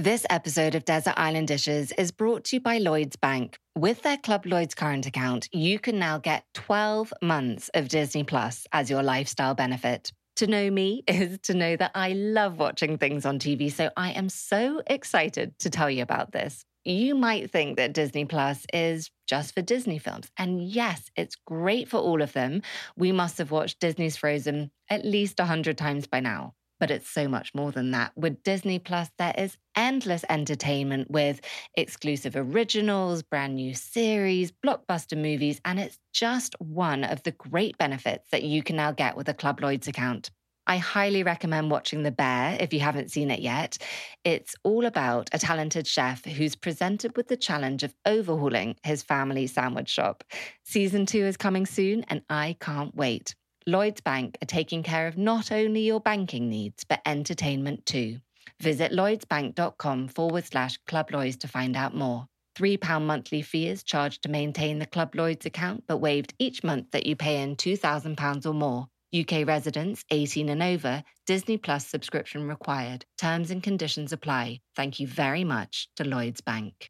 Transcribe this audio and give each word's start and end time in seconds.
This 0.00 0.24
episode 0.30 0.76
of 0.76 0.84
Desert 0.84 1.14
Island 1.16 1.48
Dishes 1.48 1.90
is 1.98 2.12
brought 2.12 2.44
to 2.44 2.56
you 2.56 2.60
by 2.60 2.78
Lloyds 2.78 3.16
Bank. 3.16 3.58
With 3.76 4.02
their 4.02 4.16
Club 4.16 4.46
Lloyds 4.46 4.76
current 4.76 5.06
account, 5.06 5.48
you 5.52 5.80
can 5.80 5.98
now 5.98 6.18
get 6.18 6.44
12 6.54 7.12
months 7.20 7.68
of 7.74 7.88
Disney 7.88 8.22
Plus 8.22 8.64
as 8.70 8.88
your 8.88 9.02
lifestyle 9.02 9.56
benefit. 9.56 10.12
To 10.36 10.46
know 10.46 10.70
me 10.70 11.02
is 11.08 11.40
to 11.42 11.54
know 11.54 11.74
that 11.74 11.90
I 11.96 12.12
love 12.12 12.60
watching 12.60 12.96
things 12.96 13.26
on 13.26 13.40
TV, 13.40 13.72
so 13.72 13.90
I 13.96 14.12
am 14.12 14.28
so 14.28 14.82
excited 14.86 15.58
to 15.58 15.68
tell 15.68 15.90
you 15.90 16.04
about 16.04 16.30
this. 16.30 16.64
You 16.84 17.16
might 17.16 17.50
think 17.50 17.76
that 17.76 17.92
Disney 17.92 18.24
Plus 18.24 18.66
is 18.72 19.10
just 19.26 19.52
for 19.52 19.62
Disney 19.62 19.98
films. 19.98 20.30
And 20.36 20.62
yes, 20.62 21.10
it's 21.16 21.34
great 21.44 21.88
for 21.88 21.98
all 21.98 22.22
of 22.22 22.34
them. 22.34 22.62
We 22.96 23.10
must 23.10 23.38
have 23.38 23.50
watched 23.50 23.80
Disney's 23.80 24.16
Frozen 24.16 24.70
at 24.88 25.04
least 25.04 25.40
100 25.40 25.76
times 25.76 26.06
by 26.06 26.20
now. 26.20 26.54
But 26.80 26.90
it's 26.90 27.08
so 27.08 27.28
much 27.28 27.54
more 27.54 27.72
than 27.72 27.90
that. 27.90 28.12
With 28.16 28.42
Disney 28.42 28.78
Plus, 28.78 29.10
there 29.18 29.34
is 29.36 29.56
endless 29.74 30.24
entertainment 30.28 31.10
with 31.10 31.40
exclusive 31.76 32.36
originals, 32.36 33.22
brand 33.22 33.56
new 33.56 33.74
series, 33.74 34.52
blockbuster 34.52 35.16
movies, 35.16 35.60
and 35.64 35.80
it's 35.80 35.98
just 36.12 36.54
one 36.60 37.04
of 37.04 37.22
the 37.24 37.32
great 37.32 37.76
benefits 37.78 38.28
that 38.30 38.42
you 38.42 38.62
can 38.62 38.76
now 38.76 38.92
get 38.92 39.16
with 39.16 39.28
a 39.28 39.34
Club 39.34 39.60
Lloyds 39.60 39.88
account. 39.88 40.30
I 40.68 40.76
highly 40.76 41.22
recommend 41.22 41.70
watching 41.70 42.02
The 42.02 42.10
Bear 42.10 42.58
if 42.60 42.74
you 42.74 42.80
haven't 42.80 43.10
seen 43.10 43.30
it 43.30 43.40
yet. 43.40 43.78
It's 44.22 44.54
all 44.64 44.84
about 44.84 45.30
a 45.32 45.38
talented 45.38 45.86
chef 45.86 46.22
who's 46.26 46.56
presented 46.56 47.16
with 47.16 47.28
the 47.28 47.38
challenge 47.38 47.82
of 47.82 47.94
overhauling 48.04 48.76
his 48.82 49.02
family 49.02 49.46
sandwich 49.46 49.88
shop. 49.88 50.24
Season 50.64 51.06
two 51.06 51.24
is 51.24 51.38
coming 51.38 51.64
soon, 51.64 52.04
and 52.08 52.20
I 52.28 52.56
can't 52.60 52.94
wait. 52.94 53.34
Lloyds 53.68 54.00
Bank 54.00 54.38
are 54.40 54.46
taking 54.46 54.82
care 54.82 55.06
of 55.08 55.18
not 55.18 55.52
only 55.52 55.82
your 55.82 56.00
banking 56.00 56.48
needs, 56.48 56.84
but 56.84 57.02
entertainment 57.04 57.84
too. 57.84 58.16
Visit 58.62 58.92
lloydsbank.com 58.92 60.08
forward 60.08 60.46
slash 60.46 60.78
Club 60.86 61.10
Lloyds 61.12 61.36
to 61.36 61.48
find 61.48 61.76
out 61.76 61.94
more. 61.94 62.24
£3 62.58 63.02
monthly 63.02 63.42
fee 63.42 63.68
is 63.68 63.82
charged 63.82 64.22
to 64.22 64.30
maintain 64.30 64.78
the 64.78 64.86
Club 64.86 65.14
Lloyds 65.14 65.44
account, 65.44 65.84
but 65.86 65.98
waived 65.98 66.32
each 66.38 66.64
month 66.64 66.92
that 66.92 67.04
you 67.04 67.14
pay 67.14 67.42
in 67.42 67.56
£2,000 67.56 68.46
or 68.46 68.54
more. 68.54 68.86
UK 69.14 69.46
residents 69.46 70.02
18 70.10 70.48
and 70.48 70.62
over, 70.62 71.04
Disney 71.26 71.58
Plus 71.58 71.86
subscription 71.86 72.48
required. 72.48 73.04
Terms 73.18 73.50
and 73.50 73.62
conditions 73.62 74.14
apply. 74.14 74.60
Thank 74.76 74.98
you 74.98 75.06
very 75.06 75.44
much 75.44 75.90
to 75.96 76.04
Lloyds 76.04 76.40
Bank. 76.40 76.88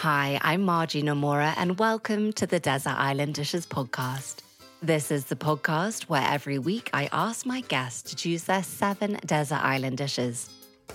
Hi, 0.00 0.40
I'm 0.40 0.62
Margie 0.62 1.02
Nomura, 1.02 1.52
and 1.58 1.78
welcome 1.78 2.32
to 2.32 2.46
the 2.46 2.58
Desert 2.58 2.94
Island 2.96 3.34
Dishes 3.34 3.66
podcast. 3.66 4.36
This 4.80 5.10
is 5.10 5.26
the 5.26 5.36
podcast 5.36 6.04
where 6.04 6.26
every 6.26 6.58
week 6.58 6.88
I 6.94 7.10
ask 7.12 7.44
my 7.44 7.60
guests 7.60 8.08
to 8.08 8.16
choose 8.16 8.44
their 8.44 8.62
seven 8.62 9.18
desert 9.26 9.60
island 9.62 9.98
dishes. 9.98 10.48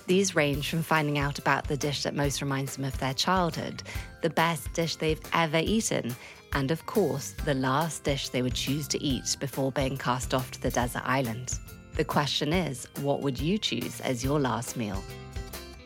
These 0.08 0.36
range 0.36 0.72
from 0.72 0.81
finding 0.81 1.20
out 1.20 1.38
about 1.38 1.67
the 1.67 1.78
dish 1.78 2.02
that 2.02 2.16
most 2.16 2.42
reminds 2.42 2.78
them 2.78 2.86
of 2.86 2.98
their 2.98 3.14
childhood, 3.14 3.83
the 4.23 4.31
best 4.31 4.73
dish 4.73 4.95
they've 4.95 5.22
ever 5.33 5.61
eaten, 5.64 6.16
and 6.53 6.72
of 6.72 6.83
course, 6.88 7.36
the 7.45 7.53
last 7.53 8.03
dish 8.03 8.30
they 8.30 8.42
would 8.42 8.56
choose 8.56 8.88
to 8.88 9.03
eat 9.03 9.38
before 9.39 9.72
being 9.72 9.98
cast 9.98 10.33
off 10.33 10.50
to 10.50 10.61
the 10.64 10.72
desert 10.72 11.03
island. 11.06 11.59
The 11.94 12.06
question 12.06 12.52
is, 12.52 12.88
what 13.02 13.22
would 13.22 13.39
you 13.39 13.59
choose 13.59 14.02
as 14.02 14.23
your 14.23 14.39
last 14.39 14.76
meal? 14.76 15.03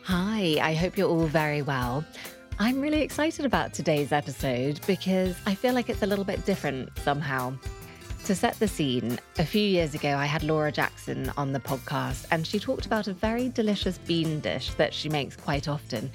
Hi, 0.04 0.56
I 0.62 0.72
hope 0.72 0.96
you're 0.96 1.10
all 1.10 1.26
very 1.26 1.60
well. 1.60 2.02
I'm 2.62 2.78
really 2.82 3.00
excited 3.00 3.46
about 3.46 3.72
today's 3.72 4.12
episode 4.12 4.80
because 4.86 5.34
I 5.46 5.54
feel 5.54 5.72
like 5.72 5.88
it's 5.88 6.02
a 6.02 6.06
little 6.06 6.26
bit 6.26 6.44
different 6.44 6.90
somehow. 6.98 7.54
To 8.26 8.34
set 8.34 8.58
the 8.58 8.68
scene, 8.68 9.18
a 9.38 9.46
few 9.46 9.62
years 9.62 9.94
ago, 9.94 10.14
I 10.14 10.26
had 10.26 10.42
Laura 10.42 10.70
Jackson 10.70 11.32
on 11.38 11.54
the 11.54 11.58
podcast, 11.58 12.26
and 12.30 12.46
she 12.46 12.58
talked 12.58 12.84
about 12.84 13.08
a 13.08 13.14
very 13.14 13.48
delicious 13.48 13.96
bean 13.96 14.40
dish 14.40 14.74
that 14.74 14.92
she 14.92 15.08
makes 15.08 15.36
quite 15.36 15.68
often. 15.68 16.10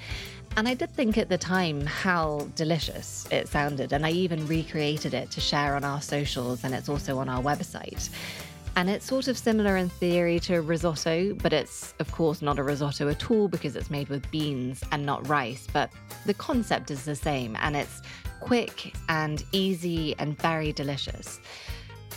And 0.56 0.68
I 0.68 0.74
did 0.74 0.92
think 0.92 1.18
at 1.18 1.28
the 1.28 1.36
time 1.36 1.84
how 1.84 2.46
delicious 2.54 3.26
it 3.32 3.48
sounded, 3.48 3.92
and 3.92 4.06
I 4.06 4.12
even 4.12 4.46
recreated 4.46 5.14
it 5.14 5.32
to 5.32 5.40
share 5.40 5.74
on 5.74 5.82
our 5.82 6.00
socials, 6.00 6.62
and 6.62 6.72
it's 6.76 6.88
also 6.88 7.18
on 7.18 7.28
our 7.28 7.42
website. 7.42 8.08
And 8.76 8.90
it's 8.90 9.06
sort 9.06 9.26
of 9.26 9.38
similar 9.38 9.78
in 9.78 9.88
theory 9.88 10.38
to 10.40 10.60
risotto, 10.60 11.32
but 11.32 11.54
it's, 11.54 11.94
of 11.98 12.12
course, 12.12 12.42
not 12.42 12.58
a 12.58 12.62
risotto 12.62 13.08
at 13.08 13.30
all 13.30 13.48
because 13.48 13.74
it's 13.74 13.88
made 13.88 14.08
with 14.10 14.30
beans 14.30 14.84
and 14.92 15.06
not 15.06 15.26
rice. 15.26 15.66
But 15.72 15.90
the 16.26 16.34
concept 16.34 16.90
is 16.90 17.06
the 17.06 17.16
same, 17.16 17.56
and 17.56 17.74
it's 17.74 18.02
quick 18.40 18.94
and 19.08 19.42
easy 19.52 20.14
and 20.18 20.38
very 20.38 20.72
delicious. 20.72 21.40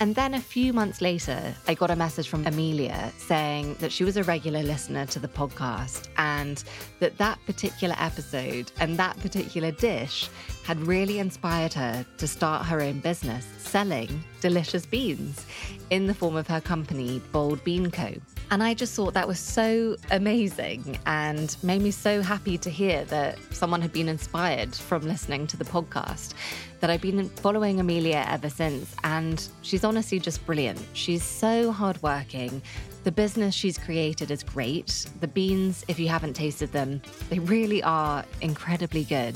And 0.01 0.15
then 0.15 0.33
a 0.33 0.39
few 0.39 0.71
months 0.71 1.01
later, 1.01 1.53
I 1.67 1.73
got 1.73 1.91
a 1.91 1.95
message 1.95 2.29
from 2.29 2.47
Amelia 2.47 3.11
saying 3.17 3.75
that 3.81 3.91
she 3.91 4.05
was 4.05 4.15
a 4.15 4.23
regular 4.23 4.63
listener 4.63 5.05
to 5.07 5.19
the 5.19 5.27
podcast 5.27 6.07
and 6.17 6.63
that 6.99 7.17
that 7.17 7.37
particular 7.45 7.95
episode 7.99 8.71
and 8.79 8.95
that 8.95 9.19
particular 9.19 9.71
dish 9.71 10.29
had 10.63 10.79
really 10.79 11.19
inspired 11.19 11.73
her 11.73 12.05
to 12.17 12.27
start 12.27 12.65
her 12.65 12.81
own 12.81 12.99
business 12.99 13.45
selling 13.57 14.23
delicious 14.39 14.85
beans 14.85 15.45
in 15.89 16.07
the 16.07 16.13
form 16.13 16.37
of 16.37 16.47
her 16.47 16.61
company, 16.61 17.21
Bold 17.33 17.61
Bean 17.65 17.91
Co. 17.91 18.13
And 18.51 18.63
I 18.63 18.73
just 18.73 18.95
thought 18.95 19.13
that 19.13 19.27
was 19.27 19.37
so 19.37 19.95
amazing 20.09 20.97
and 21.05 21.55
made 21.61 21.83
me 21.83 21.91
so 21.91 22.21
happy 22.23 22.57
to 22.57 22.69
hear 22.69 23.05
that 23.05 23.37
someone 23.51 23.79
had 23.79 23.93
been 23.93 24.09
inspired 24.09 24.73
from 24.73 25.07
listening 25.07 25.45
to 25.47 25.57
the 25.57 25.65
podcast. 25.65 26.33
That 26.79 26.89
I've 26.89 27.01
been 27.01 27.29
following 27.29 27.79
Amelia 27.79 28.25
ever 28.27 28.49
since, 28.49 28.95
and 29.03 29.47
she's 29.61 29.83
honestly 29.83 30.17
just 30.17 30.43
brilliant. 30.45 30.79
She's 30.93 31.23
so 31.23 31.71
hardworking. 31.71 32.61
The 33.03 33.11
business 33.11 33.53
she's 33.53 33.77
created 33.77 34.31
is 34.31 34.43
great. 34.43 35.05
The 35.19 35.27
beans, 35.27 35.85
if 35.87 35.99
you 35.99 36.07
haven't 36.07 36.33
tasted 36.33 36.71
them, 36.71 37.01
they 37.29 37.39
really 37.39 37.83
are 37.83 38.25
incredibly 38.41 39.03
good. 39.03 39.35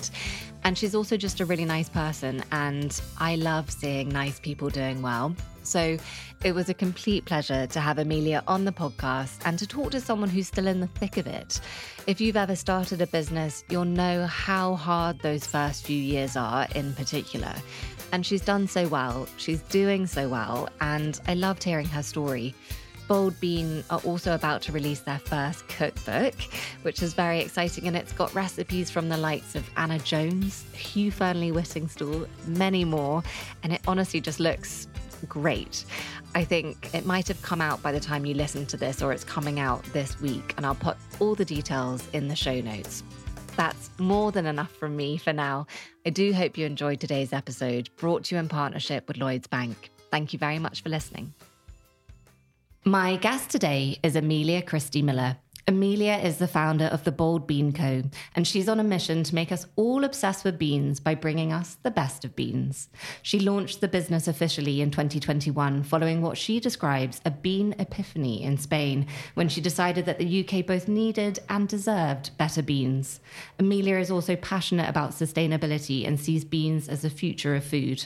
And 0.64 0.78
she's 0.78 0.96
also 0.96 1.18
just 1.18 1.42
a 1.42 1.46
really 1.46 1.66
nice 1.66 1.90
person, 1.90 2.44
and 2.52 3.00
I 3.18 3.36
love 3.36 3.70
seeing 3.70 4.10
nice 4.10 4.40
people 4.40 4.70
doing 4.70 5.02
well. 5.02 5.36
So 5.64 5.98
it 6.44 6.54
was 6.54 6.70
a 6.70 6.74
complete 6.74 7.26
pleasure 7.26 7.68
to 7.68 7.80
have 7.80 8.00
Amelia 8.00 8.44
on 8.48 8.66
the 8.66 8.72
podcast 8.72 9.40
and 9.46 9.58
to 9.60 9.66
talk 9.66 9.92
to 9.92 10.02
someone 10.02 10.30
who's 10.30 10.48
still 10.48 10.68
in 10.68 10.80
the 10.80 10.88
thick 10.88 11.18
of 11.18 11.28
it. 11.28 11.60
If 12.06 12.20
you've 12.20 12.38
ever 12.38 12.56
started 12.56 13.02
a 13.02 13.08
business, 13.08 13.64
you'll 13.70 13.86
know 13.86 14.26
how 14.26 14.76
hard 14.76 15.20
those 15.20 15.48
first 15.48 15.86
few 15.86 15.98
years 15.98 16.36
are 16.36 16.68
in 16.76 16.94
particular. 16.94 17.54
And 18.12 18.26
she's 18.26 18.42
done 18.42 18.68
so 18.68 18.88
well, 18.88 19.28
she's 19.38 19.62
doing 19.62 20.06
so 20.06 20.30
well, 20.30 20.70
and 20.82 21.20
I 21.28 21.34
loved 21.34 21.64
hearing 21.64 21.88
her 21.88 22.04
story. 22.04 22.54
Bold 23.08 23.38
Bean 23.40 23.84
are 23.90 24.00
also 24.00 24.34
about 24.34 24.62
to 24.64 24.72
release 24.72 25.02
their 25.02 25.20
first 25.20 25.68
cookbook, 25.68 26.36
which 26.84 27.02
is 27.02 27.14
very 27.14 27.40
exciting. 27.40 27.88
And 27.88 27.98
it's 27.98 28.14
got 28.14 28.34
recipes 28.34 28.90
from 28.90 29.10
the 29.10 29.18
likes 29.18 29.56
of 29.56 29.70
Anna 29.78 30.00
Jones, 30.00 30.66
Hugh 30.74 31.12
Fearnley 31.12 31.52
Whittingstall, 31.52 32.28
many 32.48 32.86
more. 32.86 33.22
And 33.64 33.74
it 33.74 33.82
honestly 33.88 34.22
just 34.22 34.40
looks 34.40 34.88
great. 35.28 35.86
I 36.36 36.44
think 36.44 36.94
it 36.94 37.06
might 37.06 37.28
have 37.28 37.42
come 37.42 37.62
out 37.62 37.82
by 37.82 37.92
the 37.92 38.00
time 38.00 38.26
you 38.26 38.34
listen 38.34 38.66
to 38.68 38.78
this, 38.78 39.02
or 39.02 39.12
it's 39.12 39.24
coming 39.24 39.60
out 39.60 39.84
this 39.94 40.20
week, 40.22 40.54
and 40.58 40.66
I'll 40.66 40.76
put 40.76 40.98
all 41.20 41.36
the 41.36 41.46
details 41.46 42.08
in 42.14 42.28
the 42.28 42.36
show 42.36 42.60
notes. 42.62 43.04
That's 43.56 43.90
more 44.00 44.32
than 44.32 44.46
enough 44.46 44.72
from 44.72 44.96
me 44.96 45.18
for 45.18 45.34
now. 45.34 45.68
I 46.06 46.10
do 46.10 46.34
hope 46.34 46.58
you 46.58 46.66
enjoyed 46.66 47.00
today's 47.00 47.34
episode, 47.34 47.90
brought 47.98 48.26
to 48.26 48.36
you 48.36 48.40
in 48.40 48.50
partnership 48.50 49.08
with 49.08 49.18
Lloyds 49.18 49.48
Bank. 49.48 49.92
Thank 50.12 50.34
you 50.34 50.40
very 50.40 50.60
much 50.60 50.82
for 50.82 50.90
listening. 50.90 51.34
My 52.84 53.16
guest 53.18 53.50
today 53.50 54.00
is 54.04 54.16
Amelia 54.16 54.62
Christie 54.62 55.02
Miller. 55.02 55.38
Amelia 55.66 56.16
is 56.16 56.38
the 56.38 56.48
founder 56.48 56.86
of 56.86 57.06
the 57.06 57.12
Bold 57.12 57.48
Bean 57.48 57.72
Co., 57.72 58.04
and 58.36 58.46
she's 58.46 58.68
on 58.68 58.82
a 58.82 58.84
mission 58.84 59.24
to 59.24 59.36
make 59.36 59.50
us 59.50 59.66
all 59.78 60.04
obsessed 60.04 60.44
with 60.44 60.60
beans 60.60 61.00
by 61.00 61.16
bringing 61.16 61.54
us 61.54 61.78
the 61.84 61.92
best 61.92 62.26
of 62.26 62.36
beans. 62.36 62.90
She 63.22 63.40
launched 63.40 63.80
the 63.80 63.88
business 63.88 64.28
officially 64.28 64.82
in 64.82 64.92
2021 64.92 65.84
following 65.84 66.22
what 66.22 66.38
she 66.38 66.60
describes 66.60 67.22
a 67.24 67.32
bean 67.32 67.76
epiphany 67.80 68.44
in 68.44 68.58
Spain 68.58 69.08
when 69.36 69.48
she 69.48 69.62
decided 69.62 70.06
that 70.06 70.20
the 70.20 70.46
UK 70.46 70.66
both 70.66 70.90
needed 70.90 71.40
and 71.48 71.70
deserved 71.70 72.38
better 72.38 72.62
beans. 72.62 73.22
Amelia 73.58 73.98
is 74.00 74.12
also 74.12 74.36
passionate 74.36 74.90
about 74.90 75.12
sustainability 75.12 76.06
and 76.06 76.20
sees 76.20 76.44
beans 76.44 76.90
as 76.90 77.04
the 77.04 77.10
future 77.10 77.56
of 77.56 77.64
food 77.64 78.06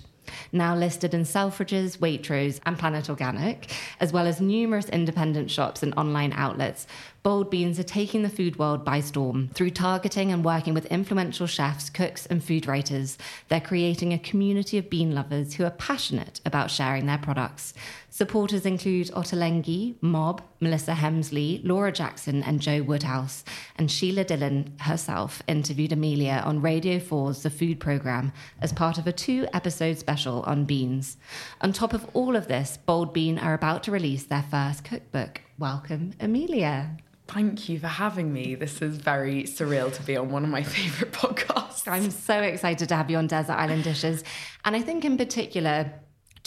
now 0.52 0.76
listed 0.76 1.14
in 1.14 1.22
Selfridges, 1.22 1.98
Waitrose, 1.98 2.60
and 2.66 2.78
Planet 2.78 3.10
Organic, 3.10 3.72
as 4.00 4.12
well 4.12 4.28
as 4.28 4.42
numerous 4.42 4.90
independent 4.90 5.52
shops 5.52 5.84
and 5.84 5.94
online 5.96 6.34
outlets. 6.34 6.88
Bold 7.28 7.50
Beans 7.50 7.78
are 7.78 7.84
taking 7.84 8.24
the 8.24 8.30
food 8.30 8.58
world 8.58 8.86
by 8.86 9.02
storm. 9.02 9.50
Through 9.50 9.72
targeting 9.72 10.32
and 10.32 10.46
working 10.46 10.74
with 10.74 10.86
influential 10.86 11.46
chefs, 11.46 11.90
cooks, 11.90 12.26
and 12.26 12.42
food 12.42 12.66
writers, 12.66 13.18
they're 13.50 13.60
creating 13.60 14.14
a 14.14 14.18
community 14.18 14.78
of 14.78 14.90
bean 14.90 15.14
lovers 15.14 15.54
who 15.54 15.66
are 15.66 15.72
passionate 15.72 16.40
about 16.46 16.72
sharing 16.72 17.06
their 17.06 17.18
products. 17.18 17.74
Supporters 18.10 18.66
include 18.66 19.08
Ottolenghi, 19.08 19.96
Mob, 20.00 20.42
Melissa 20.62 20.94
Hemsley, 20.94 21.60
Laura 21.66 21.92
Jackson, 21.92 22.44
and 22.44 22.62
Joe 22.62 22.82
Woodhouse. 22.82 23.44
And 23.76 23.92
Sheila 23.92 24.24
Dillon 24.24 24.74
herself 24.80 25.44
interviewed 25.50 25.92
Amelia 25.92 26.42
on 26.46 26.62
Radio 26.62 26.98
4's 26.98 27.44
The 27.44 27.50
Food 27.50 27.82
Programme 27.82 28.32
as 28.62 28.72
part 28.72 28.98
of 28.98 29.06
a 29.06 29.12
two 29.12 29.46
episode 29.52 30.00
special 30.00 30.44
on 30.44 30.64
beans. 30.64 31.18
On 31.60 31.74
top 31.74 31.92
of 31.92 32.08
all 32.14 32.38
of 32.38 32.48
this, 32.48 32.78
Bold 32.78 33.14
Bean 33.14 33.38
are 33.38 33.54
about 33.54 33.84
to 33.84 33.92
release 33.92 34.24
their 34.24 34.46
first 34.50 34.86
cookbook. 34.86 35.42
Welcome, 35.60 36.14
Amelia. 36.22 36.96
Thank 37.28 37.68
you 37.68 37.80
for 37.80 37.88
having 37.88 38.32
me. 38.32 38.56
This 38.56 38.82
is 38.82 38.98
very 38.98 39.44
surreal 39.44 39.94
to 39.94 40.04
be 40.04 40.16
on 40.16 40.30
one 40.30 40.44
of 40.44 40.50
my 40.50 40.64
favorite 40.76 41.12
podcasts. 41.12 41.88
I'm 41.88 42.10
so 42.10 42.42
excited 42.42 42.90
to 42.90 42.96
have 42.96 43.10
you 43.10 43.18
on 43.18 43.28
Desert 43.28 43.54
Island 43.54 43.84
Dishes. 43.84 44.24
And 44.66 44.76
I 44.76 44.82
think, 44.82 45.06
in 45.06 45.18
particular, 45.18 45.92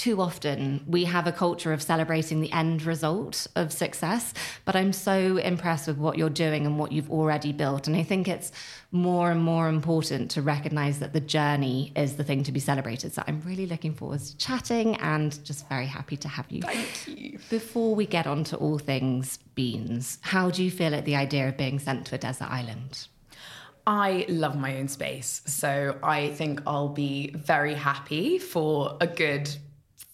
too 0.00 0.22
often 0.22 0.82
we 0.86 1.04
have 1.04 1.26
a 1.26 1.32
culture 1.32 1.74
of 1.74 1.82
celebrating 1.82 2.40
the 2.40 2.50
end 2.52 2.84
result 2.84 3.46
of 3.54 3.70
success. 3.70 4.32
But 4.64 4.74
I'm 4.74 4.94
so 4.94 5.36
impressed 5.36 5.88
with 5.88 5.98
what 5.98 6.16
you're 6.16 6.30
doing 6.30 6.64
and 6.64 6.78
what 6.78 6.90
you've 6.90 7.10
already 7.10 7.52
built. 7.52 7.86
And 7.86 7.94
I 7.94 8.02
think 8.02 8.26
it's 8.26 8.50
more 8.92 9.30
and 9.30 9.42
more 9.42 9.68
important 9.68 10.30
to 10.30 10.40
recognize 10.40 11.00
that 11.00 11.12
the 11.12 11.20
journey 11.20 11.92
is 11.96 12.16
the 12.16 12.24
thing 12.24 12.42
to 12.44 12.50
be 12.50 12.60
celebrated. 12.60 13.12
So 13.12 13.22
I'm 13.26 13.42
really 13.42 13.66
looking 13.66 13.92
forward 13.92 14.20
to 14.20 14.38
chatting 14.38 14.96
and 14.96 15.38
just 15.44 15.68
very 15.68 15.84
happy 15.84 16.16
to 16.16 16.28
have 16.28 16.50
you. 16.50 16.62
Thank 16.62 17.06
you. 17.06 17.38
Before 17.50 17.94
we 17.94 18.06
get 18.06 18.26
on 18.26 18.42
to 18.44 18.56
all 18.56 18.78
things 18.78 19.36
beans, 19.54 20.18
how 20.22 20.48
do 20.48 20.64
you 20.64 20.70
feel 20.70 20.94
at 20.94 21.04
the 21.04 21.16
idea 21.16 21.46
of 21.46 21.58
being 21.58 21.78
sent 21.78 22.06
to 22.06 22.14
a 22.14 22.18
desert 22.18 22.50
island? 22.50 23.06
I 23.86 24.24
love 24.30 24.56
my 24.56 24.78
own 24.78 24.88
space. 24.88 25.42
So 25.44 25.98
I 26.02 26.28
think 26.28 26.62
I'll 26.66 26.88
be 26.88 27.32
very 27.32 27.74
happy 27.74 28.38
for 28.38 28.96
a 29.02 29.06
good 29.06 29.54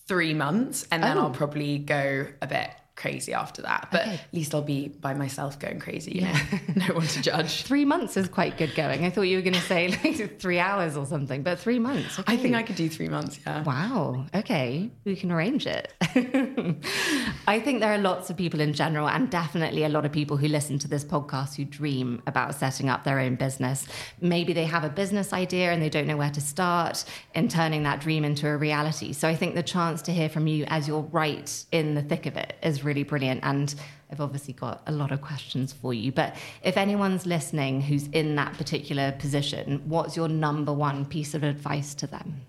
three 0.07 0.35
months 0.35 0.87
and 0.91 1.03
then 1.03 1.19
oh. 1.19 1.23
I'll 1.23 1.31
probably 1.31 1.79
go 1.79 2.27
a 2.41 2.47
bit 2.47 2.71
crazy 2.97 3.33
after 3.33 3.63
that. 3.63 3.89
But 3.93 4.03
okay. 4.03 4.15
at 4.15 4.35
least 4.35 4.55
I'll 4.55 4.63
be 4.63 4.89
by 4.89 5.15
myself 5.15 5.59
going 5.59 5.79
crazy. 5.79 6.13
You 6.13 6.21
yeah. 6.23 6.47
know, 6.75 6.87
no 6.89 6.95
one 6.95 7.07
to 7.07 7.23
judge. 7.23 7.63
three 7.63 7.85
months 7.85 8.17
is 8.17 8.29
quite 8.29 8.57
good 8.57 8.75
going. 8.75 9.05
I 9.05 9.11
thought 9.11 9.23
you 9.23 9.37
were 9.37 9.43
going 9.43 9.55
to 9.55 9.61
say 9.61 9.89
like 10.05 10.41
three 10.41 10.59
hours 10.59 10.97
or 10.97 11.07
something, 11.07 11.43
but 11.43 11.59
three 11.59 11.79
months. 11.79 12.19
Okay. 12.19 12.33
I 12.33 12.37
think 12.37 12.57
I 12.57 12.63
could 12.63 12.77
do 12.77 12.89
three 12.89 13.09
months. 13.09 13.39
Yeah. 13.47 13.63
Wow. 13.63 14.27
Okay, 14.35 14.91
we 15.05 15.15
can 15.15 15.31
arrange 15.31 15.67
it. 15.67 15.93
I 17.47 17.61
think 17.61 17.81
there 17.81 17.93
are 17.93 17.99
lots 17.99 18.31
of 18.31 18.37
people 18.37 18.61
in 18.61 18.73
general, 18.73 19.09
and 19.09 19.31
definitely 19.31 19.85
a 19.85 19.89
lot 19.89 20.05
of 20.05 20.13
people 20.13 20.37
who 20.37 20.49
listen 20.49 20.79
to 20.81 20.89
this 20.89 21.05
podcast 21.05 21.57
who 21.57 21.65
dream 21.65 22.23
about 22.27 22.55
setting 22.55 22.89
up 22.89 23.05
their 23.05 23.21
own 23.21 23.37
business. 23.37 23.87
Maybe 24.21 24.53
they 24.53 24.65
have 24.65 24.85
a 24.85 24.89
business 24.89 25.33
idea 25.33 25.73
and 25.73 25.83
they 25.83 25.91
don't 25.91 26.07
know 26.07 26.17
where 26.17 26.31
to 26.31 26.41
start 26.41 27.05
in 27.35 27.49
turning 27.49 27.83
that 27.83 28.01
dream 28.01 28.25
into 28.25 28.49
a 28.49 28.57
reality. 28.57 29.13
So 29.13 29.29
I 29.29 29.35
think 29.35 29.55
the 29.55 29.63
chance 29.63 30.03
to 30.03 30.13
hear 30.13 30.29
from 30.29 30.47
you 30.47 30.65
as 30.69 30.89
you're 30.89 31.03
right 31.03 31.65
in 31.73 31.95
the 31.95 32.03
thick 32.03 32.27
of 32.27 32.37
it 32.37 32.57
is 32.63 32.86
really 32.87 33.03
brilliant. 33.03 33.41
And 33.43 33.75
I've 34.11 34.21
obviously 34.21 34.55
got 34.55 34.83
a 34.87 34.93
lot 34.93 35.13
of 35.13 35.21
questions 35.21 35.73
for 35.73 35.93
you. 35.93 36.13
But 36.13 36.37
if 36.63 36.77
anyone's 36.77 37.27
listening 37.27 37.83
who's 37.83 38.07
in 38.09 38.37
that 38.37 38.55
particular 38.55 39.13
position, 39.13 39.83
what's 39.87 40.17
your 40.17 40.29
number 40.29 40.73
one 40.73 41.05
piece 41.05 41.35
of 41.35 41.43
advice 41.43 41.95
to 41.97 42.07
them? 42.07 42.41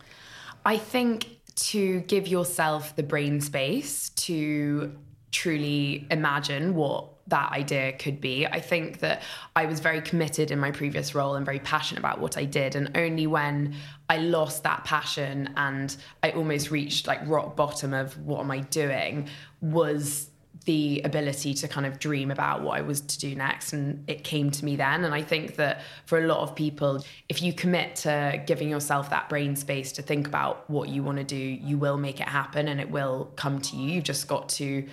I 0.66 0.78
think 0.78 1.28
to 1.56 2.02
give 2.02 2.28
yourself 2.28 2.96
the 2.96 3.04
brain 3.04 3.42
space 3.42 4.10
to 4.10 4.96
truly 5.32 6.08
imagine 6.12 6.76
what 6.76 7.10
that 7.28 7.52
idea 7.52 7.94
could 7.94 8.22
be. 8.22 8.46
I 8.46 8.60
think 8.60 9.00
that 9.00 9.22
I 9.56 9.66
was 9.66 9.80
very 9.80 10.02
committed 10.02 10.52
in 10.52 10.60
my 10.60 10.72
previous 10.72 11.14
role 11.14 11.36
and 11.36 11.46
very 11.46 11.60
passionate 11.60 12.00
about 12.00 12.20
what 12.20 12.38
I 12.38 12.46
did. 12.46 12.76
And 12.76 12.96
only 12.96 13.28
when 13.28 13.76
I 14.10 14.18
lost 14.18 14.64
that 14.64 14.86
passion 14.86 15.54
and 15.58 15.96
I 16.24 16.32
almost 16.32 16.72
reached 16.72 17.08
like 17.08 17.20
rock 17.28 17.56
bottom 17.56 17.94
of 17.94 18.18
what 18.26 18.40
am 18.40 18.52
I 18.52 18.62
doing 18.62 19.28
was 19.62 20.30
the 20.66 21.02
ability 21.06 21.54
to 21.54 21.68
kind 21.68 21.86
of 21.86 21.98
dream 21.98 22.30
about 22.30 22.62
what 22.62 22.78
I 22.78 22.82
was 22.82 23.00
to 23.00 23.20
do 23.20 23.36
next. 23.36 23.74
And 23.74 24.04
it 24.10 24.24
came 24.24 24.52
to 24.52 24.66
me 24.66 24.76
then. 24.76 25.06
And 25.06 25.14
I 25.14 25.22
think 25.22 25.56
that 25.56 25.82
for 26.06 26.20
a 26.20 26.28
lot 26.28 26.40
of 26.40 26.56
people, 26.56 27.04
if 27.30 27.42
you 27.42 27.54
commit 27.54 27.96
to 27.98 28.44
giving 28.46 28.70
yourself 28.70 29.10
that 29.10 29.30
brain 29.30 29.56
space 29.56 29.94
to 29.94 30.02
think 30.02 30.28
about 30.28 30.70
what 30.70 30.90
you 30.90 31.04
want 31.04 31.20
to 31.20 31.24
do, 31.24 31.38
you 31.38 31.78
will 31.78 31.98
make 31.98 32.20
it 32.20 32.28
happen 32.28 32.68
and 32.68 32.82
it 32.82 32.90
will 32.90 33.32
come 33.36 33.62
to 33.62 33.78
you. 33.78 33.94
You've 33.94 34.04
just 34.04 34.28
got 34.28 34.50
to 34.50 34.86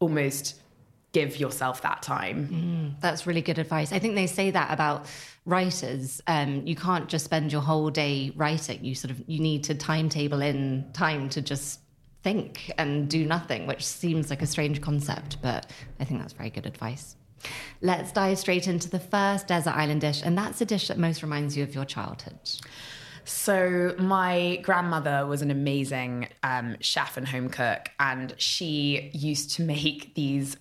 almost 0.00 0.60
give 1.12 1.38
yourself 1.38 1.82
that 1.82 2.02
time. 2.02 2.48
Mm, 2.48 3.00
that's 3.00 3.26
really 3.26 3.42
good 3.42 3.58
advice. 3.58 3.92
I 3.92 3.98
think 3.98 4.14
they 4.14 4.26
say 4.26 4.50
that 4.50 4.72
about 4.72 5.06
writers. 5.44 6.20
Um, 6.26 6.66
you 6.66 6.74
can't 6.74 7.08
just 7.08 7.24
spend 7.24 7.52
your 7.52 7.60
whole 7.60 7.90
day 7.90 8.32
writing. 8.34 8.84
You 8.84 8.94
sort 8.94 9.10
of 9.10 9.22
you 9.26 9.40
need 9.40 9.64
to 9.64 9.74
timetable 9.74 10.42
in 10.42 10.90
time 10.92 11.28
to 11.30 11.42
just 11.42 11.80
think 12.22 12.72
and 12.78 13.08
do 13.08 13.24
nothing, 13.26 13.66
which 13.66 13.84
seems 13.84 14.30
like 14.30 14.42
a 14.42 14.46
strange 14.46 14.80
concept, 14.80 15.42
but 15.42 15.66
I 16.00 16.04
think 16.04 16.20
that's 16.20 16.32
very 16.32 16.50
good 16.50 16.66
advice. 16.66 17.16
Let's 17.80 18.12
dive 18.12 18.38
straight 18.38 18.68
into 18.68 18.88
the 18.88 19.00
first 19.00 19.48
desert 19.48 19.72
island 19.72 20.00
dish, 20.00 20.22
and 20.22 20.38
that's 20.38 20.60
a 20.60 20.64
dish 20.64 20.88
that 20.88 20.98
most 20.98 21.22
reminds 21.22 21.56
you 21.56 21.64
of 21.64 21.74
your 21.74 21.84
childhood. 21.84 22.38
So, 23.24 23.94
my 23.98 24.60
grandmother 24.62 25.26
was 25.26 25.42
an 25.42 25.50
amazing 25.50 26.28
um, 26.42 26.76
chef 26.80 27.16
and 27.16 27.26
home 27.26 27.48
cook, 27.48 27.90
and 27.98 28.34
she 28.36 29.10
used 29.12 29.52
to 29.56 29.62
make 29.64 30.14
these 30.14 30.56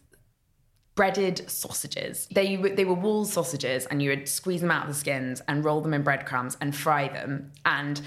breaded 0.96 1.50
sausages. 1.50 2.28
They 2.32 2.56
they 2.56 2.86
were 2.86 2.94
wall 2.94 3.26
sausages, 3.26 3.86
and 3.88 4.02
you 4.02 4.10
would 4.10 4.28
squeeze 4.28 4.62
them 4.62 4.72
out 4.72 4.84
of 4.84 4.90
the 4.90 4.96
skins 4.96 5.42
and 5.48 5.64
roll 5.64 5.82
them 5.82 5.94
in 5.94 6.04
breadcrumbs 6.04 6.58
and 6.62 6.76
fry 6.76 7.08
them. 7.08 7.52
And 7.66 8.02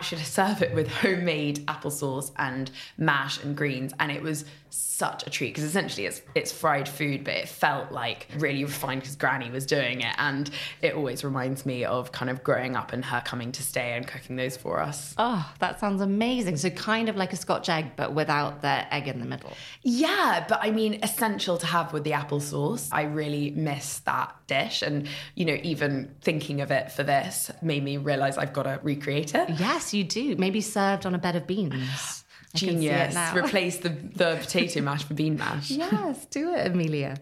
should 0.00 0.18
serve 0.18 0.62
it 0.62 0.74
with 0.74 0.88
homemade 0.88 1.66
applesauce 1.66 2.30
and 2.36 2.70
mash 2.98 3.42
and 3.42 3.56
greens, 3.56 3.92
and 3.98 4.12
it 4.12 4.22
was 4.22 4.44
such 4.76 5.26
a 5.26 5.30
treat 5.30 5.48
because 5.48 5.64
essentially 5.64 6.06
it's 6.06 6.22
it's 6.34 6.50
fried 6.50 6.88
food, 6.88 7.22
but 7.24 7.34
it 7.34 7.48
felt 7.48 7.92
like 7.92 8.28
really 8.38 8.64
refined 8.64 9.02
because 9.02 9.16
Granny 9.16 9.50
was 9.50 9.66
doing 9.66 10.00
it, 10.00 10.14
and 10.18 10.50
it 10.80 10.94
always 10.94 11.22
reminds 11.22 11.66
me 11.66 11.84
of 11.84 12.12
kind 12.12 12.30
of 12.30 12.42
growing 12.42 12.76
up 12.76 12.92
and 12.92 13.04
her 13.04 13.20
coming 13.24 13.52
to 13.52 13.62
stay 13.62 13.92
and 13.92 14.06
cooking 14.06 14.36
those 14.36 14.56
for 14.56 14.80
us. 14.80 15.14
Oh, 15.18 15.52
that 15.58 15.80
sounds 15.80 16.00
amazing! 16.00 16.56
So 16.56 16.70
kind 16.70 17.08
of 17.08 17.16
like 17.16 17.32
a 17.32 17.36
Scotch 17.36 17.68
egg, 17.68 17.92
but 17.96 18.14
without 18.14 18.62
the 18.62 18.92
egg 18.94 19.08
in 19.08 19.20
the 19.20 19.26
middle. 19.26 19.52
Yeah, 19.82 20.46
but 20.48 20.60
I 20.62 20.70
mean, 20.70 21.00
essential 21.02 21.58
to 21.58 21.66
have 21.66 21.92
with 21.92 22.04
the 22.04 22.12
applesauce. 22.12 22.88
I 22.90 23.02
really 23.02 23.50
miss 23.50 23.98
that 24.00 24.34
dish, 24.46 24.82
and 24.82 25.08
you 25.34 25.44
know, 25.44 25.58
even 25.62 26.14
thinking 26.22 26.62
of 26.62 26.70
it 26.70 26.90
for 26.90 27.02
this 27.02 27.50
made 27.60 27.84
me 27.84 27.98
realize 27.98 28.38
I've 28.38 28.52
got 28.52 28.62
to 28.62 28.80
recreate 28.82 29.34
it. 29.34 29.50
Yes, 29.58 29.92
you 29.92 30.04
do. 30.04 30.36
Maybe 30.36 30.60
served 30.60 31.04
on 31.04 31.14
a 31.14 31.18
bed 31.18 31.36
of 31.36 31.46
beans. 31.46 32.24
Genius. 32.56 33.16
Replace 33.34 33.78
the, 33.78 33.90
the 33.90 34.38
potato 34.40 34.80
mash 34.80 35.04
for 35.04 35.14
bean 35.14 35.36
mash. 35.36 35.70
yes, 35.70 36.26
do 36.26 36.54
it, 36.54 36.66
Amelia. 36.66 37.18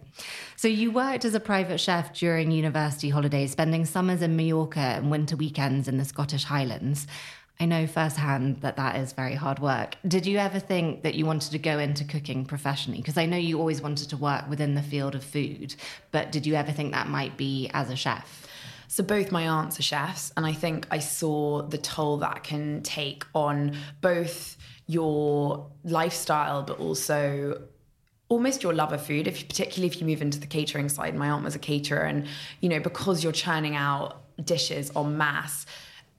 So 0.56 0.68
you 0.68 0.90
worked 0.90 1.24
as 1.24 1.34
a 1.34 1.40
private 1.40 1.78
chef 1.78 2.14
during 2.14 2.50
university 2.50 3.10
holidays, 3.10 3.52
spending 3.52 3.84
summers 3.84 4.22
in 4.22 4.36
Mallorca 4.36 4.80
and 4.80 5.10
winter 5.10 5.36
weekends 5.36 5.88
in 5.88 5.98
the 5.98 6.04
Scottish 6.04 6.44
Highlands. 6.44 7.06
I 7.60 7.66
know 7.66 7.86
firsthand 7.86 8.62
that 8.62 8.76
that 8.76 8.96
is 8.96 9.12
very 9.12 9.34
hard 9.34 9.60
work. 9.60 9.96
Did 10.06 10.26
you 10.26 10.38
ever 10.38 10.58
think 10.58 11.02
that 11.02 11.14
you 11.14 11.24
wanted 11.24 11.52
to 11.52 11.58
go 11.58 11.78
into 11.78 12.04
cooking 12.04 12.44
professionally? 12.44 12.98
Because 12.98 13.16
I 13.16 13.26
know 13.26 13.36
you 13.36 13.58
always 13.58 13.80
wanted 13.80 14.10
to 14.10 14.16
work 14.16 14.48
within 14.48 14.74
the 14.74 14.82
field 14.82 15.14
of 15.14 15.22
food, 15.22 15.74
but 16.10 16.32
did 16.32 16.46
you 16.46 16.54
ever 16.54 16.72
think 16.72 16.92
that 16.92 17.08
might 17.08 17.36
be 17.36 17.70
as 17.72 17.90
a 17.90 17.96
chef? 17.96 18.48
So 18.88 19.02
both 19.02 19.32
my 19.32 19.48
aunts 19.48 19.78
are 19.78 19.82
chefs, 19.82 20.32
and 20.36 20.44
I 20.46 20.52
think 20.52 20.86
I 20.90 20.98
saw 20.98 21.62
the 21.62 21.78
toll 21.78 22.18
that 22.18 22.44
can 22.44 22.82
take 22.82 23.24
on 23.34 23.76
both 24.00 24.53
your 24.86 25.70
lifestyle, 25.84 26.62
but 26.62 26.78
also 26.78 27.62
almost 28.28 28.62
your 28.62 28.72
love 28.72 28.92
of 28.92 29.04
food 29.04 29.26
if 29.26 29.46
particularly 29.46 29.86
if 29.86 30.00
you 30.00 30.06
move 30.06 30.22
into 30.22 30.40
the 30.40 30.46
catering 30.46 30.88
side 30.88 31.14
my 31.14 31.28
aunt 31.28 31.44
was 31.44 31.54
a 31.54 31.58
caterer 31.58 32.04
and 32.04 32.26
you 32.60 32.68
know 32.70 32.80
because 32.80 33.22
you're 33.22 33.32
churning 33.32 33.76
out 33.76 34.22
dishes 34.44 34.90
en 34.96 35.16
masse 35.16 35.66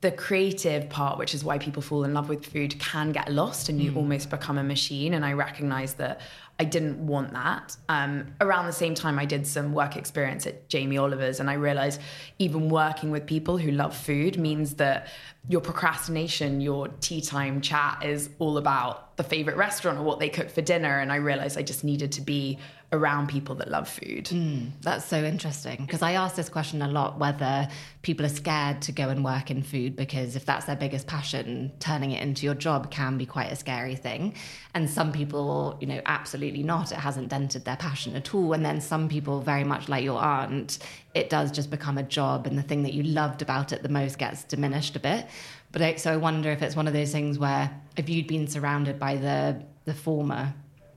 the 0.01 0.12
creative 0.12 0.88
part 0.88 1.17
which 1.17 1.34
is 1.34 1.43
why 1.43 1.57
people 1.57 1.81
fall 1.81 2.03
in 2.03 2.13
love 2.13 2.29
with 2.29 2.45
food 2.45 2.79
can 2.79 3.12
get 3.12 3.31
lost 3.31 3.69
and 3.69 3.81
you 3.81 3.91
mm. 3.91 3.98
almost 3.98 4.29
become 4.29 4.60
a 4.60 4.63
machine 4.63 5.15
and 5.15 5.25
i 5.25 5.34
recognize 5.34 5.95
that 5.95 6.22
I 6.57 6.63
didn't 6.63 7.05
want 7.05 7.34
that. 7.34 7.75
Um, 7.89 8.34
around 8.39 8.65
the 8.67 8.74
same 8.74 8.95
time, 8.95 9.19
I 9.19 9.25
did 9.25 9.45
some 9.45 9.74
work 9.74 9.98
experience 9.98 10.48
at 10.48 10.69
Jamie 10.69 10.98
Oliver's, 10.98 11.41
and 11.41 11.50
I 11.50 11.53
realized 11.55 12.00
even 12.39 12.69
working 12.69 13.12
with 13.12 13.25
people 13.25 13.57
who 13.57 13.72
love 13.72 13.95
food 13.95 14.38
means 14.38 14.75
that 14.75 15.07
your 15.48 15.62
procrastination, 15.62 16.60
your 16.60 16.88
tea 17.02 17.22
time 17.22 17.62
chat 17.62 18.04
is 18.04 18.30
all 18.40 18.58
about 18.58 19.16
the 19.18 19.24
favorite 19.24 19.56
restaurant 19.56 19.98
or 20.00 20.04
what 20.04 20.20
they 20.20 20.30
cook 20.30 20.50
for 20.50 20.62
dinner. 20.62 21.00
And 21.00 21.12
I 21.12 21.18
realized 21.18 21.58
I 21.58 21.62
just 21.62 21.84
needed 21.84 22.12
to 22.14 22.22
be 22.22 22.58
around 22.92 23.28
people 23.28 23.56
that 23.56 23.70
love 23.70 23.88
food. 23.88 24.25
Mm, 24.25 24.72
that's 24.82 25.06
so 25.06 25.24
interesting 25.24 25.86
because 25.86 26.02
I 26.02 26.14
ask 26.14 26.36
this 26.36 26.50
question 26.50 26.82
a 26.82 26.88
lot 26.88 27.20
whether 27.20 27.68
people 28.02 28.25
are 28.25 28.30
scared 28.30 28.82
to 28.84 28.92
go 28.92 29.10
and 29.10 29.24
work 29.24 29.52
in 29.52 29.64
food 29.64 29.96
because 29.96 30.36
if 30.36 30.46
that's 30.46 30.66
their 30.66 30.75
biggest 30.75 31.08
passion, 31.08 31.72
turning 31.80 32.12
it 32.12 32.22
into 32.22 32.46
your 32.46 32.56
job 32.56 32.92
can 32.92 33.18
be 33.18 33.25
quite 33.25 33.52
a 33.52 33.56
scary 33.56 33.96
thing. 33.96 34.36
And 34.74 34.90
some 34.90 35.12
people, 35.12 35.78
you 35.80 35.88
know, 35.88 36.02
absolutely 36.06 36.64
not. 36.64 36.92
It 36.92 36.98
hasn't 36.98 37.30
dented 37.30 37.66
their 37.66 37.78
passion 37.78 38.16
at 38.16 38.34
all. 38.34 38.54
And 38.54 38.66
then 38.66 38.82
some 38.82 39.10
people, 39.10 39.42
very 39.42 39.64
much 39.64 39.90
like 39.90 40.04
your 40.04 40.20
aunt, 40.20 40.80
it 41.15 41.29
does 41.29 41.50
just 41.50 41.72
become 41.72 41.98
a 41.98 42.03
job 42.03 42.45
and 42.45 42.57
the 42.57 42.62
thing 42.62 42.84
that 42.84 42.93
you 42.93 43.01
loved 43.01 43.41
about 43.41 43.72
it 43.72 43.81
the 43.81 43.89
most 43.89 44.19
gets 44.19 44.43
diminished 44.43 44.95
a 44.98 45.00
bit. 45.00 45.25
But 45.72 45.81
I, 45.81 45.95
so 45.95 46.12
I 46.12 46.17
wonder 46.17 46.51
if 46.51 46.62
it's 46.62 46.75
one 46.75 46.88
of 46.88 46.93
those 46.93 47.12
things 47.12 47.39
where 47.39 47.72
if 47.95 48.10
you'd 48.10 48.27
been 48.27 48.48
surrounded 48.48 49.00
by 49.00 49.15
the 49.15 49.63
the 49.86 49.93
former 49.93 50.53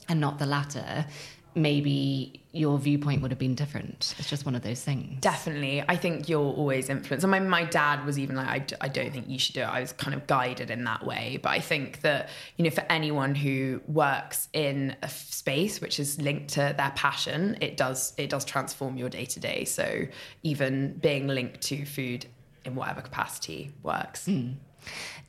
and 0.08 0.20
not 0.20 0.38
the 0.38 0.46
latter, 0.46 1.06
maybe 1.54 2.42
your 2.52 2.78
viewpoint 2.78 3.22
would 3.22 3.30
have 3.30 3.38
been 3.38 3.54
different. 3.54 4.14
It's 4.18 4.28
just 4.28 4.44
one 4.46 4.54
of 4.54 4.62
those 4.62 4.82
things. 4.82 5.20
Definitely. 5.20 5.84
I 5.88 5.96
think 5.96 6.28
you're 6.28 6.40
always 6.40 6.88
influenced. 6.88 7.24
And 7.24 7.30
my, 7.30 7.40
my 7.40 7.64
dad 7.64 8.04
was 8.04 8.18
even 8.18 8.36
like, 8.36 8.48
I, 8.48 8.58
d- 8.60 8.76
I 8.80 8.88
don't 8.88 9.12
think 9.12 9.28
you 9.28 9.38
should 9.38 9.54
do 9.54 9.60
it. 9.60 9.68
I 9.68 9.80
was 9.80 9.92
kind 9.92 10.14
of 10.14 10.26
guided 10.26 10.70
in 10.70 10.84
that 10.84 11.04
way. 11.04 11.38
But 11.42 11.50
I 11.50 11.60
think 11.60 12.00
that, 12.02 12.28
you 12.56 12.64
know, 12.64 12.70
for 12.70 12.84
anyone 12.88 13.34
who 13.34 13.80
works 13.86 14.48
in 14.52 14.96
a 15.02 15.06
f- 15.06 15.32
space 15.32 15.80
which 15.80 16.00
is 16.00 16.20
linked 16.20 16.48
to 16.54 16.74
their 16.76 16.92
passion, 16.96 17.58
it 17.60 17.76
does, 17.76 18.12
it 18.16 18.30
does 18.30 18.44
transform 18.44 18.96
your 18.96 19.08
day 19.08 19.24
to 19.26 19.40
day. 19.40 19.64
So 19.64 20.06
even 20.42 20.94
being 20.94 21.26
linked 21.28 21.60
to 21.62 21.84
food 21.84 22.26
in 22.64 22.74
whatever 22.74 23.00
capacity 23.00 23.72
works. 23.82 24.26
Mm. 24.26 24.54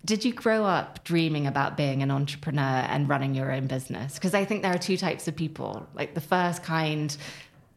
Did 0.05 0.23
you 0.23 0.33
grow 0.33 0.63
up 0.63 1.03
dreaming 1.03 1.45
about 1.45 1.75
being 1.75 2.01
an 2.01 2.09
entrepreneur 2.09 2.61
and 2.61 3.09
running 3.09 3.35
your 3.35 3.51
own 3.51 3.67
business? 3.67 4.15
Because 4.15 4.33
I 4.33 4.45
think 4.45 4.61
there 4.61 4.73
are 4.73 4.79
two 4.79 4.97
types 4.97 5.27
of 5.27 5.35
people. 5.35 5.87
Like 5.93 6.13
the 6.13 6.21
first 6.21 6.63
kind, 6.63 7.15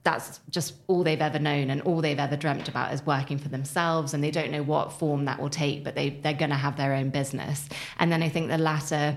that's 0.04 0.40
just 0.48 0.74
all 0.86 1.02
they've 1.02 1.20
ever 1.20 1.38
known 1.38 1.68
and 1.68 1.82
all 1.82 2.00
they've 2.00 2.18
ever 2.18 2.36
dreamt 2.36 2.68
about 2.68 2.92
is 2.92 3.04
working 3.04 3.38
for 3.38 3.48
themselves 3.48 4.14
and 4.14 4.22
they 4.22 4.30
don't 4.30 4.50
know 4.50 4.62
what 4.62 4.92
form 4.92 5.24
that 5.24 5.40
will 5.40 5.50
take, 5.50 5.82
but 5.82 5.94
they, 5.94 6.10
they're 6.10 6.32
going 6.32 6.50
to 6.50 6.56
have 6.56 6.76
their 6.76 6.94
own 6.94 7.10
business. 7.10 7.68
And 7.98 8.10
then 8.10 8.22
I 8.22 8.28
think 8.28 8.48
the 8.48 8.58
latter 8.58 9.16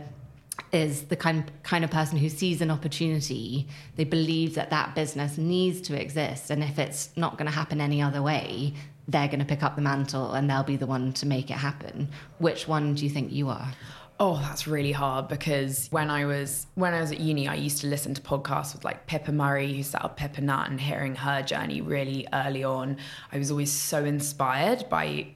is 0.72 1.04
the 1.04 1.16
kind 1.16 1.52
kind 1.64 1.84
of 1.84 1.92
person 1.92 2.18
who 2.18 2.30
sees 2.30 2.62
an 2.62 2.72
opportunity 2.72 3.68
they 3.96 4.04
believe 4.04 4.56
that 4.56 4.70
that 4.70 4.96
business 4.96 5.38
needs 5.38 5.82
to 5.82 6.00
exist 6.00 6.50
and 6.50 6.64
if 6.64 6.80
it's 6.80 7.10
not 7.16 7.38
going 7.38 7.46
to 7.46 7.52
happen 7.52 7.82
any 7.82 8.02
other 8.02 8.22
way 8.22 8.74
they're 9.08 9.28
going 9.28 9.40
to 9.40 9.46
pick 9.46 9.64
up 9.64 9.76
the 9.76 9.82
mantle 9.82 10.34
and 10.34 10.50
they'll 10.50 10.64
be 10.64 10.78
the 10.78 10.88
one 10.88 11.14
to 11.14 11.26
make 11.26 11.50
it 11.50 11.58
happen. 11.58 12.10
Which 12.40 12.68
one 12.68 12.96
do 12.96 13.04
you 13.04 13.10
think 13.10 13.32
you 13.32 13.50
are? 13.50 13.74
Oh, 14.18 14.38
that's 14.38 14.66
really 14.66 14.94
hard 14.94 15.28
because 15.28 15.90
when 15.92 16.10
I 16.10 16.26
was 16.26 16.68
when 16.76 16.94
I 16.94 17.02
was 17.02 17.12
at 17.12 17.20
uni, 17.20 17.50
I 17.50 17.56
used 17.56 17.82
to 17.82 17.88
listen 17.88 18.14
to 18.14 18.22
podcasts 18.22 18.74
with 18.74 18.86
like 18.86 19.08
Pippa 19.08 19.34
Murray, 19.34 19.74
who 19.74 19.84
set 19.84 20.06
up 20.06 20.16
Pip 20.16 20.38
& 20.38 20.40
Nut, 20.40 20.70
and 20.70 20.80
hearing 20.80 21.16
her 21.16 21.42
journey 21.42 21.82
really 21.82 22.26
early 22.32 22.64
on, 22.64 22.98
I 23.34 23.38
was 23.38 23.52
always 23.52 23.74
so 23.74 24.06
inspired 24.06 24.88
by 24.88 25.36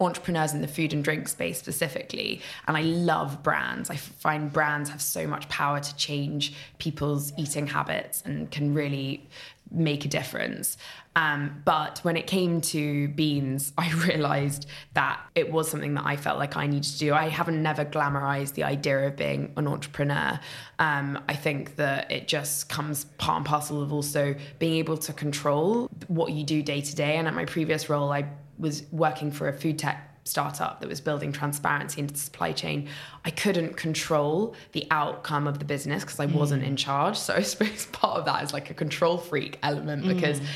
entrepreneurs 0.00 0.52
in 0.52 0.60
the 0.60 0.68
food 0.68 0.92
and 0.92 1.02
drink 1.04 1.28
space 1.28 1.58
specifically. 1.58 2.40
And 2.66 2.76
I 2.76 2.82
love 2.82 3.42
brands. 3.42 3.90
I 3.90 3.96
find 3.96 4.52
brands 4.52 4.90
have 4.90 5.02
so 5.02 5.26
much 5.26 5.48
power 5.48 5.80
to 5.80 5.96
change 5.96 6.54
people's 6.78 7.32
eating 7.36 7.66
habits 7.66 8.22
and 8.24 8.50
can 8.50 8.74
really 8.74 9.28
make 9.70 10.04
a 10.04 10.08
difference. 10.08 10.76
Um, 11.16 11.62
but 11.64 12.00
when 12.02 12.16
it 12.16 12.26
came 12.26 12.60
to 12.60 13.08
beans, 13.08 13.72
I 13.78 13.92
realized 13.92 14.66
that 14.94 15.20
it 15.34 15.52
was 15.52 15.70
something 15.70 15.94
that 15.94 16.06
I 16.06 16.16
felt 16.16 16.38
like 16.38 16.56
I 16.56 16.66
needed 16.66 16.84
to 16.92 16.98
do. 16.98 17.14
I 17.14 17.28
haven't 17.28 17.62
never 17.62 17.84
glamorized 17.84 18.54
the 18.54 18.64
idea 18.64 19.06
of 19.06 19.16
being 19.16 19.52
an 19.56 19.66
entrepreneur. 19.66 20.38
Um, 20.78 21.22
I 21.28 21.34
think 21.34 21.76
that 21.76 22.10
it 22.10 22.28
just 22.28 22.68
comes 22.68 23.04
part 23.18 23.38
and 23.38 23.46
parcel 23.46 23.82
of 23.82 23.92
also 23.92 24.34
being 24.58 24.74
able 24.74 24.96
to 24.98 25.12
control 25.12 25.88
what 26.08 26.32
you 26.32 26.44
do 26.44 26.62
day 26.62 26.80
to 26.80 26.94
day. 26.94 27.16
And 27.16 27.28
at 27.28 27.34
my 27.34 27.44
previous 27.44 27.88
role, 27.88 28.12
I 28.12 28.26
was 28.58 28.84
working 28.92 29.30
for 29.30 29.48
a 29.48 29.52
food 29.52 29.78
tech 29.78 30.10
startup 30.24 30.80
that 30.80 30.88
was 30.88 31.00
building 31.00 31.32
transparency 31.32 32.00
into 32.00 32.14
the 32.14 32.20
supply 32.20 32.52
chain, 32.52 32.88
I 33.24 33.30
couldn't 33.30 33.76
control 33.76 34.54
the 34.72 34.86
outcome 34.90 35.46
of 35.46 35.58
the 35.58 35.64
business 35.64 36.02
because 36.02 36.18
I 36.18 36.26
wasn't 36.26 36.62
mm. 36.62 36.68
in 36.68 36.76
charge. 36.76 37.18
So 37.18 37.34
I 37.36 37.42
suppose 37.42 37.86
part 37.86 38.18
of 38.18 38.24
that 38.24 38.42
is 38.42 38.52
like 38.52 38.70
a 38.70 38.74
control 38.74 39.18
freak 39.18 39.58
element 39.62 40.06
because 40.06 40.40
mm. 40.40 40.46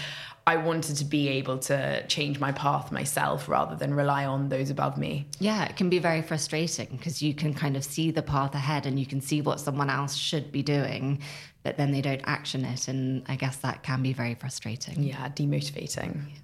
I 0.46 0.56
wanted 0.56 0.96
to 0.96 1.04
be 1.04 1.28
able 1.28 1.58
to 1.58 2.06
change 2.06 2.40
my 2.40 2.52
path 2.52 2.90
myself 2.90 3.50
rather 3.50 3.76
than 3.76 3.92
rely 3.92 4.24
on 4.24 4.48
those 4.48 4.70
above 4.70 4.96
me. 4.96 5.26
Yeah, 5.38 5.66
it 5.66 5.76
can 5.76 5.90
be 5.90 5.98
very 5.98 6.22
frustrating 6.22 6.88
because 6.92 7.20
you 7.20 7.34
can 7.34 7.52
kind 7.52 7.76
of 7.76 7.84
see 7.84 8.10
the 8.10 8.22
path 8.22 8.54
ahead 8.54 8.86
and 8.86 8.98
you 8.98 9.04
can 9.04 9.20
see 9.20 9.42
what 9.42 9.60
someone 9.60 9.90
else 9.90 10.14
should 10.16 10.50
be 10.50 10.62
doing, 10.62 11.20
but 11.64 11.76
then 11.76 11.92
they 11.92 12.00
don't 12.00 12.22
action 12.24 12.64
it. 12.64 12.88
And 12.88 13.24
I 13.28 13.36
guess 13.36 13.58
that 13.58 13.82
can 13.82 14.02
be 14.02 14.14
very 14.14 14.34
frustrating. 14.34 15.02
Yeah, 15.02 15.28
demotivating. 15.28 16.14
Yeah. 16.14 16.38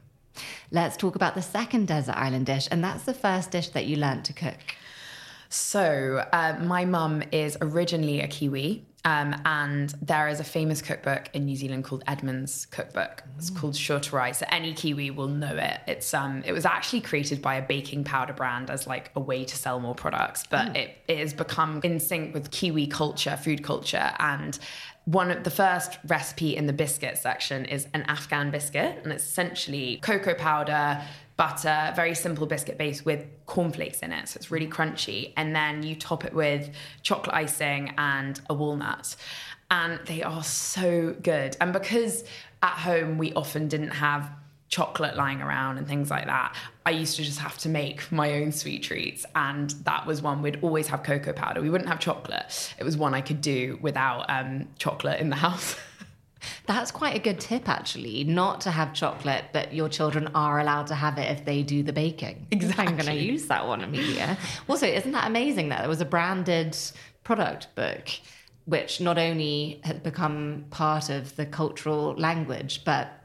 Let's 0.70 0.96
talk 0.96 1.16
about 1.16 1.34
the 1.34 1.42
second 1.42 1.88
desert 1.88 2.16
island 2.16 2.46
dish, 2.46 2.68
and 2.70 2.82
that's 2.82 3.04
the 3.04 3.14
first 3.14 3.50
dish 3.50 3.68
that 3.68 3.86
you 3.86 3.96
learned 3.96 4.24
to 4.26 4.32
cook. 4.32 4.76
So, 5.48 6.26
uh, 6.32 6.58
my 6.62 6.84
mum 6.84 7.22
is 7.30 7.56
originally 7.60 8.20
a 8.20 8.26
Kiwi. 8.26 8.86
Um, 9.06 9.36
and 9.44 9.90
there 10.00 10.28
is 10.28 10.40
a 10.40 10.44
famous 10.44 10.80
cookbook 10.80 11.28
in 11.34 11.44
New 11.44 11.56
Zealand 11.56 11.84
called 11.84 12.02
Edmonds 12.06 12.66
Cookbook. 12.70 13.22
It's 13.36 13.50
mm. 13.50 13.58
called 13.58 13.76
Sure 13.76 14.00
to 14.00 14.16
Rise. 14.16 14.38
So 14.38 14.46
any 14.48 14.72
Kiwi 14.72 15.10
will 15.10 15.28
know 15.28 15.54
it. 15.54 15.80
It's 15.86 16.14
um, 16.14 16.42
it 16.46 16.52
was 16.52 16.64
actually 16.64 17.02
created 17.02 17.42
by 17.42 17.56
a 17.56 17.62
baking 17.62 18.04
powder 18.04 18.32
brand 18.32 18.70
as 18.70 18.86
like 18.86 19.10
a 19.14 19.20
way 19.20 19.44
to 19.44 19.56
sell 19.56 19.78
more 19.78 19.94
products, 19.94 20.44
but 20.48 20.68
mm. 20.68 20.76
it, 20.76 20.96
it 21.06 21.18
has 21.18 21.34
become 21.34 21.80
in 21.84 22.00
sync 22.00 22.32
with 22.32 22.50
Kiwi 22.50 22.86
culture, 22.86 23.36
food 23.36 23.62
culture, 23.62 24.12
and 24.18 24.58
one 25.04 25.30
of 25.30 25.44
the 25.44 25.50
first 25.50 25.98
recipe 26.06 26.56
in 26.56 26.66
the 26.66 26.72
biscuit 26.72 27.18
section 27.18 27.66
is 27.66 27.86
an 27.92 28.02
Afghan 28.02 28.50
biscuit, 28.50 29.00
and 29.02 29.12
it's 29.12 29.24
essentially 29.24 29.98
cocoa 29.98 30.34
powder, 30.34 31.02
butter, 31.36 31.92
very 31.94 32.14
simple 32.14 32.46
biscuit 32.46 32.78
base 32.78 33.04
with 33.04 33.26
cornflakes 33.46 34.00
in 34.00 34.12
it. 34.12 34.28
So 34.28 34.38
it's 34.38 34.50
really 34.50 34.68
crunchy. 34.68 35.32
And 35.36 35.54
then 35.54 35.82
you 35.82 35.94
top 35.96 36.24
it 36.24 36.32
with 36.32 36.70
chocolate 37.02 37.34
icing 37.34 37.92
and 37.98 38.40
a 38.48 38.54
walnut. 38.54 39.16
And 39.70 39.98
they 40.06 40.22
are 40.22 40.44
so 40.44 41.14
good. 41.22 41.56
And 41.60 41.72
because 41.72 42.24
at 42.62 42.74
home 42.78 43.18
we 43.18 43.32
often 43.34 43.68
didn't 43.68 43.90
have 43.90 44.30
chocolate 44.74 45.14
lying 45.14 45.40
around 45.40 45.78
and 45.78 45.86
things 45.86 46.10
like 46.10 46.26
that. 46.26 46.52
I 46.84 46.90
used 46.90 47.14
to 47.16 47.22
just 47.22 47.38
have 47.38 47.56
to 47.58 47.68
make 47.68 48.10
my 48.10 48.32
own 48.32 48.50
sweet 48.50 48.82
treats. 48.82 49.24
And 49.36 49.70
that 49.84 50.04
was 50.04 50.20
one 50.20 50.42
we'd 50.42 50.58
always 50.62 50.88
have 50.88 51.04
cocoa 51.04 51.32
powder. 51.32 51.62
We 51.62 51.70
wouldn't 51.70 51.88
have 51.88 52.00
chocolate. 52.00 52.74
It 52.76 52.82
was 52.82 52.96
one 52.96 53.14
I 53.14 53.20
could 53.20 53.40
do 53.40 53.78
without 53.80 54.28
um, 54.28 54.66
chocolate 54.80 55.20
in 55.20 55.30
the 55.30 55.36
house. 55.46 55.76
That's 56.66 56.90
quite 56.90 57.14
a 57.14 57.20
good 57.20 57.38
tip, 57.38 57.68
actually, 57.68 58.24
not 58.24 58.62
to 58.62 58.72
have 58.72 58.92
chocolate, 58.92 59.44
but 59.52 59.72
your 59.72 59.88
children 59.88 60.28
are 60.34 60.58
allowed 60.58 60.88
to 60.88 60.96
have 60.96 61.18
it 61.18 61.30
if 61.30 61.44
they 61.44 61.62
do 61.62 61.84
the 61.84 61.92
baking. 61.92 62.48
Exactly. 62.50 62.86
I'm 62.86 62.96
going 62.96 63.16
to 63.16 63.24
use 63.24 63.46
that 63.46 63.68
one, 63.68 63.80
Amelia. 63.80 64.36
also, 64.68 64.88
isn't 64.88 65.12
that 65.12 65.28
amazing 65.28 65.68
that 65.68 65.78
there 65.78 65.88
was 65.88 66.00
a 66.00 66.04
branded 66.04 66.76
product 67.22 67.72
book? 67.76 68.08
Which 68.64 69.00
not 69.00 69.18
only 69.18 69.80
has 69.84 69.98
become 69.98 70.64
part 70.70 71.10
of 71.10 71.36
the 71.36 71.46
cultural 71.46 72.14
language, 72.14 72.82
but 72.84 73.23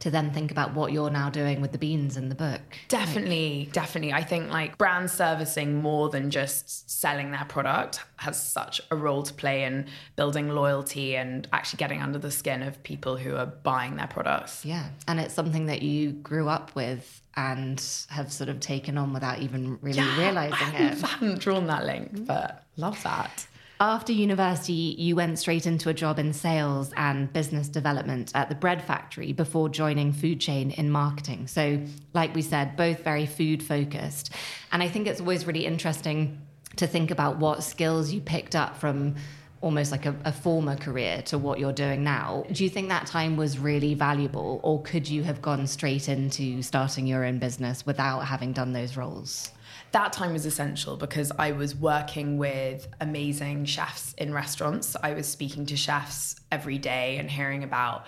to 0.00 0.10
then 0.10 0.32
think 0.32 0.50
about 0.50 0.74
what 0.74 0.92
you're 0.92 1.10
now 1.10 1.28
doing 1.28 1.60
with 1.60 1.72
the 1.72 1.78
beans 1.78 2.16
in 2.16 2.28
the 2.28 2.34
book. 2.34 2.60
Definitely, 2.88 3.64
like, 3.64 3.72
definitely. 3.72 4.12
I 4.12 4.22
think 4.22 4.50
like 4.50 4.78
brand 4.78 5.10
servicing 5.10 5.82
more 5.82 6.08
than 6.08 6.30
just 6.30 6.90
selling 6.90 7.32
their 7.32 7.44
product 7.44 8.00
has 8.16 8.40
such 8.40 8.80
a 8.90 8.96
role 8.96 9.22
to 9.22 9.34
play 9.34 9.64
in 9.64 9.86
building 10.16 10.48
loyalty 10.50 11.16
and 11.16 11.48
actually 11.52 11.78
getting 11.78 12.02
under 12.02 12.18
the 12.18 12.30
skin 12.30 12.62
of 12.62 12.82
people 12.82 13.16
who 13.16 13.36
are 13.36 13.46
buying 13.46 13.96
their 13.96 14.06
products. 14.06 14.64
Yeah. 14.64 14.88
And 15.06 15.18
it's 15.18 15.34
something 15.34 15.66
that 15.66 15.82
you 15.82 16.12
grew 16.12 16.48
up 16.48 16.74
with 16.74 17.22
and 17.36 17.82
have 18.08 18.32
sort 18.32 18.50
of 18.50 18.60
taken 18.60 18.98
on 18.98 19.12
without 19.12 19.40
even 19.40 19.78
really 19.80 19.98
yeah, 19.98 20.18
realizing 20.18 20.74
I 20.74 20.90
it. 20.90 21.04
I 21.04 21.06
haven't 21.06 21.40
drawn 21.40 21.66
that 21.68 21.84
link, 21.84 22.26
but 22.26 22.64
love 22.76 23.00
that. 23.02 23.46
After 23.80 24.12
university, 24.12 24.96
you 24.98 25.14
went 25.14 25.38
straight 25.38 25.64
into 25.64 25.88
a 25.88 25.94
job 25.94 26.18
in 26.18 26.32
sales 26.32 26.92
and 26.96 27.32
business 27.32 27.68
development 27.68 28.32
at 28.34 28.48
the 28.48 28.56
bread 28.56 28.82
factory 28.82 29.32
before 29.32 29.68
joining 29.68 30.12
Food 30.12 30.40
Chain 30.40 30.72
in 30.72 30.90
marketing. 30.90 31.46
So, 31.46 31.80
like 32.12 32.34
we 32.34 32.42
said, 32.42 32.76
both 32.76 33.04
very 33.04 33.24
food 33.24 33.62
focused. 33.62 34.32
And 34.72 34.82
I 34.82 34.88
think 34.88 35.06
it's 35.06 35.20
always 35.20 35.46
really 35.46 35.64
interesting 35.64 36.40
to 36.74 36.88
think 36.88 37.12
about 37.12 37.38
what 37.38 37.62
skills 37.62 38.12
you 38.12 38.20
picked 38.20 38.56
up 38.56 38.76
from 38.76 39.14
almost 39.60 39.92
like 39.92 40.06
a, 40.06 40.14
a, 40.24 40.32
former 40.32 40.76
career 40.76 41.22
to 41.22 41.38
what 41.38 41.58
you're 41.58 41.72
doing 41.72 42.02
now. 42.02 42.44
Do 42.50 42.64
you 42.64 42.70
think 42.70 42.88
that 42.88 43.06
time 43.06 43.36
was 43.36 43.58
really 43.58 43.94
valuable, 43.94 44.60
or 44.62 44.82
could 44.82 45.08
you 45.08 45.22
have 45.24 45.42
gone 45.42 45.66
straight 45.66 46.08
into 46.08 46.62
starting 46.62 47.06
your 47.06 47.24
own 47.24 47.38
business 47.38 47.84
without 47.86 48.20
having 48.20 48.52
done 48.52 48.72
those 48.72 48.96
roles? 48.96 49.50
That 49.92 50.12
time 50.12 50.32
was 50.32 50.44
essential 50.44 50.96
because 50.96 51.32
I 51.38 51.52
was 51.52 51.74
working 51.74 52.36
with 52.38 52.88
amazing 53.00 53.64
chefs 53.64 54.14
in 54.14 54.32
restaurants. 54.32 54.96
I 55.02 55.14
was 55.14 55.26
speaking 55.26 55.66
to 55.66 55.76
chefs 55.76 56.36
every 56.52 56.78
day 56.78 57.16
and 57.18 57.30
hearing 57.30 57.64
about 57.64 58.06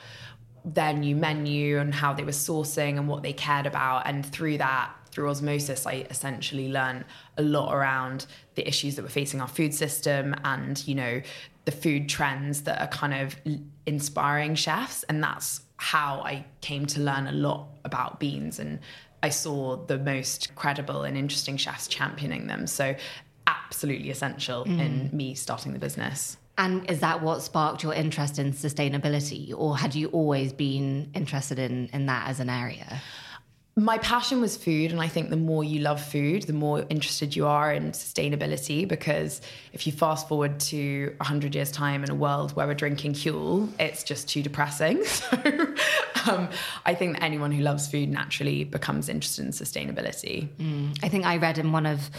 their 0.65 0.93
new 0.93 1.17
menu 1.17 1.79
and 1.79 1.95
how 1.95 2.13
they 2.13 2.23
were 2.23 2.31
sourcing 2.31 2.99
and 2.99 3.09
what 3.09 3.23
they 3.23 3.33
cared 3.33 3.67
about. 3.67 4.07
And 4.07 4.25
through 4.25 4.59
that, 4.59 4.93
through 5.11 5.31
osmosis, 5.31 5.87
I 5.87 6.07
essentially 6.11 6.69
learned 6.69 7.05
a 7.39 7.43
lot 7.43 7.75
around 7.75 8.27
the 8.55 8.67
issues 8.67 8.97
that 8.97 9.03
were 9.03 9.09
facing 9.09 9.41
our 9.41 9.49
food 9.49 9.75
system 9.75 10.35
and, 10.45 10.87
you 10.87 10.95
know, 10.95 11.23
the 11.65 11.73
food 11.73 12.09
trends 12.09 12.63
that 12.63 12.81
are 12.81 12.89
kind 12.89 13.15
of 13.15 13.37
inspiring 13.87 14.55
chefs. 14.55 15.03
And 15.05 15.23
that's 15.23 15.63
how 15.77 16.21
I 16.21 16.45
came 16.61 16.85
to 16.87 17.01
learn 17.01 17.27
a 17.27 17.33
lot 17.33 17.69
about 17.85 18.21
beans 18.21 18.59
and 18.59 18.81
I 19.23 19.29
saw 19.29 19.77
the 19.77 19.99
most 19.99 20.55
credible 20.55 21.03
and 21.03 21.17
interesting 21.17 21.57
chefs 21.57 21.89
championing 21.89 22.47
them. 22.47 22.67
So, 22.67 22.95
absolutely 23.47 24.11
essential 24.11 24.65
mm. 24.65 24.81
in 24.81 25.11
me 25.13 25.35
starting 25.35 25.73
the 25.73 25.79
business. 25.79 26.37
And 26.59 26.89
is 26.91 27.01
that 27.01 27.23
what 27.23 27.41
sparked 27.43 27.83
your 27.83 27.95
interest 27.95 28.39
in 28.39 28.53
sustainability, 28.53 29.55
or 29.57 29.79
had 29.79 29.95
you 29.95 30.09
always 30.09 30.53
been 30.53 31.11
interested 31.15 31.59
in 31.59 31.89
in 31.93 32.07
that 32.07 32.29
as 32.29 32.41
an 32.41 32.51
area? 32.51 33.01
My 33.85 33.99
passion 33.99 34.41
was 34.41 34.57
food 34.57 34.93
and 34.93 35.01
i 35.01 35.09
think 35.09 35.31
the 35.31 35.37
more 35.37 35.65
you 35.65 35.81
love 35.81 36.03
food 36.03 36.43
the 36.43 36.53
more 36.53 36.85
interested 36.91 37.35
you 37.35 37.47
are 37.47 37.73
in 37.73 37.93
sustainability 37.93 38.87
because 38.87 39.41
if 39.73 39.87
you 39.87 39.93
fast 39.93 40.29
forward 40.29 40.59
to 40.61 41.15
100 41.17 41.55
years 41.55 41.71
time 41.71 42.05
in 42.05 42.11
a 42.11 42.15
world 42.15 42.55
where 42.57 42.67
we're 42.67 42.75
drinking 42.75 43.13
Huel 43.13 43.69
it's 43.79 44.03
just 44.03 44.29
too 44.29 44.43
depressing 44.43 45.05
so 45.05 45.37
um, 46.31 46.49
i 46.85 46.95
think 46.95 47.15
that 47.17 47.23
anyone 47.23 47.53
who 47.53 47.63
loves 47.63 47.89
food 47.89 48.09
naturally 48.09 48.65
becomes 48.65 49.09
interested 49.09 49.45
in 49.45 49.53
sustainability 49.53 50.49
mm. 50.57 50.99
i 51.03 51.09
think 51.09 51.25
i 51.25 51.37
read 51.37 51.59
in 51.59 51.73
one 51.73 51.87
of 51.87 52.11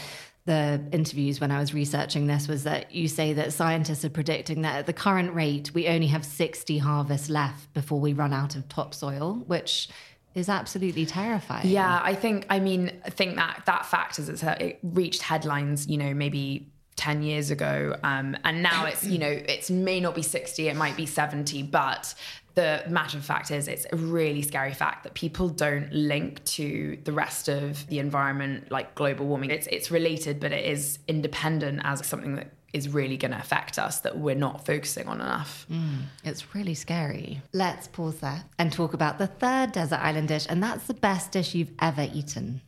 the 0.46 0.82
interviews 0.92 1.40
when 1.40 1.52
I 1.52 1.60
was 1.60 1.72
researching 1.72 2.26
this 2.26 2.48
was 2.48 2.64
that 2.64 2.92
you 2.92 3.08
say 3.08 3.34
that 3.34 3.54
scientists 3.54 4.04
are 4.04 4.10
predicting 4.10 4.64
that 4.64 4.76
at 4.76 4.86
the 4.88 4.94
current 4.94 5.36
rate, 5.36 5.72
we 5.76 5.88
only 5.88 6.08
have 6.08 6.26
60 6.26 6.80
harvests 6.80 7.30
left 7.30 7.72
before 7.76 8.00
we 8.00 8.14
run 8.14 8.34
out 8.34 8.56
of 8.56 8.68
topsoil, 8.68 9.44
which 9.46 9.88
is 10.34 10.50
absolutely 10.50 11.06
terrifying. 11.06 11.68
Yeah, 11.68 12.00
I 12.04 12.16
think, 12.16 12.46
I 12.50 12.60
mean, 12.60 12.92
I 13.06 13.10
think 13.10 13.36
that 13.36 13.64
that 13.66 13.86
fact 13.86 14.20
is 14.20 14.30
it's, 14.30 14.44
it 14.44 14.80
reached 14.84 15.22
headlines, 15.22 15.88
you 15.88 15.98
know, 15.98 16.14
maybe 16.14 16.72
10 16.96 17.24
years 17.24 17.52
ago. 17.52 17.96
Um, 18.04 18.38
and 18.44 18.62
now 18.62 18.86
it's, 18.86 19.04
you 19.04 19.18
know, 19.18 19.30
it 19.30 19.70
may 19.70 20.00
not 20.00 20.16
be 20.16 20.22
60, 20.22 20.68
it 20.68 20.76
might 20.76 20.96
be 20.96 21.06
70, 21.06 21.64
but 21.64 22.14
the 22.56 22.84
matter 22.88 23.18
of 23.18 23.26
fact 23.26 23.50
is 23.52 23.68
it's 23.68 23.86
a 23.92 23.96
really 23.96 24.42
scary 24.42 24.74
fact 24.74 25.04
that 25.04 25.14
people 25.14 25.50
don't 25.50 25.92
link 25.92 26.44
to 26.44 26.98
the 27.06 27.12
rest 27.12 27.48
of 27.48 27.88
the 27.88 28.00
environment 28.00 28.70
like 28.72 28.94
global 28.94 29.26
warming 29.26 29.50
it's 29.50 29.68
it's 29.68 29.90
related 29.90 30.40
but 30.40 30.52
it 30.52 30.66
is 30.66 31.00
independent 31.08 31.80
as 31.84 32.06
something 32.06 32.36
that 32.36 32.52
is 32.74 32.90
really 32.90 33.18
going 33.18 33.32
to 33.32 33.38
affect 33.38 33.78
us 33.78 34.00
that 34.02 34.18
we're 34.18 34.36
not 34.36 34.66
focusing 34.66 35.08
on 35.08 35.20
enough. 35.20 35.66
Mm, 35.70 36.04
it's 36.24 36.56
really 36.56 36.74
scary. 36.74 37.42
Let's 37.54 37.88
pause 37.88 38.20
there 38.20 38.44
and 38.58 38.72
talk 38.72 38.94
about 38.94 39.18
the 39.18 39.28
third 39.28 39.72
desert 39.72 40.00
island 40.00 40.28
dish, 40.28 40.46
and 40.50 40.64
that's 40.64 40.88
the 40.88 40.94
best 40.94 41.32
dish 41.32 41.54
you've 41.54 41.74
ever 41.80 42.08
eaten. 42.14 42.62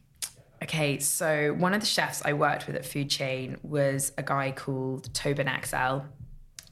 Okay, 0.61 0.99
so 0.99 1.53
one 1.53 1.73
of 1.73 1.81
the 1.81 1.87
chefs 1.87 2.21
I 2.23 2.33
worked 2.33 2.67
with 2.67 2.75
at 2.75 2.85
Food 2.85 3.09
Chain 3.09 3.57
was 3.63 4.13
a 4.17 4.23
guy 4.23 4.51
called 4.51 5.13
Tobin 5.13 5.49
XL, 5.65 5.99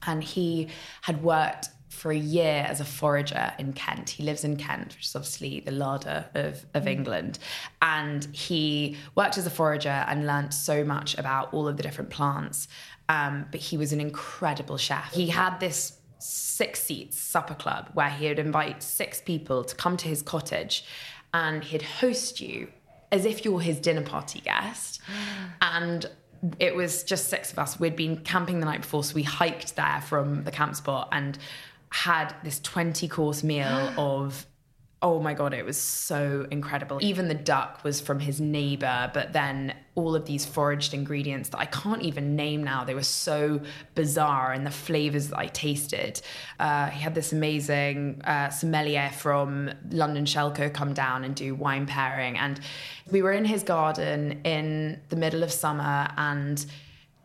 and 0.08 0.24
he 0.24 0.70
had 1.02 1.22
worked 1.22 1.70
for 2.02 2.12
a 2.12 2.18
year 2.18 2.66
as 2.68 2.82
a 2.82 2.86
forager 2.86 3.54
in 3.60 3.74
Kent. 3.74 4.10
He 4.10 4.24
lives 4.24 4.44
in 4.44 4.58
Kent, 4.58 4.96
which 4.96 5.06
is 5.06 5.16
obviously 5.16 5.60
the 5.60 5.72
larder 5.72 6.26
of, 6.34 6.66
of 6.74 6.86
mm. 6.86 6.88
England. 6.88 7.38
And 7.80 8.26
he 8.32 8.98
worked 9.14 9.38
as 9.38 9.46
a 9.46 9.52
forager 9.52 10.04
and 10.08 10.26
learned 10.26 10.52
so 10.52 10.84
much 10.84 11.16
about 11.20 11.54
all 11.54 11.68
of 11.68 11.78
the 11.78 11.84
different 11.84 12.10
plants. 12.10 12.68
Um, 13.08 13.46
but 13.52 13.60
he 13.60 13.78
was 13.78 13.94
an 13.94 14.02
incredible 14.02 14.78
chef. 14.78 15.14
He 15.14 15.28
had 15.28 15.60
this 15.60 16.00
six 16.18 16.82
seats 16.82 17.20
supper 17.20 17.54
club 17.54 17.92
where 17.94 18.10
he 18.10 18.28
would 18.28 18.40
invite 18.40 18.82
six 18.82 19.22
people 19.22 19.64
to 19.64 19.76
come 19.76 19.96
to 19.98 20.08
his 20.08 20.24
cottage 20.24 20.84
and 21.36 21.64
he'd 21.64 21.84
host 21.84 22.42
you 22.42 22.68
as 23.12 23.26
if 23.26 23.46
you're 23.46 23.62
his 23.62 23.80
dinner 23.80 24.02
party 24.02 24.42
guest. 24.42 25.02
And 25.62 26.10
it 26.58 26.76
was 26.76 27.04
just 27.04 27.30
six 27.30 27.52
of 27.52 27.60
us. 27.60 27.80
We'd 27.80 27.96
been 27.96 28.18
camping 28.18 28.60
the 28.60 28.66
night 28.66 28.82
before, 28.82 29.04
so 29.04 29.14
we 29.14 29.22
hiked 29.22 29.76
there 29.76 30.02
from 30.04 30.44
the 30.44 30.52
camp 30.52 30.76
spot 30.76 31.10
and 31.12 31.38
had 31.92 32.34
this 32.44 32.60
20 32.62 33.08
course 33.08 33.44
meal 33.44 33.94
of 33.98 34.48
oh 35.04 35.20
my 35.20 35.34
god 35.34 35.54
it 35.54 35.66
was 35.66 35.78
so 35.78 36.48
incredible. 36.52 37.00
Even 37.02 37.28
the 37.28 37.34
duck 37.34 37.84
was 37.84 38.00
from 38.00 38.20
his 38.20 38.40
neighbor 38.40 39.12
but 39.14 39.34
then 39.34 39.76
all 39.96 40.16
of 40.16 40.26
these 40.26 40.46
foraged 40.46 40.94
ingredients 40.94 41.50
that 41.50 41.60
i 41.60 41.66
can't 41.66 42.02
even 42.02 42.36
name 42.36 42.64
now 42.64 42.86
they 42.86 42.94
were 42.94 43.04
so 43.04 43.60
bizarre 43.94 44.54
and 44.54 44.66
the 44.66 44.72
flavors 44.72 45.28
that 45.30 45.38
i 45.38 45.48
tasted. 45.48 46.22
Uh, 46.60 46.88
he 46.88 47.02
had 47.02 47.14
this 47.14 47.34
amazing 47.34 48.22
uh, 48.24 48.50
sommelier 48.50 49.10
from 49.10 49.72
london 49.90 50.24
shellco 50.24 50.72
come 50.74 50.94
down 50.94 51.24
and 51.24 51.36
do 51.36 51.56
wine 51.56 51.86
pairing. 51.86 52.38
And 52.38 52.60
we 53.12 53.22
were 53.22 53.34
in 53.34 53.46
his 53.46 53.64
garden 53.64 54.42
in 54.44 55.02
the 55.10 55.16
middle 55.16 55.44
of 55.44 55.52
summer 55.52 56.08
and 56.16 56.66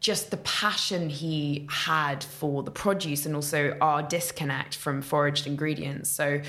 just 0.00 0.30
the 0.30 0.36
passion 0.38 1.08
he 1.08 1.66
had 1.70 2.22
for 2.22 2.62
the 2.62 2.70
produce 2.70 3.26
and 3.26 3.34
also 3.34 3.76
our 3.80 4.02
disconnect 4.02 4.76
from 4.76 5.02
foraged 5.02 5.46
ingredients. 5.46 6.10
So 6.10 6.40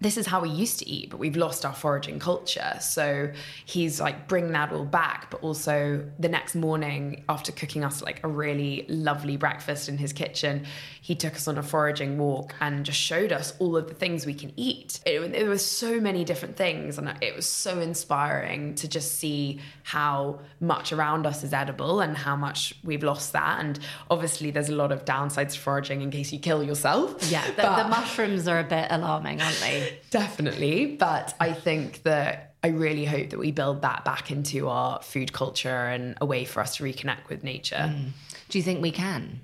this 0.00 0.16
is 0.16 0.26
how 0.26 0.40
we 0.40 0.48
used 0.48 0.78
to 0.78 0.88
eat, 0.88 1.10
but 1.10 1.18
we've 1.18 1.36
lost 1.36 1.66
our 1.66 1.74
foraging 1.74 2.18
culture. 2.18 2.76
So 2.80 3.30
he's 3.66 4.00
like 4.00 4.28
bring 4.28 4.52
that 4.52 4.72
all 4.72 4.86
back, 4.86 5.30
but 5.30 5.42
also 5.42 6.06
the 6.18 6.28
next 6.28 6.54
morning 6.54 7.24
after 7.28 7.52
cooking 7.52 7.84
us 7.84 8.00
like 8.00 8.24
a 8.24 8.28
really 8.28 8.86
lovely 8.88 9.36
breakfast 9.36 9.88
in 9.88 9.98
his 9.98 10.12
kitchen, 10.12 10.64
he 11.02 11.14
took 11.14 11.34
us 11.34 11.46
on 11.48 11.58
a 11.58 11.62
foraging 11.62 12.18
walk 12.18 12.54
and 12.60 12.84
just 12.84 12.98
showed 12.98 13.30
us 13.30 13.54
all 13.58 13.76
of 13.76 13.88
the 13.88 13.94
things 13.94 14.24
we 14.24 14.34
can 14.34 14.52
eat. 14.56 15.00
It, 15.04 15.32
there 15.32 15.48
were 15.48 15.58
so 15.58 16.00
many 16.00 16.24
different 16.24 16.56
things, 16.56 16.96
and 16.96 17.12
it 17.20 17.34
was 17.36 17.48
so 17.48 17.80
inspiring 17.80 18.74
to 18.76 18.88
just 18.88 19.18
see 19.18 19.60
how 19.82 20.40
much 20.60 20.92
around 20.92 21.26
us 21.26 21.42
is 21.44 21.52
edible 21.52 22.00
and 22.00 22.16
how 22.16 22.36
much 22.36 22.74
we've 22.84 23.02
lost 23.02 23.32
that. 23.32 23.60
And 23.60 23.78
obviously, 24.10 24.50
there's 24.50 24.68
a 24.68 24.74
lot 24.74 24.92
of 24.92 25.04
downsides 25.04 25.52
to 25.52 25.58
foraging 25.58 26.00
in 26.00 26.10
case 26.10 26.32
you 26.32 26.38
kill 26.38 26.62
yourself. 26.62 27.30
Yeah, 27.30 27.44
the, 27.50 27.82
the 27.82 27.88
mushrooms 27.88 28.48
are 28.48 28.60
a 28.60 28.64
bit 28.64 28.86
alarming, 28.90 29.40
aren't 29.40 29.60
they? 29.60 29.89
Definitely. 30.10 30.96
But 30.96 31.34
I 31.40 31.52
think 31.52 32.02
that 32.04 32.54
I 32.62 32.68
really 32.68 33.04
hope 33.04 33.30
that 33.30 33.38
we 33.38 33.52
build 33.52 33.82
that 33.82 34.04
back 34.04 34.30
into 34.30 34.68
our 34.68 35.02
food 35.02 35.32
culture 35.32 35.68
and 35.68 36.16
a 36.20 36.26
way 36.26 36.44
for 36.44 36.60
us 36.60 36.76
to 36.76 36.84
reconnect 36.84 37.28
with 37.28 37.42
nature. 37.42 37.76
Mm. 37.76 38.10
Do 38.48 38.58
you 38.58 38.62
think 38.62 38.82
we 38.82 38.90
can? 38.90 39.40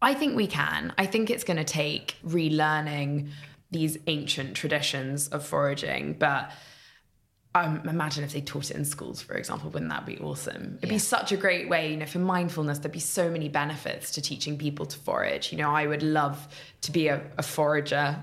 I 0.00 0.14
think 0.14 0.36
we 0.36 0.46
can. 0.46 0.92
I 0.98 1.06
think 1.06 1.30
it's 1.30 1.44
going 1.44 1.56
to 1.56 1.64
take 1.64 2.16
relearning 2.26 3.30
these 3.70 3.98
ancient 4.06 4.54
traditions 4.54 5.28
of 5.28 5.46
foraging, 5.46 6.14
but 6.14 6.50
um, 7.54 7.86
imagine 7.88 8.24
if 8.24 8.32
they 8.32 8.40
taught 8.40 8.70
it 8.70 8.76
in 8.76 8.84
schools, 8.84 9.20
for 9.20 9.34
example, 9.34 9.70
wouldn't 9.70 9.90
that 9.90 10.06
be 10.06 10.18
awesome? 10.18 10.78
It'd 10.78 10.88
yeah. 10.88 10.94
be 10.94 10.98
such 10.98 11.32
a 11.32 11.36
great 11.36 11.68
way, 11.68 11.90
you 11.90 11.96
know, 11.96 12.06
for 12.06 12.18
mindfulness, 12.18 12.78
there'd 12.78 12.92
be 12.92 13.00
so 13.00 13.30
many 13.30 13.48
benefits 13.48 14.12
to 14.12 14.22
teaching 14.22 14.56
people 14.56 14.86
to 14.86 14.98
forage. 14.98 15.52
You 15.52 15.58
know, 15.58 15.70
I 15.70 15.86
would 15.86 16.02
love 16.02 16.48
to 16.82 16.92
be 16.92 17.08
a, 17.08 17.22
a 17.36 17.42
forager 17.42 18.16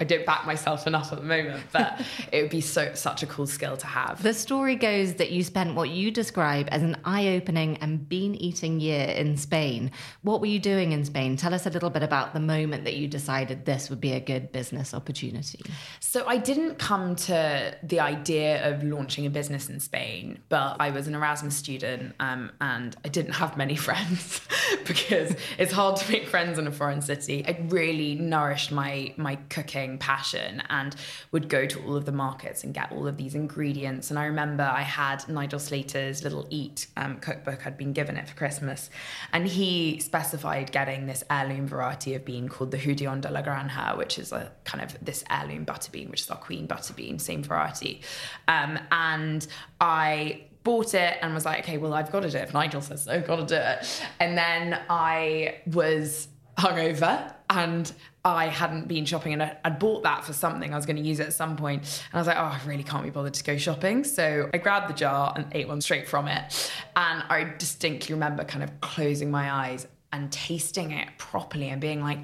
I 0.00 0.04
don't 0.04 0.26
back 0.26 0.46
myself 0.46 0.86
enough 0.86 1.12
at 1.12 1.18
the 1.18 1.24
moment, 1.24 1.64
but 1.72 2.00
it 2.32 2.42
would 2.42 2.50
be 2.50 2.60
so 2.60 2.94
such 2.94 3.22
a 3.22 3.26
cool 3.26 3.46
skill 3.46 3.76
to 3.76 3.86
have. 3.86 4.22
The 4.22 4.34
story 4.34 4.74
goes 4.76 5.14
that 5.14 5.30
you 5.30 5.44
spent 5.44 5.74
what 5.74 5.90
you 5.90 6.10
describe 6.10 6.68
as 6.70 6.82
an 6.82 6.96
eye-opening 7.04 7.76
and 7.78 8.08
bean-eating 8.08 8.80
year 8.80 9.06
in 9.06 9.36
Spain. 9.36 9.90
What 10.22 10.40
were 10.40 10.46
you 10.46 10.58
doing 10.58 10.92
in 10.92 11.04
Spain? 11.04 11.36
Tell 11.36 11.54
us 11.54 11.66
a 11.66 11.70
little 11.70 11.90
bit 11.90 12.02
about 12.02 12.32
the 12.32 12.40
moment 12.40 12.84
that 12.84 12.96
you 12.96 13.06
decided 13.06 13.64
this 13.64 13.90
would 13.90 14.00
be 14.00 14.12
a 14.12 14.20
good 14.20 14.50
business 14.50 14.94
opportunity. 14.94 15.60
So 16.00 16.26
I 16.26 16.38
didn't 16.38 16.78
come 16.78 17.14
to 17.16 17.76
the 17.82 18.00
idea 18.00 18.68
of 18.68 18.82
launching 18.82 19.26
a 19.26 19.30
business 19.30 19.68
in 19.68 19.80
Spain, 19.80 20.40
but 20.48 20.76
I 20.80 20.90
was 20.90 21.06
an 21.06 21.14
Erasmus 21.14 21.54
student 21.54 22.14
um, 22.18 22.50
and 22.60 22.96
I 23.04 23.08
didn't 23.08 23.32
have 23.32 23.56
many 23.56 23.76
friends 23.86 24.40
because 24.86 25.36
it's 25.58 25.72
hard 25.72 25.96
to 25.96 26.10
make 26.10 26.26
friends 26.26 26.58
in 26.58 26.66
a 26.66 26.72
foreign 26.72 27.02
city. 27.02 27.44
It 27.46 27.58
really 27.68 28.14
nourished 28.14 28.72
my 28.72 29.12
my 29.16 29.36
cooking 29.50 29.65
cooking 29.66 29.98
passion 29.98 30.62
and 30.70 30.94
would 31.32 31.48
go 31.48 31.66
to 31.66 31.82
all 31.84 31.96
of 31.96 32.04
the 32.04 32.12
markets 32.12 32.64
and 32.64 32.72
get 32.72 32.92
all 32.92 33.06
of 33.06 33.16
these 33.16 33.34
ingredients. 33.34 34.10
And 34.10 34.18
I 34.18 34.26
remember 34.26 34.62
I 34.62 34.82
had 34.82 35.28
Nigel 35.28 35.58
Slater's 35.58 36.22
little 36.22 36.46
Eat 36.50 36.86
um, 36.96 37.18
cookbook, 37.18 37.66
I'd 37.66 37.76
been 37.76 37.92
given 37.92 38.16
it 38.16 38.28
for 38.28 38.36
Christmas. 38.36 38.90
And 39.32 39.46
he 39.46 39.98
specified 39.98 40.72
getting 40.72 41.06
this 41.06 41.24
heirloom 41.30 41.66
variety 41.66 42.14
of 42.14 42.24
bean 42.24 42.48
called 42.48 42.70
the 42.70 42.78
Judion 42.78 43.20
de 43.20 43.30
la 43.30 43.42
Granja, 43.42 43.96
which 43.96 44.18
is 44.18 44.32
a 44.32 44.52
kind 44.64 44.82
of 44.82 44.96
this 45.04 45.24
heirloom 45.30 45.64
butter 45.64 45.90
bean, 45.90 46.10
which 46.10 46.22
is 46.22 46.30
our 46.30 46.38
queen 46.38 46.66
butter 46.66 46.94
bean, 46.94 47.18
same 47.18 47.42
variety. 47.42 48.02
Um, 48.48 48.78
and 48.90 49.46
I 49.80 50.44
bought 50.62 50.94
it 50.94 51.18
and 51.22 51.34
was 51.34 51.44
like, 51.44 51.60
okay, 51.60 51.78
well, 51.78 51.94
I've 51.94 52.10
got 52.10 52.20
to 52.20 52.30
do 52.30 52.38
it. 52.38 52.42
If 52.42 52.54
Nigel 52.54 52.80
says 52.80 53.04
so, 53.04 53.12
I've 53.12 53.26
got 53.26 53.36
to 53.36 53.46
do 53.46 53.56
it. 53.56 54.02
And 54.20 54.36
then 54.36 54.80
I 54.88 55.56
was 55.66 56.28
hungover 56.56 57.34
and 57.50 57.92
I 58.26 58.48
hadn't 58.48 58.88
been 58.88 59.04
shopping 59.04 59.34
and 59.34 59.56
I'd 59.64 59.78
bought 59.78 60.02
that 60.02 60.24
for 60.24 60.32
something. 60.32 60.72
I 60.72 60.76
was 60.76 60.84
going 60.84 60.96
to 60.96 61.02
use 61.02 61.20
it 61.20 61.28
at 61.28 61.32
some 61.32 61.56
point. 61.56 61.82
And 61.82 62.14
I 62.14 62.18
was 62.18 62.26
like, 62.26 62.36
oh, 62.36 62.40
I 62.40 62.60
really 62.66 62.82
can't 62.82 63.04
be 63.04 63.10
bothered 63.10 63.34
to 63.34 63.44
go 63.44 63.56
shopping. 63.56 64.02
So 64.02 64.50
I 64.52 64.58
grabbed 64.58 64.90
the 64.90 64.94
jar 64.94 65.32
and 65.36 65.46
ate 65.52 65.68
one 65.68 65.80
straight 65.80 66.08
from 66.08 66.26
it. 66.26 66.72
And 66.96 67.22
I 67.28 67.54
distinctly 67.56 68.14
remember 68.14 68.42
kind 68.42 68.64
of 68.64 68.80
closing 68.80 69.30
my 69.30 69.52
eyes 69.52 69.86
and 70.12 70.32
tasting 70.32 70.90
it 70.90 71.08
properly 71.18 71.68
and 71.68 71.80
being 71.80 72.02
like, 72.02 72.18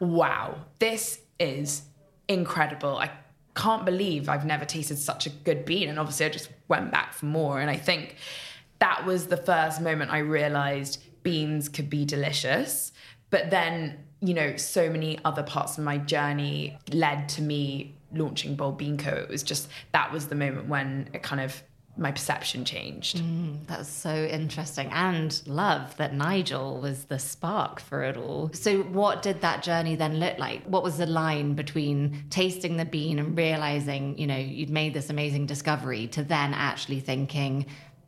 wow, 0.00 0.56
this 0.80 1.20
is 1.38 1.82
incredible. 2.26 2.98
I 2.98 3.12
can't 3.54 3.84
believe 3.84 4.28
I've 4.28 4.44
never 4.44 4.64
tasted 4.64 4.98
such 4.98 5.26
a 5.26 5.30
good 5.30 5.64
bean. 5.64 5.88
And 5.88 6.00
obviously, 6.00 6.26
I 6.26 6.30
just 6.30 6.50
went 6.66 6.90
back 6.90 7.12
for 7.12 7.26
more. 7.26 7.60
And 7.60 7.70
I 7.70 7.76
think 7.76 8.16
that 8.80 9.06
was 9.06 9.28
the 9.28 9.36
first 9.36 9.80
moment 9.80 10.10
I 10.10 10.18
realized 10.18 11.04
beans 11.22 11.68
could 11.68 11.88
be 11.88 12.04
delicious. 12.04 12.90
But 13.30 13.50
then 13.50 14.05
you 14.20 14.34
know, 14.34 14.56
so 14.56 14.90
many 14.90 15.18
other 15.24 15.42
parts 15.42 15.78
of 15.78 15.84
my 15.84 15.98
journey 15.98 16.78
led 16.92 17.28
to 17.30 17.42
me 17.42 17.94
launching 18.12 18.56
Bold 18.56 18.78
Bean 18.78 18.96
Co. 18.96 19.10
It 19.10 19.28
was 19.28 19.42
just 19.42 19.68
that 19.92 20.12
was 20.12 20.28
the 20.28 20.34
moment 20.34 20.68
when 20.68 21.08
it 21.12 21.22
kind 21.22 21.40
of 21.40 21.62
my 21.98 22.12
perception 22.12 22.64
changed. 22.64 23.18
Mm, 23.18 23.66
that's 23.66 23.88
so 23.88 24.14
interesting. 24.14 24.88
And 24.92 25.40
love 25.46 25.96
that 25.96 26.14
Nigel 26.14 26.80
was 26.80 27.04
the 27.04 27.18
spark 27.18 27.80
for 27.80 28.02
it 28.02 28.16
all. 28.16 28.50
So, 28.52 28.82
what 28.82 29.22
did 29.22 29.40
that 29.40 29.62
journey 29.62 29.96
then 29.96 30.18
look 30.18 30.38
like? 30.38 30.64
What 30.64 30.82
was 30.82 30.98
the 30.98 31.06
line 31.06 31.54
between 31.54 32.24
tasting 32.30 32.76
the 32.76 32.84
bean 32.84 33.18
and 33.18 33.36
realizing, 33.36 34.18
you 34.18 34.26
know, 34.26 34.36
you'd 34.36 34.70
made 34.70 34.94
this 34.94 35.10
amazing 35.10 35.46
discovery 35.46 36.06
to 36.08 36.22
then 36.22 36.52
actually 36.52 37.00
thinking, 37.00 37.66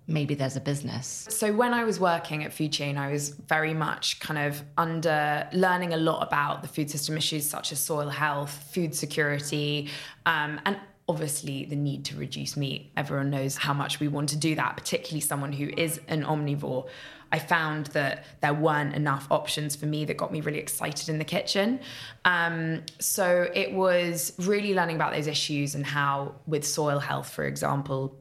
maybe 0.09 0.35
there's 0.35 0.57
a 0.57 0.61
business? 0.61 1.27
So 1.31 1.53
when 1.53 1.73
I 1.75 1.85
was 1.85 2.01
working 2.01 2.42
at 2.42 2.53
Food 2.53 2.73
Chain, 2.73 2.97
I 2.97 3.12
was 3.12 3.29
very 3.29 3.75
much 3.75 4.18
kind 4.18 4.38
of 4.38 4.62
under 4.77 5.47
learning 5.53 5.92
a 5.92 5.99
lot 5.99 6.27
about 6.27 6.62
the 6.62 6.68
food 6.68 6.90
system 6.90 7.16
issues 7.16 7.49
such 7.49 7.71
as 7.71 7.79
soil 7.79 8.09
health, 8.09 8.51
food 8.73 8.94
security, 8.94 9.90
um, 10.27 10.61
and 10.64 10.79
obviously 11.09 11.64
the 11.66 11.77
need 11.77 12.05
to 12.07 12.16
reduce 12.16 12.57
meat. 12.57 12.90
Everyone 12.97 13.31
knows 13.31 13.57
how 13.57 13.73
much 13.73 14.01
we 14.01 14.09
want 14.09 14.31
to 14.31 14.37
do 14.37 14.55
that, 14.55 14.77
particularly 14.77 15.21
someone 15.21 15.53
who 15.53 15.68
is 15.77 16.01
an 16.09 16.25
omnivore. 16.25 16.88
I 17.31 17.38
found 17.38 17.87
that 17.88 18.25
there 18.40 18.55
weren't 18.55 18.94
enough 18.94 19.27
options 19.31 19.77
for 19.77 19.85
me 19.85 20.07
that 20.07 20.16
got 20.16 20.33
me 20.33 20.40
really 20.40 20.59
excited 20.59 21.11
in 21.11 21.18
the 21.18 21.25
kitchen. 21.25 21.81
Um, 22.25 22.83
so 22.99 23.49
it 23.55 23.73
was 23.73 24.33
really 24.38 24.75
learning 24.75 24.97
about 24.97 25.12
those 25.12 25.27
issues 25.27 25.75
and 25.75 25.85
how, 25.85 26.35
with 26.47 26.66
soil 26.66 26.99
health, 26.99 27.29
for 27.29 27.44
example, 27.44 28.16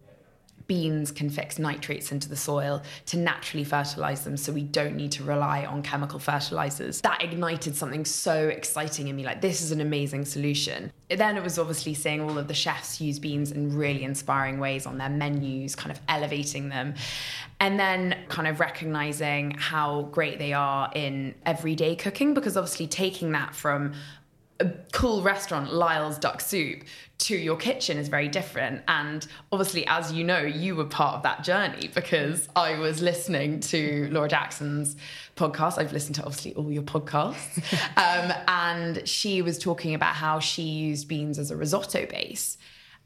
beans 0.67 1.11
can 1.11 1.29
fix 1.29 1.57
nitrates 1.57 2.11
into 2.11 2.29
the 2.29 2.35
soil 2.35 2.83
to 3.07 3.17
naturally 3.17 3.63
fertilize 3.63 4.23
them 4.23 4.37
so 4.37 4.51
we 4.51 4.63
don't 4.63 4.95
need 4.95 5.11
to 5.13 5.23
rely 5.23 5.65
on 5.65 5.81
chemical 5.81 6.19
fertilizers. 6.19 7.01
That 7.01 7.23
ignited 7.23 7.75
something 7.75 8.05
so 8.05 8.49
exciting 8.49 9.07
in 9.07 9.15
me 9.15 9.23
like 9.23 9.41
this 9.41 9.61
is 9.61 9.71
an 9.71 9.81
amazing 9.81 10.25
solution. 10.25 10.91
Then 11.09 11.37
it 11.37 11.43
was 11.43 11.57
obviously 11.57 11.93
seeing 11.93 12.21
all 12.21 12.37
of 12.37 12.47
the 12.47 12.53
chefs 12.53 12.99
use 12.99 13.17
beans 13.17 13.51
in 13.51 13.75
really 13.75 14.03
inspiring 14.03 14.59
ways 14.59 14.85
on 14.85 14.97
their 14.97 15.09
menus, 15.09 15.75
kind 15.75 15.91
of 15.91 16.01
elevating 16.09 16.69
them. 16.69 16.95
And 17.59 17.79
then 17.79 18.15
kind 18.27 18.47
of 18.47 18.59
recognizing 18.59 19.51
how 19.51 20.03
great 20.11 20.37
they 20.37 20.53
are 20.53 20.91
in 20.93 21.33
everyday 21.45 21.95
cooking 21.95 22.33
because 22.33 22.57
obviously 22.57 22.87
taking 22.87 23.31
that 23.31 23.55
from 23.55 23.93
a 24.59 24.69
cool 24.91 25.21
restaurant, 25.21 25.73
Lyle's 25.73 26.17
Duck 26.17 26.41
Soup, 26.41 26.83
to 27.19 27.35
your 27.35 27.57
kitchen 27.57 27.97
is 27.97 28.09
very 28.09 28.27
different. 28.27 28.81
And 28.87 29.25
obviously, 29.51 29.85
as 29.87 30.11
you 30.11 30.23
know, 30.23 30.41
you 30.41 30.75
were 30.75 30.85
part 30.85 31.15
of 31.15 31.23
that 31.23 31.43
journey 31.43 31.89
because 31.93 32.47
I 32.55 32.77
was 32.77 33.01
listening 33.01 33.59
to 33.61 34.07
Laura 34.11 34.29
Jackson's 34.29 34.95
podcast. 35.35 35.77
I've 35.77 35.93
listened 35.93 36.15
to 36.15 36.23
obviously 36.23 36.53
all 36.55 36.71
your 36.71 36.83
podcasts. 36.83 37.57
um, 37.97 38.33
and 38.47 39.07
she 39.07 39.41
was 39.41 39.57
talking 39.57 39.93
about 39.93 40.15
how 40.15 40.39
she 40.39 40.63
used 40.63 41.07
beans 41.07 41.39
as 41.39 41.51
a 41.51 41.55
risotto 41.55 42.05
base. 42.05 42.57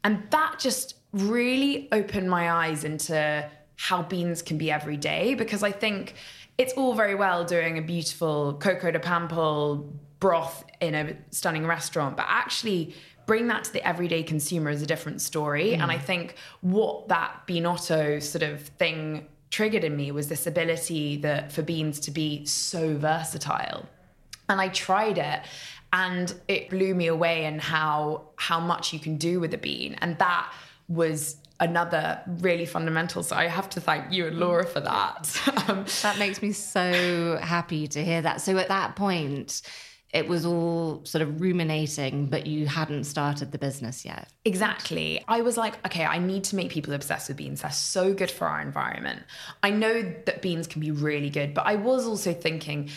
And 0.04 0.22
that 0.30 0.58
just 0.58 0.96
really 1.12 1.88
opened 1.92 2.28
my 2.28 2.50
eyes 2.50 2.84
into 2.84 3.48
how 3.76 4.02
beans 4.02 4.42
can 4.42 4.58
be 4.58 4.70
every 4.70 4.96
day 4.96 5.34
because 5.34 5.62
I 5.62 5.72
think 5.72 6.14
it's 6.58 6.72
all 6.74 6.94
very 6.94 7.14
well 7.14 7.44
doing 7.44 7.78
a 7.78 7.82
beautiful 7.82 8.54
coco 8.54 8.90
de 8.90 8.98
Paimpol 8.98 9.90
broth 10.22 10.64
in 10.80 10.94
a 10.94 11.16
stunning 11.30 11.66
restaurant, 11.66 12.16
but 12.16 12.26
actually 12.28 12.94
bring 13.26 13.48
that 13.48 13.64
to 13.64 13.72
the 13.72 13.84
everyday 13.86 14.22
consumer 14.22 14.70
is 14.70 14.80
a 14.80 14.86
different 14.86 15.20
story. 15.20 15.70
Mm. 15.70 15.80
And 15.80 15.90
I 15.90 15.98
think 15.98 16.36
what 16.60 17.08
that 17.08 17.42
Beanotto 17.48 18.22
sort 18.22 18.44
of 18.44 18.60
thing 18.78 19.26
triggered 19.50 19.82
in 19.82 19.96
me 19.96 20.12
was 20.12 20.28
this 20.28 20.46
ability 20.46 21.16
that 21.18 21.50
for 21.50 21.62
beans 21.62 21.98
to 22.00 22.12
be 22.12 22.46
so 22.46 22.96
versatile. 22.96 23.88
And 24.48 24.60
I 24.60 24.68
tried 24.68 25.18
it 25.18 25.40
and 25.92 26.32
it 26.46 26.70
blew 26.70 26.94
me 26.94 27.08
away 27.08 27.44
and 27.44 27.60
how 27.60 28.28
how 28.36 28.60
much 28.60 28.92
you 28.92 29.00
can 29.00 29.16
do 29.16 29.40
with 29.40 29.52
a 29.52 29.58
bean. 29.58 29.96
And 30.00 30.16
that 30.18 30.52
was 30.86 31.36
another 31.58 32.20
really 32.38 32.66
fundamental. 32.66 33.24
So 33.24 33.34
I 33.34 33.48
have 33.48 33.68
to 33.70 33.80
thank 33.80 34.12
you 34.12 34.28
and 34.28 34.38
Laura 34.38 34.66
for 34.66 34.80
that. 34.80 35.24
that 36.02 36.16
makes 36.20 36.42
me 36.42 36.52
so 36.52 37.38
happy 37.42 37.88
to 37.88 38.04
hear 38.04 38.22
that. 38.22 38.40
So 38.40 38.56
at 38.58 38.68
that 38.68 38.94
point, 38.94 39.62
it 40.12 40.28
was 40.28 40.44
all 40.44 41.00
sort 41.04 41.22
of 41.22 41.40
ruminating, 41.40 42.26
but 42.26 42.46
you 42.46 42.66
hadn't 42.66 43.04
started 43.04 43.50
the 43.50 43.56
business 43.58 44.04
yet. 44.04 44.28
Exactly. 44.44 45.24
I 45.26 45.40
was 45.40 45.56
like, 45.56 45.84
okay, 45.86 46.04
I 46.04 46.18
need 46.18 46.44
to 46.44 46.56
make 46.56 46.70
people 46.70 46.92
obsessed 46.92 47.28
with 47.28 47.38
beans. 47.38 47.62
They're 47.62 47.70
so 47.70 48.12
good 48.12 48.30
for 48.30 48.46
our 48.46 48.60
environment. 48.60 49.22
I 49.62 49.70
know 49.70 50.02
that 50.26 50.42
beans 50.42 50.66
can 50.66 50.80
be 50.80 50.90
really 50.90 51.30
good, 51.30 51.54
but 51.54 51.66
I 51.66 51.76
was 51.76 52.06
also 52.06 52.34
thinking, 52.34 52.90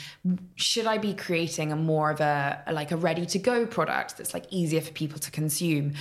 should 0.56 0.88
I 0.88 0.98
be 0.98 1.14
creating 1.14 1.72
a 1.72 1.78
more 1.78 2.12
of 2.12 2.20
a 2.20 2.62
like 2.70 2.92
a 2.92 2.98
ready 2.98 3.26
to 3.28 3.40
go 3.40 3.66
product 3.66 4.18
that's 4.18 4.34
like 4.34 4.46
easier 4.50 4.82
for 4.82 4.92
people 4.92 5.20
to 5.20 5.32
consume? 5.32 5.94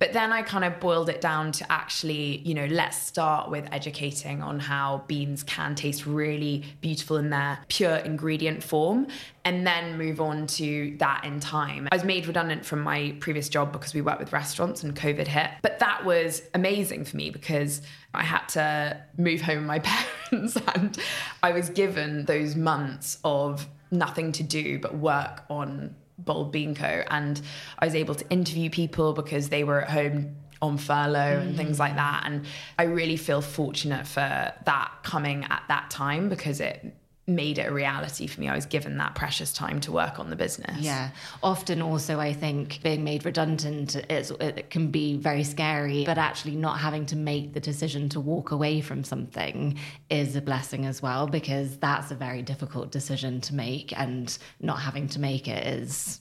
But 0.00 0.14
then 0.14 0.32
I 0.32 0.40
kind 0.40 0.64
of 0.64 0.80
boiled 0.80 1.10
it 1.10 1.20
down 1.20 1.52
to 1.52 1.70
actually, 1.70 2.38
you 2.38 2.54
know, 2.54 2.64
let's 2.64 2.96
start 2.96 3.50
with 3.50 3.68
educating 3.70 4.40
on 4.42 4.58
how 4.58 5.04
beans 5.06 5.42
can 5.42 5.74
taste 5.74 6.06
really 6.06 6.64
beautiful 6.80 7.18
in 7.18 7.28
their 7.28 7.58
pure 7.68 7.96
ingredient 7.96 8.64
form 8.64 9.08
and 9.44 9.66
then 9.66 9.98
move 9.98 10.18
on 10.18 10.46
to 10.46 10.96
that 11.00 11.24
in 11.24 11.38
time. 11.38 11.86
I 11.92 11.96
was 11.96 12.04
made 12.04 12.26
redundant 12.26 12.64
from 12.64 12.80
my 12.80 13.14
previous 13.20 13.50
job 13.50 13.72
because 13.72 13.92
we 13.92 14.00
worked 14.00 14.20
with 14.20 14.32
restaurants 14.32 14.82
and 14.82 14.96
COVID 14.96 15.26
hit. 15.26 15.50
But 15.60 15.80
that 15.80 16.02
was 16.06 16.42
amazing 16.54 17.04
for 17.04 17.18
me 17.18 17.28
because 17.28 17.82
I 18.14 18.22
had 18.22 18.46
to 18.48 19.02
move 19.18 19.42
home 19.42 19.58
with 19.58 19.66
my 19.66 19.78
parents 20.30 20.56
and 20.74 20.98
I 21.42 21.52
was 21.52 21.68
given 21.68 22.24
those 22.24 22.56
months 22.56 23.18
of 23.22 23.68
nothing 23.90 24.32
to 24.32 24.42
do 24.42 24.78
but 24.78 24.96
work 24.96 25.44
on 25.50 25.94
Bold 26.24 26.52
Bean 26.52 26.74
Co. 26.74 27.02
And 27.08 27.40
I 27.78 27.84
was 27.84 27.94
able 27.94 28.14
to 28.14 28.28
interview 28.30 28.70
people 28.70 29.12
because 29.12 29.48
they 29.48 29.64
were 29.64 29.82
at 29.82 29.90
home 29.90 30.36
on 30.62 30.76
furlough 30.76 31.38
mm. 31.38 31.40
and 31.40 31.56
things 31.56 31.78
like 31.78 31.96
that. 31.96 32.22
And 32.26 32.46
I 32.78 32.84
really 32.84 33.16
feel 33.16 33.40
fortunate 33.40 34.06
for 34.06 34.20
that 34.20 34.92
coming 35.02 35.44
at 35.44 35.62
that 35.68 35.90
time 35.90 36.28
because 36.28 36.60
it 36.60 36.94
made 37.34 37.58
it 37.58 37.68
a 37.68 37.72
reality 37.72 38.26
for 38.26 38.40
me. 38.40 38.48
I 38.48 38.54
was 38.54 38.66
given 38.66 38.98
that 38.98 39.14
precious 39.14 39.52
time 39.52 39.80
to 39.80 39.92
work 39.92 40.18
on 40.18 40.30
the 40.30 40.36
business. 40.36 40.80
Yeah. 40.80 41.10
Often 41.42 41.82
also 41.82 42.20
I 42.20 42.32
think 42.32 42.82
being 42.82 43.04
made 43.04 43.24
redundant 43.24 43.96
it 43.96 44.70
can 44.70 44.90
be 44.90 45.16
very 45.16 45.44
scary, 45.44 46.04
but 46.04 46.18
actually 46.18 46.56
not 46.56 46.78
having 46.78 47.06
to 47.06 47.16
make 47.16 47.54
the 47.54 47.60
decision 47.60 48.08
to 48.10 48.20
walk 48.20 48.50
away 48.50 48.80
from 48.80 49.04
something 49.04 49.78
is 50.10 50.36
a 50.36 50.40
blessing 50.40 50.86
as 50.86 51.00
well 51.00 51.26
because 51.26 51.76
that's 51.78 52.10
a 52.10 52.14
very 52.14 52.42
difficult 52.42 52.90
decision 52.90 53.40
to 53.40 53.54
make 53.54 53.98
and 53.98 54.38
not 54.60 54.80
having 54.80 55.08
to 55.08 55.20
make 55.20 55.48
it 55.48 55.66
is 55.66 56.20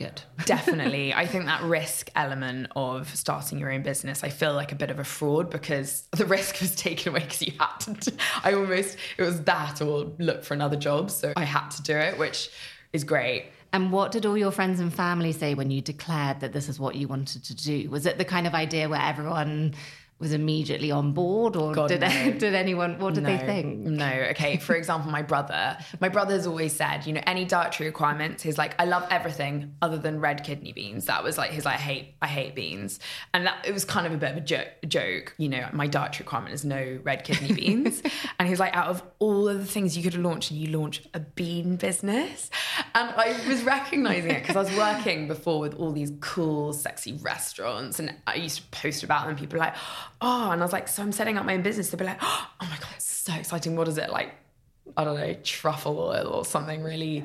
good. 0.00 0.22
Definitely. 0.46 1.12
I 1.12 1.26
think 1.26 1.44
that 1.44 1.62
risk 1.62 2.10
element 2.16 2.68
of 2.74 3.14
starting 3.14 3.58
your 3.58 3.70
own 3.70 3.82
business, 3.82 4.24
I 4.24 4.30
feel 4.30 4.54
like 4.54 4.72
a 4.72 4.74
bit 4.74 4.90
of 4.90 4.98
a 4.98 5.04
fraud 5.04 5.50
because 5.50 6.08
the 6.12 6.24
risk 6.36 6.60
was 6.60 6.74
taken 6.74 7.10
away 7.10 7.20
because 7.20 7.42
you 7.42 7.52
had 7.60 7.78
to. 8.00 8.12
I 8.42 8.54
almost, 8.54 8.96
it 9.18 9.22
was 9.22 9.42
that 9.42 9.82
or 9.82 10.10
look 10.18 10.42
for 10.42 10.54
another 10.54 10.76
job. 10.76 11.10
So 11.10 11.34
I 11.36 11.44
had 11.44 11.68
to 11.72 11.82
do 11.82 11.94
it, 11.94 12.18
which 12.18 12.48
is 12.94 13.04
great. 13.04 13.44
And 13.72 13.92
what 13.92 14.10
did 14.10 14.26
all 14.26 14.36
your 14.36 14.50
friends 14.50 14.80
and 14.80 14.92
family 14.92 15.32
say 15.32 15.54
when 15.54 15.70
you 15.70 15.80
declared 15.80 16.40
that 16.40 16.52
this 16.52 16.68
is 16.68 16.80
what 16.80 16.96
you 16.96 17.06
wanted 17.06 17.44
to 17.44 17.54
do? 17.54 17.90
Was 17.90 18.06
it 18.06 18.16
the 18.18 18.24
kind 18.24 18.46
of 18.46 18.54
idea 18.54 18.88
where 18.88 19.00
everyone 19.00 19.74
was 20.20 20.32
immediately 20.34 20.90
on 20.90 21.12
board 21.12 21.56
or 21.56 21.72
God, 21.72 21.88
did, 21.88 22.02
no. 22.02 22.08
did 22.38 22.54
anyone 22.54 22.98
what 22.98 23.14
did 23.14 23.24
no, 23.24 23.36
they 23.36 23.44
think? 23.44 23.78
No. 23.78 24.10
Okay 24.30 24.58
for 24.58 24.76
example 24.76 25.10
my 25.10 25.22
brother. 25.22 25.78
My 25.98 26.10
brother's 26.10 26.46
always 26.46 26.74
said 26.74 27.06
you 27.06 27.14
know 27.14 27.22
any 27.26 27.46
dietary 27.46 27.88
requirements 27.88 28.42
he's 28.42 28.58
like 28.58 28.74
i 28.78 28.84
love 28.84 29.06
everything 29.10 29.74
other 29.80 29.96
than 29.96 30.20
red 30.20 30.44
kidney 30.44 30.72
beans. 30.72 31.06
That 31.06 31.24
was 31.24 31.38
like 31.38 31.50
his 31.50 31.64
like, 31.64 31.76
i 31.76 31.78
hate 31.78 32.14
i 32.20 32.26
hate 32.26 32.54
beans. 32.54 33.00
And 33.32 33.46
that 33.46 33.64
it 33.66 33.72
was 33.72 33.84
kind 33.84 34.06
of 34.06 34.12
a 34.12 34.18
bit 34.18 34.32
of 34.32 34.36
a 34.36 34.40
jo- 34.40 34.68
joke 34.86 35.34
you 35.38 35.48
know 35.48 35.66
my 35.72 35.86
dietary 35.86 36.24
requirement 36.24 36.54
is 36.54 36.64
no 36.64 37.00
red 37.02 37.24
kidney 37.24 37.54
beans. 37.54 38.02
And 38.38 38.48
he's 38.48 38.60
like 38.60 38.74
out 38.74 38.88
of 38.88 39.02
all 39.18 39.48
of 39.48 39.58
the 39.58 39.66
things 39.66 39.96
you 39.96 40.02
could 40.02 40.14
have 40.14 40.22
launched 40.22 40.50
and 40.50 40.60
you 40.60 40.78
launch 40.78 41.02
a 41.12 41.20
bean 41.20 41.76
business. 41.76 42.50
And 42.94 43.10
i 43.10 43.48
was 43.48 43.62
recognizing 43.62 44.30
it 44.30 44.42
because 44.42 44.56
i 44.56 44.60
was 44.60 44.76
working 44.76 45.28
before 45.28 45.60
with 45.60 45.74
all 45.74 45.92
these 45.92 46.12
cool 46.20 46.72
sexy 46.72 47.14
restaurants 47.22 47.98
and 47.98 48.14
i 48.26 48.34
used 48.34 48.56
to 48.58 48.62
post 48.68 49.02
about 49.02 49.26
them 49.26 49.36
people 49.36 49.58
were 49.58 49.64
like 49.64 49.74
oh, 50.20 50.50
and 50.50 50.60
I 50.60 50.64
was 50.64 50.72
like, 50.72 50.88
so 50.88 51.02
I'm 51.02 51.12
setting 51.12 51.36
up 51.38 51.44
my 51.44 51.54
own 51.54 51.62
business. 51.62 51.90
They'd 51.90 51.98
be 51.98 52.04
like, 52.04 52.18
oh 52.20 52.48
my 52.60 52.68
God, 52.68 52.90
it's 52.96 53.04
so 53.04 53.34
exciting. 53.34 53.76
What 53.76 53.88
is 53.88 53.98
it? 53.98 54.10
Like, 54.10 54.34
I 54.96 55.04
don't 55.04 55.18
know, 55.18 55.34
truffle 55.42 55.98
oil 55.98 56.28
or 56.28 56.44
something 56.44 56.82
really 56.82 57.24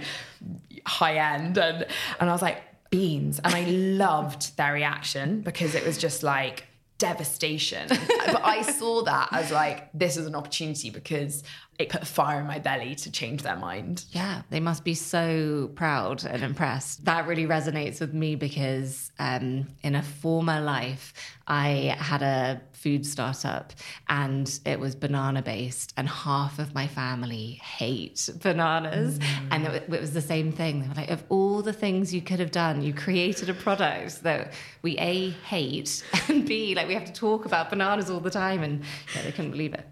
high 0.86 1.36
end. 1.36 1.58
And, 1.58 1.86
and 2.20 2.30
I 2.30 2.34
was 2.34 2.42
like, 2.42 2.62
beans. 2.90 3.40
And 3.44 3.54
I 3.54 3.66
loved 3.70 4.56
their 4.58 4.74
reaction 4.74 5.42
because 5.42 5.76
it 5.76 5.86
was 5.86 5.98
just 5.98 6.24
like, 6.24 6.66
devastation. 6.98 7.88
but 7.90 8.44
I 8.44 8.62
saw 8.62 9.04
that 9.04 9.30
as 9.32 9.52
like, 9.52 9.90
this 9.94 10.18
is 10.18 10.28
an 10.28 10.36
opportunity 10.36 10.90
because 10.90 11.44
it 11.78 11.90
put 11.90 12.02
a 12.02 12.06
fire 12.06 12.40
in 12.40 12.48
my 12.48 12.60
belly 12.60 12.96
to 12.96 13.12
change 13.12 13.44
their 13.44 13.58
mind. 13.58 14.06
Yeah, 14.12 14.44
they 14.50 14.62
must 14.62 14.84
be 14.86 14.94
so 14.94 15.72
proud 15.76 16.24
and 16.24 16.42
impressed. 16.42 17.04
That 17.06 17.28
really 17.28 17.46
resonates 17.46 18.00
with 18.00 18.14
me 18.14 18.36
because 18.36 19.12
um, 19.20 19.68
in 19.84 19.96
a 19.96 20.02
former 20.02 20.62
life, 20.62 21.14
I 21.48 21.96
had 22.00 22.22
a 22.22 22.62
food 22.86 23.04
startup 23.04 23.74
and 24.10 24.60
it 24.64 24.80
was 24.80 24.94
banana 24.94 25.42
based, 25.42 25.92
and 25.98 26.08
half 26.08 26.60
of 26.60 26.76
my 26.76 26.88
family 26.88 27.60
hate 27.80 28.30
bananas. 28.44 29.18
Mm. 29.18 29.48
And 29.50 29.66
it, 29.66 29.90
it 29.92 30.02
was 30.02 30.14
the 30.14 30.22
same 30.22 30.52
thing. 30.52 30.82
They 30.82 30.88
were 30.90 30.94
like, 30.94 31.10
of 31.10 31.24
all 31.30 31.64
the 31.64 31.74
things 31.74 32.14
you 32.14 32.22
could 32.22 32.40
have 32.40 32.52
done, 32.52 32.84
you 32.84 32.94
created 32.94 33.50
a 33.50 33.56
product 33.56 34.22
that 34.22 34.54
we 34.84 35.00
A, 35.00 35.32
hate, 35.32 36.04
and 36.30 36.46
B, 36.46 36.76
like 36.76 36.88
we 36.88 36.94
have 36.94 37.06
to 37.06 37.14
talk 37.14 37.48
about 37.48 37.72
bananas 37.72 38.12
all 38.12 38.20
the 38.20 38.30
time. 38.30 38.62
And 38.62 38.84
yeah, 39.16 39.24
they 39.24 39.32
couldn't 39.32 39.52
believe 39.52 39.74
it. 39.74 39.88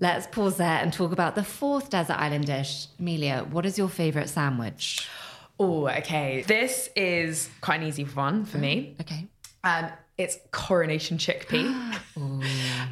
Let's 0.00 0.26
pause 0.26 0.56
there 0.56 0.80
and 0.82 0.92
talk 0.92 1.12
about 1.12 1.36
the 1.36 1.44
fourth 1.44 1.90
desert 1.90 2.18
island 2.18 2.46
dish. 2.46 2.88
Amelia, 2.98 3.46
what 3.52 3.64
is 3.64 3.78
your 3.78 3.88
favorite 3.88 4.28
sandwich? 4.28 5.06
Oh, 5.60 5.86
okay. 5.86 6.42
This 6.42 6.90
is 6.96 7.48
quite 7.60 7.82
an 7.82 7.86
easy 7.86 8.02
one 8.02 8.46
for 8.46 8.58
me. 8.58 8.96
Mm, 8.98 9.00
okay. 9.02 9.28
Um, 9.62 9.90
it's 10.20 10.38
coronation 10.50 11.16
chickpea. 11.16 11.64
um, 12.16 12.42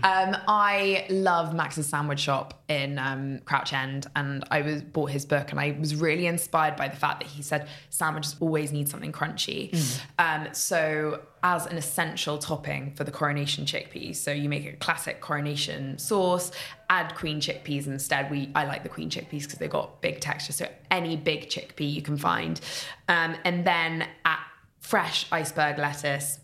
I 0.02 1.06
love 1.10 1.54
Max's 1.54 1.86
sandwich 1.86 2.20
shop 2.20 2.62
in 2.68 2.98
um, 2.98 3.40
Crouch 3.44 3.74
End, 3.74 4.06
and 4.16 4.44
I 4.50 4.62
was 4.62 4.82
bought 4.82 5.10
his 5.10 5.26
book, 5.26 5.50
and 5.50 5.60
I 5.60 5.76
was 5.78 5.94
really 5.94 6.26
inspired 6.26 6.76
by 6.76 6.88
the 6.88 6.96
fact 6.96 7.20
that 7.20 7.28
he 7.28 7.42
said 7.42 7.68
sandwiches 7.90 8.36
always 8.40 8.72
need 8.72 8.88
something 8.88 9.12
crunchy. 9.12 9.70
Mm. 9.70 10.00
Um, 10.18 10.54
so 10.54 11.20
as 11.42 11.66
an 11.66 11.76
essential 11.76 12.38
topping 12.38 12.94
for 12.94 13.04
the 13.04 13.12
coronation 13.12 13.66
chickpeas, 13.66 14.16
so 14.16 14.32
you 14.32 14.48
make 14.48 14.64
a 14.64 14.72
classic 14.72 15.20
coronation 15.20 15.98
sauce, 15.98 16.50
add 16.88 17.14
queen 17.14 17.42
chickpeas 17.42 17.86
instead. 17.86 18.30
We 18.30 18.50
I 18.54 18.64
like 18.64 18.84
the 18.84 18.88
queen 18.88 19.10
chickpeas 19.10 19.42
because 19.42 19.58
they've 19.58 19.68
got 19.68 20.00
big 20.00 20.20
texture, 20.20 20.54
so 20.54 20.66
any 20.90 21.16
big 21.16 21.50
chickpea 21.50 21.92
you 21.92 22.00
can 22.00 22.16
find, 22.16 22.58
um, 23.06 23.36
and 23.44 23.66
then 23.66 24.08
at 24.24 24.40
fresh 24.80 25.26
iceberg 25.30 25.76
lettuce 25.76 26.38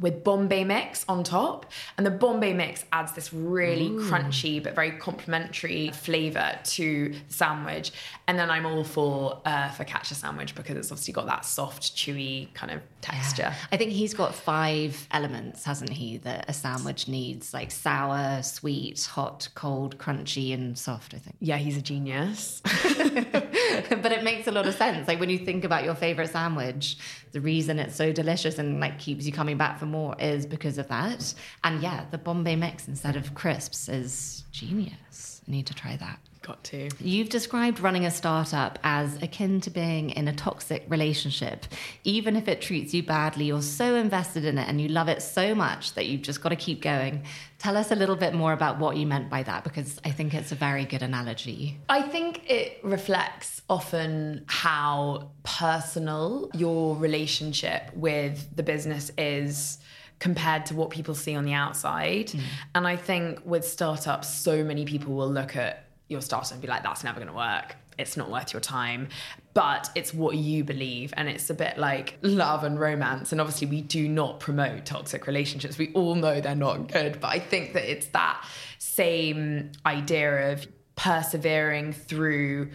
with 0.00 0.24
Bombay 0.24 0.64
mix 0.64 1.04
on 1.08 1.24
top. 1.24 1.66
And 1.96 2.06
the 2.06 2.10
Bombay 2.10 2.52
mix 2.52 2.84
adds 2.92 3.12
this 3.12 3.32
really 3.32 3.88
Ooh. 3.88 4.10
crunchy 4.10 4.62
but 4.62 4.74
very 4.74 4.92
complementary 4.92 5.90
flavor 5.90 6.58
to 6.64 7.08
the 7.08 7.34
sandwich. 7.34 7.92
And 8.26 8.38
then 8.38 8.50
I'm 8.50 8.66
all 8.66 8.84
for 8.84 9.40
uh, 9.44 9.68
focaccia 9.70 10.14
sandwich 10.14 10.54
because 10.54 10.76
it's 10.76 10.92
obviously 10.92 11.14
got 11.14 11.26
that 11.26 11.44
soft, 11.44 11.96
chewy 11.96 12.52
kind 12.54 12.72
of 12.72 12.80
texture. 13.00 13.42
Yeah. 13.42 13.54
I 13.72 13.76
think 13.76 13.92
he's 13.92 14.14
got 14.14 14.34
five 14.34 15.06
elements, 15.10 15.64
hasn't 15.64 15.90
he, 15.90 16.18
that 16.18 16.44
a 16.48 16.52
sandwich 16.52 17.08
needs 17.08 17.54
like 17.54 17.70
sour, 17.70 18.42
sweet, 18.42 19.04
hot, 19.04 19.48
cold, 19.54 19.98
crunchy, 19.98 20.54
and 20.54 20.78
soft, 20.78 21.14
I 21.14 21.18
think. 21.18 21.36
Yeah, 21.40 21.56
he's 21.56 21.76
a 21.76 21.82
genius. 21.82 22.62
but 23.90 24.12
it 24.12 24.22
makes 24.22 24.46
a 24.46 24.52
lot 24.52 24.66
of 24.66 24.74
sense. 24.74 25.08
Like 25.08 25.20
when 25.20 25.30
you 25.30 25.38
think 25.38 25.64
about 25.64 25.84
your 25.84 25.94
favorite 25.94 26.30
sandwich, 26.30 26.96
the 27.32 27.40
reason 27.40 27.78
it's 27.78 27.96
so 27.96 28.12
delicious 28.12 28.58
and 28.58 28.80
like 28.80 28.98
keeps 28.98 29.26
you 29.26 29.32
coming 29.32 29.56
back 29.56 29.78
for 29.78 29.86
more 29.86 30.14
is 30.18 30.46
because 30.46 30.78
of 30.78 30.88
that. 30.88 31.34
And 31.64 31.82
yeah, 31.82 32.04
the 32.10 32.18
Bombay 32.18 32.56
mix 32.56 32.88
instead 32.88 33.16
of 33.16 33.34
crisps 33.34 33.88
is 33.88 34.44
genius. 34.52 35.42
Need 35.46 35.66
to 35.66 35.74
try 35.74 35.96
that. 35.96 36.18
Got 36.42 36.62
to. 36.64 36.88
You've 37.00 37.28
described 37.28 37.80
running 37.80 38.04
a 38.04 38.10
startup 38.10 38.78
as 38.84 39.20
akin 39.22 39.60
to 39.62 39.70
being 39.70 40.10
in 40.10 40.28
a 40.28 40.32
toxic 40.32 40.84
relationship. 40.88 41.66
Even 42.04 42.36
if 42.36 42.48
it 42.48 42.60
treats 42.60 42.94
you 42.94 43.02
badly, 43.02 43.46
you're 43.46 43.60
so 43.60 43.96
invested 43.96 44.44
in 44.44 44.56
it 44.56 44.68
and 44.68 44.80
you 44.80 44.88
love 44.88 45.08
it 45.08 45.20
so 45.20 45.54
much 45.54 45.94
that 45.94 46.06
you've 46.06 46.22
just 46.22 46.40
got 46.40 46.50
to 46.50 46.56
keep 46.56 46.80
going. 46.80 47.24
Tell 47.58 47.76
us 47.76 47.90
a 47.90 47.96
little 47.96 48.14
bit 48.14 48.34
more 48.34 48.52
about 48.52 48.78
what 48.78 48.96
you 48.96 49.06
meant 49.06 49.28
by 49.28 49.42
that 49.42 49.64
because 49.64 50.00
I 50.04 50.10
think 50.10 50.32
it's 50.32 50.52
a 50.52 50.54
very 50.54 50.84
good 50.84 51.02
analogy. 51.02 51.78
I 51.88 52.02
think 52.02 52.48
it 52.48 52.78
reflects 52.82 53.62
often 53.68 54.44
how 54.46 55.30
personal 55.42 56.50
your 56.54 56.94
relationship 56.96 57.90
with 57.94 58.54
the 58.54 58.62
business 58.62 59.10
is 59.18 59.78
compared 60.20 60.66
to 60.66 60.74
what 60.74 60.90
people 60.90 61.14
see 61.14 61.34
on 61.34 61.44
the 61.44 61.52
outside. 61.52 62.28
Mm. 62.28 62.40
And 62.74 62.88
I 62.88 62.96
think 62.96 63.40
with 63.44 63.66
startups, 63.66 64.28
so 64.32 64.64
many 64.64 64.84
people 64.84 65.14
will 65.14 65.30
look 65.30 65.56
at 65.56 65.87
your 66.08 66.20
startup 66.20 66.52
and 66.52 66.62
be 66.62 66.68
like, 66.68 66.82
that's 66.82 67.04
never 67.04 67.20
going 67.20 67.28
to 67.28 67.36
work. 67.36 67.76
It's 67.98 68.16
not 68.16 68.30
worth 68.30 68.52
your 68.52 68.60
time. 68.60 69.08
But 69.54 69.90
it's 69.94 70.14
what 70.14 70.36
you 70.36 70.64
believe. 70.64 71.12
And 71.16 71.28
it's 71.28 71.50
a 71.50 71.54
bit 71.54 71.78
like 71.78 72.18
love 72.22 72.64
and 72.64 72.78
romance. 72.78 73.32
And 73.32 73.40
obviously, 73.40 73.66
we 73.66 73.82
do 73.82 74.08
not 74.08 74.40
promote 74.40 74.86
toxic 74.86 75.26
relationships. 75.26 75.78
We 75.78 75.92
all 75.92 76.14
know 76.14 76.40
they're 76.40 76.54
not 76.54 76.90
good. 76.90 77.20
But 77.20 77.28
I 77.28 77.38
think 77.38 77.74
that 77.74 77.90
it's 77.90 78.06
that 78.08 78.46
same 78.78 79.72
idea 79.84 80.52
of 80.52 80.66
persevering 80.96 81.92
through 81.92 82.70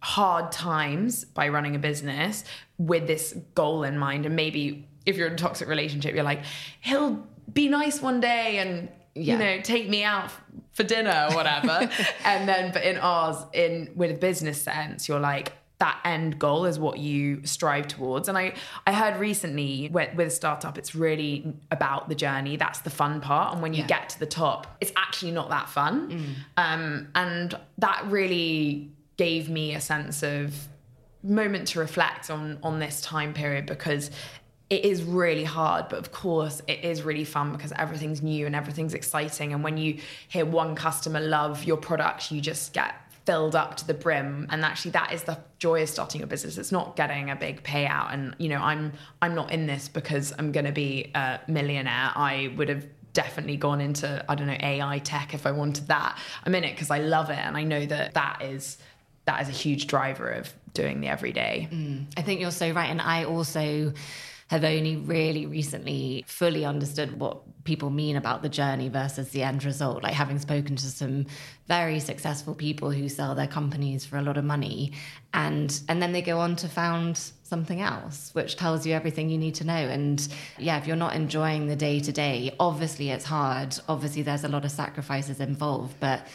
hard 0.00 0.52
times 0.52 1.24
by 1.24 1.48
running 1.48 1.74
a 1.74 1.78
business 1.78 2.44
with 2.78 3.06
this 3.06 3.36
goal 3.54 3.82
in 3.82 3.98
mind. 3.98 4.26
And 4.26 4.36
maybe 4.36 4.88
if 5.06 5.16
you're 5.16 5.26
in 5.26 5.34
a 5.34 5.36
toxic 5.36 5.68
relationship, 5.68 6.14
you're 6.14 6.24
like, 6.24 6.42
he'll 6.80 7.26
be 7.52 7.68
nice 7.68 8.00
one 8.00 8.20
day 8.20 8.58
and 8.58 8.88
yeah. 9.14 9.32
you 9.32 9.38
know, 9.38 9.60
take 9.62 9.88
me 9.88 10.04
out 10.04 10.30
for 10.78 10.84
dinner 10.84 11.26
or 11.28 11.34
whatever. 11.34 11.90
and 12.24 12.48
then, 12.48 12.72
but 12.72 12.84
in 12.84 12.98
ours, 12.98 13.36
in 13.52 13.90
with 13.96 14.12
a 14.12 14.14
business 14.14 14.62
sense, 14.62 15.08
you're 15.08 15.18
like, 15.18 15.52
that 15.78 16.00
end 16.04 16.38
goal 16.38 16.66
is 16.66 16.78
what 16.78 16.98
you 16.98 17.44
strive 17.44 17.88
towards. 17.88 18.28
And 18.28 18.38
I, 18.38 18.54
I 18.86 18.92
heard 18.92 19.18
recently 19.18 19.88
with, 19.92 20.14
with 20.14 20.28
a 20.28 20.30
startup, 20.30 20.78
it's 20.78 20.94
really 20.94 21.52
about 21.72 22.08
the 22.08 22.14
journey. 22.14 22.56
That's 22.56 22.80
the 22.80 22.90
fun 22.90 23.20
part. 23.20 23.52
And 23.52 23.60
when 23.62 23.74
you 23.74 23.80
yeah. 23.80 23.88
get 23.88 24.08
to 24.10 24.20
the 24.20 24.26
top, 24.26 24.76
it's 24.80 24.92
actually 24.96 25.32
not 25.32 25.50
that 25.50 25.68
fun. 25.68 26.10
Mm. 26.10 26.34
Um, 26.56 27.08
and 27.16 27.58
that 27.78 28.04
really 28.06 28.92
gave 29.16 29.50
me 29.50 29.74
a 29.74 29.80
sense 29.80 30.22
of 30.22 30.68
moment 31.24 31.66
to 31.66 31.80
reflect 31.80 32.30
on 32.30 32.58
on 32.62 32.78
this 32.78 33.00
time 33.00 33.34
period 33.34 33.66
because 33.66 34.08
it 34.70 34.84
is 34.84 35.02
really 35.02 35.44
hard, 35.44 35.88
but 35.88 35.98
of 35.98 36.12
course 36.12 36.60
it 36.66 36.84
is 36.84 37.02
really 37.02 37.24
fun 37.24 37.52
because 37.52 37.72
everything's 37.72 38.22
new 38.22 38.44
and 38.46 38.54
everything's 38.54 38.94
exciting. 38.94 39.52
And 39.52 39.64
when 39.64 39.78
you 39.78 39.98
hear 40.28 40.44
one 40.44 40.74
customer 40.74 41.20
love 41.20 41.64
your 41.64 41.78
product, 41.78 42.30
you 42.30 42.40
just 42.40 42.74
get 42.74 42.94
filled 43.24 43.56
up 43.56 43.76
to 43.76 43.86
the 43.86 43.94
brim. 43.94 44.46
And 44.50 44.64
actually 44.64 44.90
that 44.92 45.12
is 45.12 45.22
the 45.22 45.38
joy 45.58 45.82
of 45.82 45.88
starting 45.88 46.22
a 46.22 46.26
business. 46.26 46.58
It's 46.58 46.72
not 46.72 46.96
getting 46.96 47.30
a 47.30 47.36
big 47.36 47.62
payout. 47.62 48.12
And 48.12 48.34
you 48.38 48.48
know, 48.48 48.58
I'm 48.58 48.92
I'm 49.22 49.34
not 49.34 49.50
in 49.52 49.66
this 49.66 49.88
because 49.88 50.34
I'm 50.38 50.52
gonna 50.52 50.72
be 50.72 51.10
a 51.14 51.40
millionaire. 51.48 52.12
I 52.14 52.52
would 52.56 52.68
have 52.68 52.86
definitely 53.14 53.56
gone 53.56 53.80
into 53.80 54.24
I 54.28 54.34
don't 54.34 54.46
know 54.46 54.56
AI 54.60 54.98
tech 54.98 55.32
if 55.32 55.46
I 55.46 55.50
wanted 55.50 55.88
that. 55.88 56.18
I'm 56.44 56.54
in 56.54 56.64
it 56.64 56.72
because 56.72 56.90
I 56.90 56.98
love 56.98 57.30
it 57.30 57.38
and 57.38 57.56
I 57.56 57.64
know 57.64 57.86
that 57.86 58.14
that 58.14 58.42
is 58.42 58.76
that 59.24 59.42
is 59.42 59.48
a 59.48 59.52
huge 59.52 59.86
driver 59.86 60.28
of 60.28 60.52
doing 60.74 61.00
the 61.00 61.08
everyday. 61.08 61.68
Mm, 61.72 62.06
I 62.16 62.22
think 62.22 62.40
you're 62.40 62.50
so 62.50 62.70
right 62.70 62.90
and 62.90 63.00
I 63.00 63.24
also 63.24 63.92
have 64.48 64.64
only 64.64 64.96
really 64.96 65.44
recently 65.44 66.24
fully 66.26 66.64
understood 66.64 67.20
what 67.20 67.42
people 67.64 67.90
mean 67.90 68.16
about 68.16 68.42
the 68.42 68.48
journey 68.48 68.88
versus 68.88 69.28
the 69.28 69.42
end 69.42 69.62
result. 69.62 70.02
Like 70.02 70.14
having 70.14 70.38
spoken 70.38 70.74
to 70.76 70.86
some 70.86 71.26
very 71.66 72.00
successful 72.00 72.54
people 72.54 72.90
who 72.90 73.10
sell 73.10 73.34
their 73.34 73.46
companies 73.46 74.06
for 74.06 74.16
a 74.16 74.22
lot 74.22 74.38
of 74.38 74.44
money 74.44 74.92
and 75.34 75.78
and 75.88 76.00
then 76.00 76.12
they 76.12 76.22
go 76.22 76.38
on 76.38 76.56
to 76.56 76.68
found 76.68 77.18
something 77.42 77.82
else 77.82 78.30
which 78.34 78.56
tells 78.56 78.86
you 78.86 78.94
everything 78.94 79.28
you 79.28 79.36
need 79.36 79.54
to 79.56 79.64
know. 79.64 79.74
And 79.74 80.26
yeah 80.56 80.78
if 80.78 80.86
you're 80.86 80.96
not 80.96 81.14
enjoying 81.14 81.66
the 81.66 81.76
day 81.76 82.00
to 82.00 82.10
day 82.10 82.54
obviously 82.58 83.10
it's 83.10 83.26
hard. 83.26 83.78
Obviously 83.86 84.22
there's 84.22 84.44
a 84.44 84.48
lot 84.48 84.64
of 84.64 84.70
sacrifices 84.70 85.40
involved 85.40 85.94
but 86.00 86.26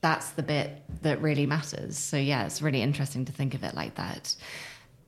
that's 0.00 0.30
the 0.30 0.42
bit 0.42 0.82
that 1.02 1.22
really 1.22 1.46
matters. 1.46 1.96
So 1.96 2.16
yeah 2.16 2.46
it's 2.46 2.60
really 2.60 2.82
interesting 2.82 3.24
to 3.26 3.32
think 3.32 3.54
of 3.54 3.62
it 3.62 3.76
like 3.76 3.94
that 3.94 4.34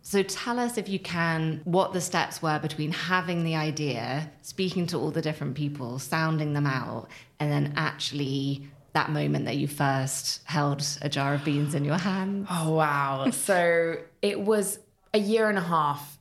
so 0.06 0.22
tell 0.22 0.60
us, 0.60 0.78
if 0.78 0.88
you 0.88 1.00
can, 1.00 1.62
what 1.64 1.92
the 1.92 2.00
steps 2.00 2.40
were 2.40 2.60
between 2.60 2.92
having 2.92 3.42
the 3.42 3.56
idea, 3.56 4.30
speaking 4.40 4.86
to 4.86 4.98
all 4.98 5.10
the 5.10 5.20
different 5.20 5.56
people, 5.56 5.98
sounding 5.98 6.52
them 6.52 6.64
out, 6.64 7.08
and 7.40 7.50
then 7.50 7.72
actually 7.74 8.68
that 8.92 9.10
moment 9.10 9.46
that 9.46 9.56
you 9.56 9.66
first 9.66 10.42
held 10.44 10.86
a 11.02 11.08
jar 11.08 11.34
of 11.34 11.44
beans 11.44 11.74
in 11.74 11.84
your 11.84 11.98
hand. 11.98 12.46
Oh, 12.48 12.70
wow. 12.70 13.30
so 13.30 13.96
it 14.22 14.40
was 14.40 14.78
a 15.12 15.18
year 15.18 15.48
and 15.48 15.58
a 15.58 15.62
half 15.62 16.20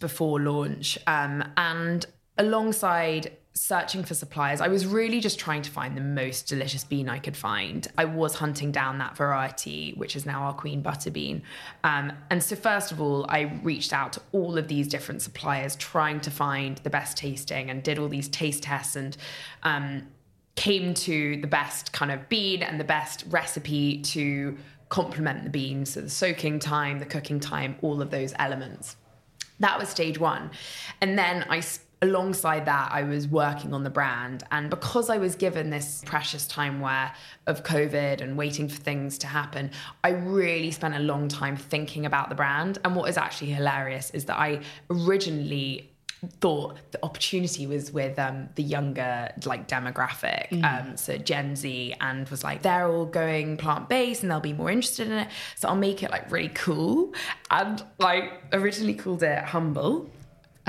before 0.00 0.40
launch. 0.40 0.98
Um, 1.06 1.44
and 1.56 2.04
alongside 2.36 3.36
searching 3.52 4.04
for 4.04 4.14
suppliers, 4.14 4.60
I 4.60 4.68
was 4.68 4.86
really 4.86 5.20
just 5.20 5.38
trying 5.38 5.62
to 5.62 5.70
find 5.70 5.96
the 5.96 6.00
most 6.00 6.46
delicious 6.46 6.84
bean 6.84 7.08
I 7.08 7.18
could 7.18 7.36
find. 7.36 7.86
I 7.98 8.04
was 8.04 8.36
hunting 8.36 8.70
down 8.70 8.98
that 8.98 9.16
variety, 9.16 9.92
which 9.96 10.14
is 10.14 10.24
now 10.24 10.42
our 10.42 10.54
queen 10.54 10.82
butter 10.82 11.10
bean. 11.10 11.42
Um, 11.82 12.12
and 12.30 12.42
so, 12.42 12.54
first 12.54 12.92
of 12.92 13.00
all, 13.00 13.26
I 13.28 13.60
reached 13.62 13.92
out 13.92 14.12
to 14.14 14.22
all 14.32 14.56
of 14.56 14.68
these 14.68 14.86
different 14.86 15.22
suppliers, 15.22 15.74
trying 15.76 16.20
to 16.20 16.30
find 16.30 16.78
the 16.78 16.90
best 16.90 17.16
tasting, 17.16 17.70
and 17.70 17.82
did 17.82 17.98
all 17.98 18.08
these 18.08 18.28
taste 18.28 18.62
tests 18.62 18.94
and 18.94 19.16
um, 19.64 20.06
came 20.54 20.94
to 20.94 21.40
the 21.40 21.48
best 21.48 21.92
kind 21.92 22.12
of 22.12 22.28
bean 22.28 22.62
and 22.62 22.78
the 22.78 22.84
best 22.84 23.24
recipe 23.30 24.00
to 24.02 24.56
complement 24.90 25.42
the 25.42 25.50
beans. 25.50 25.90
So, 25.90 26.02
the 26.02 26.10
soaking 26.10 26.60
time, 26.60 27.00
the 27.00 27.06
cooking 27.06 27.40
time, 27.40 27.76
all 27.82 28.00
of 28.00 28.10
those 28.10 28.32
elements. 28.38 28.96
That 29.58 29.78
was 29.78 29.88
stage 29.88 30.18
one. 30.18 30.50
And 31.02 31.18
then 31.18 31.44
I 31.50 31.60
alongside 32.02 32.64
that, 32.64 32.90
I 32.92 33.02
was 33.02 33.28
working 33.28 33.74
on 33.74 33.84
the 33.84 33.90
brand. 33.90 34.42
And 34.50 34.70
because 34.70 35.10
I 35.10 35.18
was 35.18 35.34
given 35.34 35.70
this 35.70 36.02
precious 36.06 36.46
time 36.46 36.80
where 36.80 37.12
of 37.46 37.62
COVID 37.62 38.20
and 38.20 38.36
waiting 38.36 38.68
for 38.68 38.80
things 38.80 39.18
to 39.18 39.26
happen, 39.26 39.70
I 40.02 40.10
really 40.10 40.70
spent 40.70 40.94
a 40.94 41.00
long 41.00 41.28
time 41.28 41.56
thinking 41.56 42.06
about 42.06 42.28
the 42.28 42.34
brand. 42.34 42.78
And 42.84 42.96
what 42.96 43.08
is 43.10 43.16
actually 43.16 43.50
hilarious 43.50 44.10
is 44.10 44.24
that 44.26 44.38
I 44.38 44.60
originally 44.90 45.90
thought 46.40 46.76
the 46.90 47.02
opportunity 47.02 47.66
was 47.66 47.92
with 47.92 48.18
um, 48.18 48.48
the 48.54 48.62
younger 48.62 49.30
like 49.46 49.66
demographic 49.66 50.50
mm. 50.50 50.62
um, 50.64 50.94
so 50.94 51.16
gen 51.16 51.56
z 51.56 51.94
and 52.02 52.28
was 52.28 52.44
like 52.44 52.60
they're 52.60 52.86
all 52.86 53.06
going 53.06 53.56
plant-based 53.56 54.20
and 54.22 54.30
they'll 54.30 54.38
be 54.38 54.52
more 54.52 54.70
interested 54.70 55.06
in 55.06 55.14
it 55.14 55.28
so 55.56 55.66
i'll 55.66 55.74
make 55.74 56.02
it 56.02 56.10
like 56.10 56.30
really 56.30 56.50
cool 56.50 57.14
and 57.50 57.82
like 57.98 58.32
originally 58.52 58.92
called 58.92 59.22
it 59.22 59.42
humble 59.44 60.10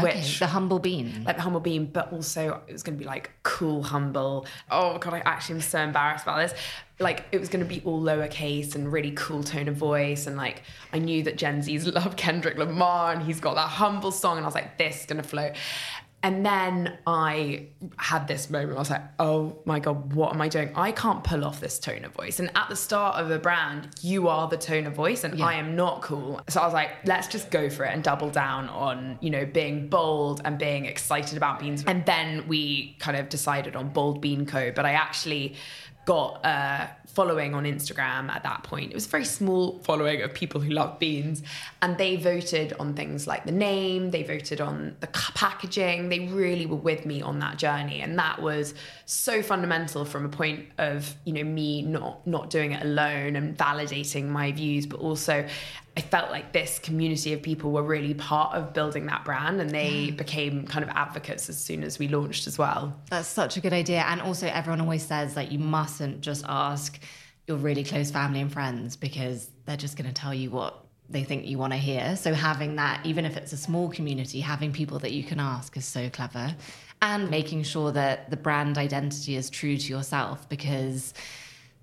Okay, 0.03 0.19
which 0.19 0.39
the 0.39 0.47
humble 0.47 0.79
bean, 0.79 1.23
like 1.25 1.37
the 1.37 1.41
humble 1.41 1.59
bean, 1.59 1.85
but 1.85 2.11
also 2.11 2.61
it 2.67 2.73
was 2.73 2.83
going 2.83 2.97
to 2.97 2.99
be 2.99 3.05
like 3.05 3.31
cool, 3.43 3.83
humble. 3.83 4.45
Oh 4.69 4.97
god, 4.97 5.13
I 5.13 5.19
actually 5.19 5.55
am 5.55 5.61
so 5.61 5.79
embarrassed 5.79 6.23
about 6.23 6.37
this. 6.37 6.53
Like 6.99 7.25
it 7.31 7.39
was 7.39 7.49
going 7.49 7.63
to 7.63 7.69
be 7.69 7.81
all 7.83 8.01
lowercase 8.01 8.75
and 8.75 8.91
really 8.91 9.11
cool 9.11 9.43
tone 9.43 9.67
of 9.67 9.75
voice, 9.75 10.27
and 10.27 10.37
like 10.37 10.63
I 10.93 10.99
knew 10.99 11.23
that 11.23 11.37
Gen 11.37 11.61
Zs 11.61 11.91
love 11.95 12.15
Kendrick 12.15 12.57
Lamar, 12.57 13.13
and 13.13 13.23
he's 13.23 13.39
got 13.39 13.55
that 13.55 13.69
humble 13.69 14.11
song, 14.11 14.37
and 14.37 14.45
I 14.45 14.47
was 14.47 14.55
like, 14.55 14.77
this 14.77 15.01
is 15.01 15.05
going 15.05 15.21
to 15.21 15.27
flow. 15.27 15.51
And 16.23 16.45
then 16.45 16.99
I 17.07 17.67
had 17.97 18.27
this 18.27 18.49
moment. 18.49 18.75
I 18.75 18.79
was 18.79 18.91
like, 18.91 19.01
oh 19.17 19.57
my 19.65 19.79
God, 19.79 20.13
what 20.13 20.33
am 20.33 20.41
I 20.41 20.49
doing? 20.49 20.71
I 20.75 20.91
can't 20.91 21.23
pull 21.23 21.43
off 21.43 21.59
this 21.59 21.79
tone 21.79 22.05
of 22.05 22.11
voice. 22.13 22.39
And 22.39 22.51
at 22.55 22.69
the 22.69 22.75
start 22.75 23.15
of 23.17 23.31
a 23.31 23.39
brand, 23.39 23.87
you 24.01 24.27
are 24.27 24.47
the 24.47 24.57
tone 24.57 24.85
of 24.85 24.93
voice, 24.93 25.23
and 25.23 25.39
yeah. 25.39 25.45
I 25.45 25.53
am 25.55 25.75
not 25.75 26.03
cool. 26.03 26.39
So 26.47 26.61
I 26.61 26.65
was 26.65 26.73
like, 26.73 26.91
let's 27.05 27.27
just 27.27 27.49
go 27.49 27.71
for 27.71 27.85
it 27.85 27.93
and 27.93 28.03
double 28.03 28.29
down 28.29 28.69
on, 28.69 29.17
you 29.19 29.31
know, 29.31 29.45
being 29.45 29.89
bold 29.89 30.41
and 30.45 30.59
being 30.59 30.85
excited 30.85 31.37
about 31.37 31.59
beans. 31.59 31.83
And 31.87 32.05
then 32.05 32.47
we 32.47 32.95
kind 32.99 33.17
of 33.17 33.27
decided 33.29 33.75
on 33.75 33.89
Bold 33.89 34.21
Bean 34.21 34.45
Co. 34.45 34.71
But 34.71 34.85
I 34.85 34.91
actually 34.91 35.55
got 36.11 36.45
a 36.45 36.89
following 37.07 37.53
on 37.53 37.63
Instagram 37.63 38.29
at 38.29 38.43
that 38.43 38.63
point. 38.63 38.91
It 38.91 38.93
was 38.93 39.05
a 39.05 39.09
very 39.09 39.23
small 39.23 39.79
following 39.79 40.21
of 40.21 40.33
people 40.33 40.59
who 40.59 40.69
love 40.69 40.99
beans, 40.99 41.41
and 41.81 41.97
they 41.97 42.17
voted 42.17 42.73
on 42.81 42.95
things 42.95 43.27
like 43.27 43.45
the 43.45 43.53
name, 43.53 44.11
they 44.11 44.23
voted 44.23 44.59
on 44.59 44.97
the 44.99 45.07
packaging. 45.07 46.09
They 46.09 46.27
really 46.27 46.65
were 46.65 46.75
with 46.75 47.05
me 47.05 47.21
on 47.21 47.39
that 47.39 47.55
journey, 47.55 48.01
and 48.01 48.19
that 48.19 48.41
was 48.41 48.73
so 49.05 49.41
fundamental 49.41 50.03
from 50.03 50.25
a 50.25 50.29
point 50.29 50.65
of 50.79 51.15
you 51.23 51.31
know 51.31 51.45
me 51.45 51.81
not 51.81 52.27
not 52.27 52.49
doing 52.49 52.73
it 52.73 52.83
alone 52.83 53.37
and 53.37 53.57
validating 53.57 54.27
my 54.27 54.51
views, 54.51 54.85
but 54.85 54.99
also 54.99 55.47
I 55.97 56.01
felt 56.01 56.31
like 56.31 56.53
this 56.53 56.79
community 56.79 57.33
of 57.33 57.41
people 57.41 57.71
were 57.71 57.83
really 57.83 58.13
part 58.13 58.55
of 58.55 58.73
building 58.73 59.07
that 59.07 59.25
brand 59.25 59.59
and 59.59 59.69
they 59.69 60.11
became 60.11 60.65
kind 60.65 60.83
of 60.83 60.89
advocates 60.95 61.49
as 61.49 61.57
soon 61.57 61.83
as 61.83 61.99
we 61.99 62.07
launched 62.07 62.47
as 62.47 62.57
well. 62.57 62.97
That's 63.09 63.27
such 63.27 63.57
a 63.57 63.61
good 63.61 63.73
idea. 63.73 64.05
And 64.07 64.21
also, 64.21 64.47
everyone 64.47 64.79
always 64.79 65.03
says 65.03 65.33
that 65.33 65.51
you 65.51 65.59
mustn't 65.59 66.21
just 66.21 66.45
ask 66.47 66.97
your 67.45 67.57
really 67.57 67.83
close 67.83 68.09
family 68.09 68.39
and 68.39 68.51
friends 68.51 68.95
because 68.95 69.49
they're 69.65 69.75
just 69.75 69.97
going 69.97 70.07
to 70.07 70.13
tell 70.13 70.33
you 70.33 70.49
what 70.49 70.85
they 71.09 71.25
think 71.25 71.45
you 71.45 71.57
want 71.57 71.73
to 71.73 71.77
hear. 71.77 72.15
So, 72.15 72.33
having 72.33 72.77
that, 72.77 73.05
even 73.05 73.25
if 73.25 73.35
it's 73.35 73.51
a 73.51 73.57
small 73.57 73.89
community, 73.89 74.39
having 74.39 74.71
people 74.71 74.99
that 74.99 75.11
you 75.11 75.23
can 75.25 75.41
ask 75.41 75.75
is 75.75 75.85
so 75.85 76.09
clever. 76.09 76.55
And 77.01 77.31
making 77.31 77.63
sure 77.63 77.91
that 77.91 78.29
the 78.29 78.37
brand 78.37 78.77
identity 78.77 79.35
is 79.35 79.49
true 79.49 79.75
to 79.75 79.89
yourself 79.89 80.47
because 80.47 81.15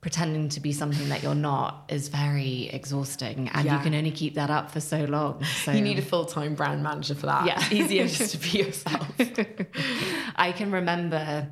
pretending 0.01 0.49
to 0.49 0.61
be 0.61 0.73
something 0.73 1.09
that 1.09 1.23
you're 1.23 1.35
not 1.35 1.85
is 1.89 2.09
very 2.09 2.69
exhausting 2.73 3.49
and 3.53 3.67
yeah. 3.67 3.77
you 3.77 3.83
can 3.83 3.95
only 3.95 4.13
keep 4.13 4.35
that 4.35 4.49
up 4.49 4.71
for 4.71 4.81
so 4.81 5.05
long 5.05 5.43
so 5.43 5.73
you 5.73 5.81
need 5.81 5.99
a 5.99 6.03
full-time 6.03 6.55
brand 6.55 6.83
manager 6.83 7.15
for 7.15 7.27
that. 7.27 7.45
Yeah. 7.47 7.63
Easier 7.73 8.07
just 8.07 8.33
to 8.33 8.39
be 8.39 8.59
yourself. 8.65 9.09
I 10.37 10.53
can 10.53 10.71
remember 10.71 11.51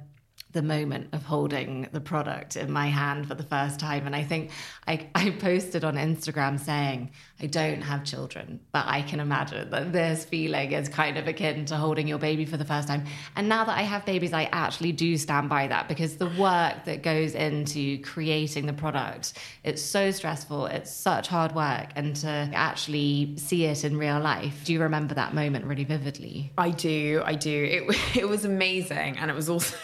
the 0.52 0.62
moment 0.62 1.08
of 1.12 1.22
holding 1.22 1.88
the 1.92 2.00
product 2.00 2.56
in 2.56 2.70
my 2.70 2.86
hand 2.86 3.28
for 3.28 3.34
the 3.34 3.42
first 3.42 3.78
time. 3.78 4.06
And 4.06 4.16
I 4.16 4.22
think 4.22 4.50
I, 4.86 5.08
I 5.14 5.30
posted 5.30 5.84
on 5.84 5.96
Instagram 5.96 6.58
saying, 6.58 7.10
I 7.40 7.46
don't 7.46 7.82
have 7.82 8.04
children, 8.04 8.60
but 8.72 8.86
I 8.86 9.02
can 9.02 9.20
imagine 9.20 9.68
that 9.70 9.92
this 9.92 10.24
feeling 10.24 10.72
is 10.72 10.88
kind 10.88 11.18
of 11.18 11.28
akin 11.28 11.66
to 11.66 11.76
holding 11.76 12.08
your 12.08 12.18
baby 12.18 12.46
for 12.46 12.56
the 12.56 12.64
first 12.64 12.88
time. 12.88 13.04
And 13.34 13.48
now 13.48 13.64
that 13.64 13.76
I 13.76 13.82
have 13.82 14.06
babies, 14.06 14.32
I 14.32 14.44
actually 14.44 14.92
do 14.92 15.18
stand 15.18 15.50
by 15.50 15.66
that 15.66 15.88
because 15.88 16.16
the 16.16 16.30
work 16.38 16.84
that 16.86 17.02
goes 17.02 17.34
into 17.34 18.00
creating 18.02 18.64
the 18.64 18.72
product, 18.72 19.34
it's 19.62 19.82
so 19.82 20.10
stressful, 20.10 20.66
it's 20.66 20.90
such 20.90 21.28
hard 21.28 21.54
work. 21.54 21.90
And 21.96 22.16
to 22.16 22.50
actually 22.54 23.34
see 23.36 23.66
it 23.66 23.84
in 23.84 23.98
real 23.98 24.20
life, 24.20 24.64
do 24.64 24.72
you 24.72 24.80
remember 24.80 25.14
that 25.14 25.34
moment 25.34 25.66
really 25.66 25.84
vividly? 25.84 26.52
I 26.56 26.70
do, 26.70 27.20
I 27.24 27.34
do. 27.34 27.64
It, 27.64 28.16
it 28.16 28.28
was 28.28 28.46
amazing. 28.46 29.18
And 29.18 29.30
it 29.30 29.34
was 29.34 29.50
also 29.50 29.76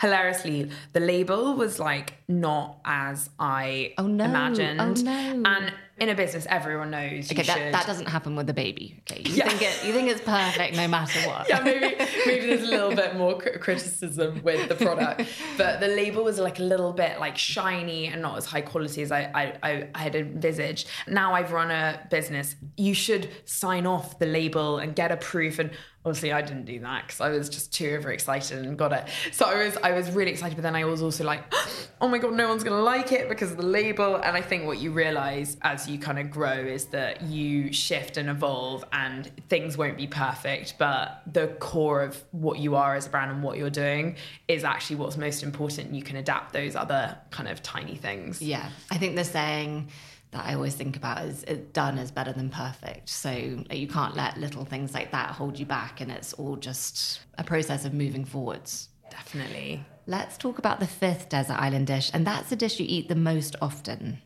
hilariously, 0.00 0.70
the 0.92 1.00
label 1.00 1.54
was 1.54 1.78
like 1.78 2.14
not 2.28 2.78
as 2.84 3.30
I 3.38 3.94
oh, 3.98 4.06
no. 4.06 4.24
Oh, 4.24 4.28
imagined. 4.28 4.80
Oh, 4.80 4.92
no. 4.92 5.42
And 5.44 5.72
in 6.00 6.08
a 6.08 6.14
business, 6.14 6.46
everyone 6.48 6.90
knows. 6.90 7.30
Okay, 7.30 7.42
that, 7.42 7.72
that, 7.72 7.86
doesn't 7.86 8.08
happen 8.08 8.34
with 8.34 8.46
the 8.46 8.54
baby. 8.54 9.00
Okay, 9.00 9.20
you 9.22 9.34
yeah. 9.34 9.48
think 9.50 9.60
it, 9.60 9.84
you 9.84 9.92
think 9.92 10.08
it's 10.08 10.22
perfect 10.22 10.74
no 10.74 10.88
matter 10.88 11.20
what. 11.28 11.46
yeah, 11.46 11.60
maybe 11.60 11.94
maybe 12.26 12.46
there's 12.46 12.62
a 12.62 12.70
little 12.70 12.94
bit 12.96 13.16
more 13.16 13.38
criticism 13.38 14.42
with 14.42 14.68
the 14.70 14.74
product, 14.76 15.28
but 15.58 15.78
the 15.80 15.88
label 15.88 16.24
was 16.24 16.38
like 16.38 16.58
a 16.58 16.62
little 16.62 16.94
bit 16.94 17.20
like 17.20 17.36
shiny 17.36 18.06
and 18.06 18.22
not 18.22 18.38
as 18.38 18.46
high 18.46 18.62
quality 18.62 19.02
as 19.02 19.12
I 19.12 19.30
I, 19.62 19.88
I 19.94 19.98
had 19.98 20.14
envisaged. 20.14 20.88
Now 21.06 21.34
I've 21.34 21.52
run 21.52 21.70
a 21.70 22.06
business. 22.10 22.56
You 22.78 22.94
should 22.94 23.28
sign 23.44 23.84
off 23.84 24.18
the 24.18 24.26
label 24.26 24.78
and 24.78 24.96
get 24.96 25.12
a 25.12 25.18
proof 25.18 25.58
and 25.58 25.70
obviously 26.04 26.32
I 26.32 26.40
didn't 26.40 26.64
do 26.64 26.78
that 26.80 27.06
because 27.06 27.20
I 27.20 27.28
was 27.28 27.48
just 27.48 27.74
too 27.74 27.96
overexcited 27.98 28.64
and 28.64 28.76
got 28.78 28.92
it. 28.92 29.04
So 29.32 29.46
I 29.46 29.64
was 29.64 29.76
I 29.82 29.92
was 29.92 30.10
really 30.10 30.30
excited, 30.30 30.56
but 30.56 30.62
then 30.62 30.74
I 30.74 30.84
was 30.84 31.02
also 31.02 31.24
like, 31.24 31.42
oh 32.00 32.08
my 32.08 32.18
god, 32.18 32.32
no 32.32 32.48
one's 32.48 32.64
gonna 32.64 32.82
like 32.82 33.12
it 33.12 33.28
because 33.28 33.50
of 33.50 33.58
the 33.58 33.66
label. 33.66 34.16
And 34.16 34.36
I 34.36 34.40
think 34.40 34.66
what 34.66 34.78
you 34.78 34.92
realize 34.92 35.56
as 35.62 35.88
you 35.88 35.98
kind 35.98 36.18
of 36.18 36.30
grow 36.30 36.52
is 36.52 36.86
that 36.86 37.22
you 37.22 37.72
shift 37.72 38.16
and 38.16 38.28
evolve, 38.30 38.84
and 38.92 39.30
things 39.48 39.76
won't 39.76 39.96
be 39.96 40.06
perfect, 40.06 40.74
but 40.78 41.22
the 41.30 41.48
core 41.58 42.02
of 42.02 42.22
what 42.30 42.58
you 42.58 42.76
are 42.76 42.94
as 42.94 43.06
a 43.06 43.10
brand 43.10 43.30
and 43.30 43.42
what 43.42 43.58
you're 43.58 43.70
doing 43.70 44.16
is 44.48 44.64
actually 44.64 44.96
what's 44.96 45.16
most 45.16 45.42
important. 45.42 45.94
You 45.94 46.02
can 46.02 46.16
adapt 46.16 46.52
those 46.52 46.76
other 46.76 47.16
kind 47.30 47.48
of 47.48 47.62
tiny 47.62 47.96
things. 47.96 48.40
Yeah, 48.40 48.70
I 48.90 48.96
think 48.96 49.16
the 49.16 49.24
saying 49.24 49.88
that 50.32 50.44
I 50.46 50.54
always 50.54 50.74
think 50.74 50.96
about 50.96 51.24
is 51.24 51.42
done 51.72 51.98
is 51.98 52.10
better 52.10 52.32
than 52.32 52.50
perfect. 52.50 53.08
So 53.08 53.30
you 53.70 53.88
can't 53.88 54.16
let 54.16 54.38
little 54.38 54.64
things 54.64 54.94
like 54.94 55.10
that 55.12 55.30
hold 55.30 55.58
you 55.58 55.66
back, 55.66 56.00
and 56.00 56.10
it's 56.10 56.32
all 56.34 56.56
just 56.56 57.20
a 57.38 57.44
process 57.44 57.84
of 57.84 57.92
moving 57.92 58.24
forwards. 58.24 58.88
Definitely. 59.10 59.84
Let's 60.06 60.38
talk 60.38 60.58
about 60.58 60.80
the 60.80 60.86
fifth 60.86 61.28
desert 61.28 61.54
island 61.54 61.86
dish, 61.88 62.10
and 62.14 62.26
that's 62.26 62.50
the 62.50 62.56
dish 62.56 62.78
you 62.78 62.86
eat 62.88 63.08
the 63.08 63.14
most 63.14 63.56
often 63.60 64.22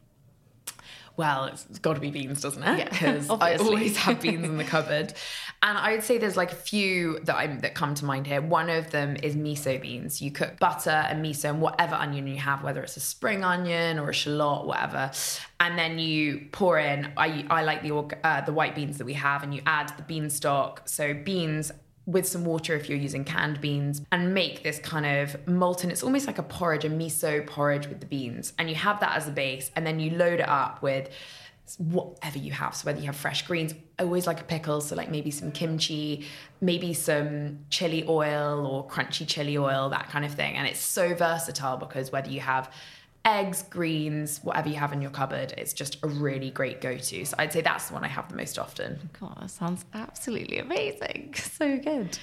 well, 1.17 1.45
it's, 1.45 1.79
got 1.79 1.95
to 1.95 2.01
be 2.01 2.11
beans, 2.11 2.41
doesn't 2.41 2.63
it? 2.63 2.91
Because 2.91 3.29
yeah, 3.29 3.37
I 3.41 3.55
always 3.57 3.97
have 3.99 4.21
beans 4.23 4.45
in 4.45 4.57
the 4.57 4.65
cupboard. 4.65 5.15
And 5.63 5.79
I'd 5.79 6.03
say 6.03 6.19
there's 6.19 6.37
like 6.37 6.51
a 6.51 6.57
few 6.57 7.21
that 7.21 7.37
I 7.37 7.47
that 7.47 7.75
come 7.75 7.95
to 7.95 8.05
mind 8.05 8.27
here. 8.27 8.41
One 8.41 8.69
of 8.69 8.91
them 8.91 9.17
is 9.23 9.37
miso 9.37 9.81
beans. 9.81 10.21
You 10.21 10.33
cook 10.33 10.59
butter 10.59 10.91
and 10.91 11.25
miso 11.25 11.51
and 11.51 11.61
whatever 11.61 11.95
onion 11.95 12.27
you 12.27 12.37
have, 12.37 12.65
whether 12.65 12.83
it's 12.83 12.97
a 12.97 13.01
spring 13.01 13.45
onion 13.45 13.99
or 13.99 14.11
a 14.11 14.15
shallot, 14.15 14.67
whatever, 14.67 15.13
and 15.61 15.79
then 15.79 15.99
you 15.99 16.49
pour 16.51 16.79
in. 16.79 17.13
I 17.17 17.47
I 17.49 17.63
like 17.63 17.83
the 17.83 17.95
uh, 17.95 18.41
the 18.41 18.53
white 18.53 18.75
beans 18.75 18.99
that 18.99 19.05
we 19.05 19.15
have, 19.15 19.45
and 19.45 19.55
you 19.55 19.63
add 19.67 19.93
the 19.97 20.03
bean 20.03 20.31
stock. 20.31 20.89
So 20.89 21.15
beans 21.15 21.71
with 22.07 22.27
some 22.27 22.45
water 22.45 22.75
if 22.75 22.89
you're 22.89 22.99
using 22.99 23.25
canned 23.25 23.61
beans 23.61 24.03
and 24.13 24.35
make 24.35 24.63
this 24.63 24.79
kind 24.79 25.07
of 25.07 25.47
molten 25.47 25.91
it's 25.91 26.03
almost 26.03 26.27
like 26.27 26.39
a 26.39 26.43
porridge 26.43 26.85
a 26.85 26.91
miso 26.91 27.47
porridge 27.47 27.87
with 27.87 28.01
the 28.01 28.07
beans. 28.07 28.53
And 28.59 28.69
you 28.69 28.77
have 28.77 29.01
that 29.01 29.17
as 29.17 29.29
a 29.29 29.31
base 29.31 29.71
and 29.75 29.87
then 29.87 30.01
you 30.01 30.11
load 30.11 30.41
it 30.41 30.49
up 30.49 30.83
with 30.83 31.09
whatever 31.79 32.39
you 32.39 32.53
have. 32.53 32.75
So 32.75 32.87
whether 32.87 33.01
you 33.01 33.07
have 33.07 33.17
fresh 33.17 33.47
greens 33.47 33.75
I 33.99 34.03
always 34.03 34.27
like 34.27 34.41
a 34.41 34.45
pickle. 34.45 34.81
So 34.81 34.97
like 34.97 35.11
maybe 35.11 35.31
some 35.31 35.51
kimchi 35.51 36.27
maybe 36.61 36.93
some 36.93 37.61
chili 37.71 38.05
oil 38.07 38.67
or 38.67 38.87
crunchy 38.87 39.27
chili 39.27 39.57
oil 39.57 39.89
that 39.91 40.09
kind 40.09 40.25
of 40.25 40.35
thing. 40.35 40.57
And 40.57 40.67
it's 40.67 40.81
so 40.81 41.15
versatile 41.15 41.79
because 41.79 42.13
whether 42.13 42.31
you 42.31 42.41
have 42.41 42.71
eggs, 43.25 43.63
greens, 43.63 44.41
whatever 44.43 44.69
you 44.69 44.77
have 44.77 44.93
in 44.93 45.01
your 45.01 45.11
cupboard. 45.11 45.55
It's 45.57 45.73
just 45.73 45.99
a 46.03 46.09
really 46.09 46.51
great 46.51 46.81
go 46.81 46.97
to. 46.97 47.25
So 47.25 47.35
I'd 47.39 47.53
say 47.53 47.63
that's 47.63 47.89
the 47.89 47.95
one 47.95 48.05
I 48.05 48.09
have 48.09 48.29
the 48.29 48.37
most 48.37 48.59
often. 48.59 49.11
God, 49.19 49.39
that 49.41 49.51
sounds 49.51 49.85
absolutely 49.95 50.59
amazing. 50.59 51.35
So 51.55 51.79
good. 51.79 52.19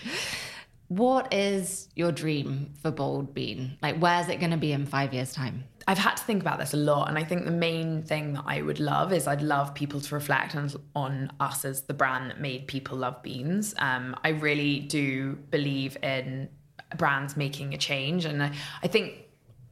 What 0.89 1.33
is 1.33 1.87
your 1.95 2.11
dream 2.11 2.73
for 2.81 2.91
Bold 2.91 3.33
Bean? 3.33 3.77
Like, 3.81 3.95
where's 3.97 4.27
it 4.27 4.41
going 4.41 4.51
to 4.51 4.57
be 4.57 4.73
in 4.73 4.85
five 4.85 5.13
years' 5.13 5.31
time? 5.31 5.63
I've 5.87 5.97
had 5.97 6.17
to 6.17 6.23
think 6.23 6.41
about 6.41 6.59
this 6.59 6.73
a 6.73 6.77
lot, 6.77 7.07
and 7.07 7.17
I 7.17 7.23
think 7.23 7.45
the 7.45 7.51
main 7.51 8.03
thing 8.03 8.33
that 8.33 8.43
I 8.45 8.61
would 8.61 8.81
love 8.81 9.13
is 9.13 9.25
I'd 9.25 9.41
love 9.41 9.73
people 9.73 10.01
to 10.01 10.15
reflect 10.15 10.53
on, 10.53 10.69
on 10.93 11.31
us 11.39 11.63
as 11.63 11.83
the 11.83 11.93
brand 11.93 12.29
that 12.29 12.41
made 12.41 12.67
people 12.67 12.97
love 12.97 13.23
beans. 13.23 13.73
Um, 13.77 14.17
I 14.25 14.29
really 14.29 14.79
do 14.79 15.35
believe 15.49 15.95
in 16.03 16.49
brands 16.97 17.37
making 17.37 17.73
a 17.73 17.77
change, 17.77 18.25
and 18.25 18.43
I, 18.43 18.51
I 18.83 18.87
think 18.87 19.13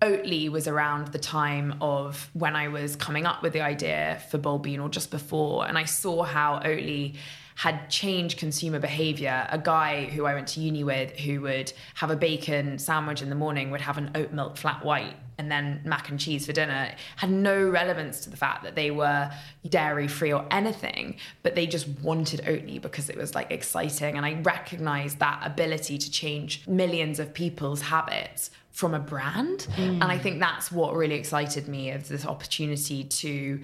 Oatly 0.02 0.50
was 0.50 0.68
around 0.68 1.10
the 1.10 1.20
time 1.20 1.76
of 1.82 2.30
when 2.34 2.56
I 2.56 2.70
was 2.70 2.96
coming 2.96 3.26
up 3.26 3.44
with 3.44 3.52
the 3.52 3.62
idea 3.62 4.22
for 4.30 4.38
Bold 4.38 4.64
Bean 4.64 4.80
or 4.80 4.88
just 4.88 5.12
before. 5.12 5.68
And 5.68 5.78
I 5.78 5.84
saw 5.84 6.24
how 6.24 6.60
Oatly 6.60 7.16
had 7.56 7.90
changed 7.90 8.40
consumer 8.40 8.80
behavior. 8.80 9.46
A 9.50 9.58
guy 9.58 10.06
who 10.06 10.26
I 10.26 10.34
went 10.34 10.48
to 10.50 10.62
uni 10.62 10.86
with 10.86 11.12
who 11.20 11.42
would 11.42 11.74
have 11.96 12.10
a 12.10 12.16
bacon 12.16 12.80
sandwich 12.80 13.22
in 13.22 13.28
the 13.28 13.36
morning 13.36 13.72
would 13.72 13.82
have 13.82 13.98
an 13.98 14.12
oat 14.16 14.32
milk 14.32 14.56
flat 14.56 14.86
white 14.86 15.18
and 15.38 15.52
then 15.52 15.82
mac 15.84 16.08
and 16.10 16.18
cheese 16.18 16.46
for 16.46 16.54
dinner 16.54 16.94
had 17.18 17.30
no 17.30 17.68
relevance 17.68 18.22
to 18.22 18.30
the 18.30 18.38
fact 18.38 18.64
that 18.64 18.76
they 18.76 18.92
were 18.92 19.30
dairy 19.68 20.08
free 20.08 20.32
or 20.32 20.46
anything, 20.52 21.18
but 21.44 21.56
they 21.56 21.68
just 21.68 21.88
wanted 22.02 22.40
Oatly 22.46 22.82
because 22.82 23.10
it 23.10 23.18
was 23.18 23.36
like 23.36 23.52
exciting. 23.52 24.16
And 24.16 24.26
I 24.26 24.40
recognized 24.42 25.20
that 25.20 25.42
ability 25.44 25.98
to 25.98 26.10
change 26.10 26.66
millions 26.66 27.20
of 27.20 27.34
people's 27.34 27.82
habits 27.82 28.52
from 28.80 28.94
a 28.94 29.00
brand. 29.00 29.68
Mm. 29.76 29.96
And 29.96 30.04
I 30.06 30.18
think 30.18 30.40
that's 30.40 30.72
what 30.72 30.96
really 30.96 31.16
excited 31.16 31.68
me 31.68 31.92
of 31.92 32.08
this 32.08 32.26
opportunity 32.26 33.04
to 33.04 33.60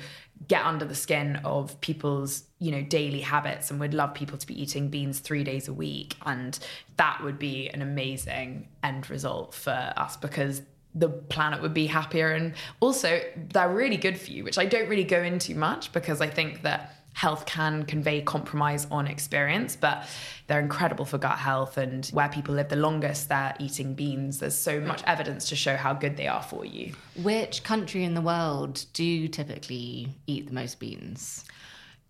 get 0.50 0.66
under 0.66 0.84
the 0.84 0.94
skin 0.94 1.38
of 1.46 1.80
people's 1.80 2.44
you 2.60 2.70
know 2.70 2.82
daily 2.82 3.22
habits 3.22 3.72
and 3.72 3.80
would 3.80 3.94
love 3.94 4.14
people 4.14 4.38
to 4.38 4.46
be 4.46 4.62
eating 4.62 4.90
beans 4.90 5.20
three 5.20 5.46
days 5.46 5.70
a 5.70 5.74
week 5.74 6.18
and 6.26 6.60
that 6.98 7.22
would 7.24 7.40
be 7.40 7.70
an 7.70 7.82
amazing 7.82 8.68
end 8.84 9.10
result 9.10 9.54
for 9.54 9.94
us 9.96 10.18
because 10.18 10.62
the 10.94 11.08
planet 11.08 11.62
would 11.62 11.74
be 11.74 11.88
happier 11.88 12.32
and 12.32 12.54
also 12.82 13.22
they're 13.54 13.74
really 13.74 13.96
good 13.96 14.20
for 14.20 14.32
you 14.32 14.44
which 14.44 14.58
i 14.58 14.66
don't 14.66 14.90
really 14.90 15.06
go 15.06 15.24
into 15.24 15.56
much 15.56 15.94
because 15.94 16.20
i 16.20 16.28
think 16.28 16.64
that 16.64 17.05
health 17.16 17.46
can 17.46 17.84
convey 17.84 18.22
compromise 18.22 18.86
on 18.92 19.08
experience 19.08 19.76
but 19.76 20.06
they're 20.48 20.60
incredible 20.60 21.06
for 21.06 21.18
gut 21.18 21.38
health 21.38 21.78
and 21.78 22.08
where 22.08 22.28
people 22.28 22.54
live 22.54 22.68
the 22.68 22.76
longest 22.76 23.30
they're 23.30 23.56
eating 23.58 23.94
beans 23.94 24.40
there's 24.40 24.58
so 24.58 24.82
much 24.82 25.02
evidence 25.06 25.48
to 25.48 25.56
show 25.56 25.78
how 25.78 25.94
good 25.94 26.18
they 26.18 26.28
are 26.28 26.44
for 26.44 26.66
you 26.66 26.94
which 27.24 27.64
country 27.64 28.04
in 28.04 28.16
the 28.16 28.22
world 28.22 28.86
do 28.92 29.04
you 29.04 29.30
typically 29.30 30.10
eat 30.28 30.48
the 30.48 30.54
most 30.54 30.78
beans 30.78 31.46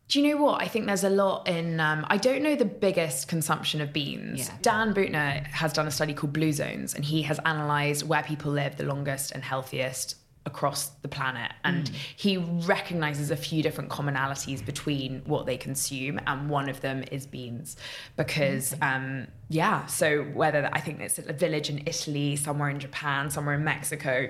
do 0.08 0.22
you 0.22 0.36
know 0.36 0.44
what? 0.44 0.62
I 0.62 0.68
think 0.68 0.86
there's 0.86 1.04
a 1.04 1.10
lot 1.10 1.48
in. 1.48 1.80
Um, 1.80 2.06
I 2.10 2.18
don't 2.18 2.44
know 2.44 2.56
the 2.56 2.64
biggest 2.64 3.28
consumption 3.28 3.82
of 3.82 3.92
beans. 3.92 4.48
Yeah. 4.48 4.54
Dan 4.62 4.94
Buettner 4.94 5.48
has 5.48 5.74
done 5.74 5.88
a 5.88 5.92
study 5.92 6.14
called 6.14 6.32
Blue 6.32 6.52
Zones, 6.52 6.94
and 6.94 7.04
he 7.04 7.24
has 7.24 7.40
analysed 7.44 8.04
where 8.04 8.22
people 8.22 8.52
live 8.52 8.76
the 8.76 8.84
longest 8.84 9.32
and 9.32 9.44
healthiest 9.44 10.16
across 10.46 10.90
the 11.02 11.08
planet. 11.08 11.52
And 11.64 11.90
mm. 11.90 11.96
he 12.16 12.38
recognizes 12.38 13.32
a 13.32 13.36
few 13.36 13.64
different 13.64 13.90
commonalities 13.90 14.66
between 14.66 15.22
what 15.26 15.46
they 15.46 15.58
consume, 15.58 16.20
and 16.28 16.50
one 16.50 16.70
of 16.70 16.82
them 16.82 17.04
is 17.12 17.26
beans. 17.26 17.78
Because, 18.16 18.76
um, 18.82 19.28
yeah, 19.50 19.86
so 19.86 20.24
whether 20.24 20.70
I 20.72 20.80
think 20.80 21.02
it's 21.02 21.20
a 21.20 21.34
village 21.34 21.70
in 21.70 21.84
Italy, 21.86 22.36
somewhere 22.36 22.70
in 22.70 22.80
Japan, 22.80 23.30
somewhere 23.30 23.56
in 23.56 23.64
Mexico, 23.64 24.30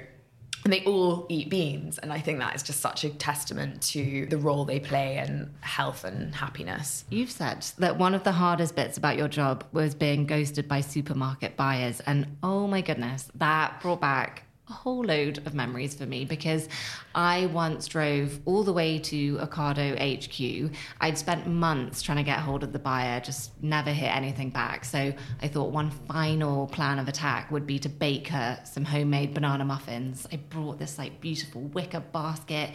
and 0.65 0.73
they 0.73 0.83
all 0.83 1.25
eat 1.29 1.49
beans 1.49 1.99
and 1.99 2.11
i 2.11 2.19
think 2.19 2.39
that 2.39 2.55
is 2.55 2.63
just 2.63 2.81
such 2.81 3.03
a 3.03 3.09
testament 3.09 3.81
to 3.81 4.25
the 4.25 4.37
role 4.37 4.65
they 4.65 4.79
play 4.79 5.17
in 5.17 5.49
health 5.61 6.03
and 6.03 6.35
happiness 6.35 7.05
you've 7.09 7.31
said 7.31 7.65
that 7.77 7.97
one 7.97 8.13
of 8.13 8.23
the 8.23 8.31
hardest 8.31 8.75
bits 8.75 8.97
about 8.97 9.15
your 9.15 9.27
job 9.27 9.63
was 9.71 9.95
being 9.95 10.25
ghosted 10.25 10.67
by 10.67 10.81
supermarket 10.81 11.55
buyers 11.55 12.01
and 12.01 12.25
oh 12.43 12.67
my 12.67 12.81
goodness 12.81 13.29
that 13.35 13.79
brought 13.79 14.01
back 14.01 14.44
a 14.67 14.73
whole 14.73 15.03
load 15.03 15.37
of 15.45 15.53
memories 15.53 15.93
for 15.93 16.05
me 16.05 16.25
because 16.25 16.67
I 17.13 17.45
once 17.47 17.87
drove 17.87 18.39
all 18.45 18.63
the 18.63 18.73
way 18.73 18.97
to 18.99 19.37
Ocado 19.37 19.95
HQ. 19.95 20.75
I'd 21.01 21.17
spent 21.17 21.45
months 21.47 22.01
trying 22.01 22.17
to 22.17 22.23
get 22.23 22.39
hold 22.39 22.63
of 22.63 22.73
the 22.73 22.79
buyer, 22.79 23.19
just 23.19 23.51
never 23.61 23.91
hit 23.91 24.15
anything 24.15 24.49
back. 24.49 24.83
So 24.85 25.13
I 25.41 25.47
thought 25.47 25.71
one 25.71 25.91
final 25.91 26.67
plan 26.67 26.97
of 26.97 27.07
attack 27.07 27.51
would 27.51 27.67
be 27.67 27.77
to 27.79 27.89
bake 27.89 28.27
her 28.29 28.59
some 28.63 28.85
homemade 28.85 29.33
banana 29.33 29.65
muffins. 29.65 30.27
I 30.31 30.37
brought 30.37 30.79
this 30.79 30.97
like 30.97 31.21
beautiful 31.21 31.61
wicker 31.61 31.99
basket. 31.99 32.71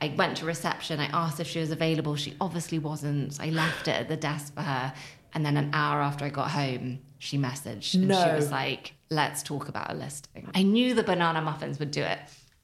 I 0.00 0.14
went 0.16 0.36
to 0.38 0.46
reception. 0.46 1.00
I 1.00 1.06
asked 1.06 1.40
if 1.40 1.48
she 1.48 1.58
was 1.58 1.72
available. 1.72 2.14
She 2.14 2.36
obviously 2.40 2.78
wasn't. 2.78 3.40
I 3.40 3.50
left 3.50 3.88
it 3.88 3.96
at 3.96 4.08
the 4.08 4.16
desk 4.16 4.54
for 4.54 4.62
her. 4.62 4.92
And 5.34 5.44
then 5.44 5.56
an 5.56 5.70
hour 5.72 6.02
after 6.02 6.24
I 6.24 6.28
got 6.28 6.50
home, 6.50 7.00
she 7.18 7.38
messaged 7.38 7.94
and 7.94 8.08
no. 8.08 8.22
she 8.22 8.34
was 8.34 8.50
like, 8.50 8.94
let's 9.12 9.42
talk 9.42 9.68
about 9.68 9.90
a 9.90 9.94
listing. 9.94 10.50
I 10.54 10.62
knew 10.62 10.94
the 10.94 11.02
banana 11.02 11.40
muffins 11.40 11.78
would 11.78 11.90
do 11.90 12.02
it. 12.02 12.18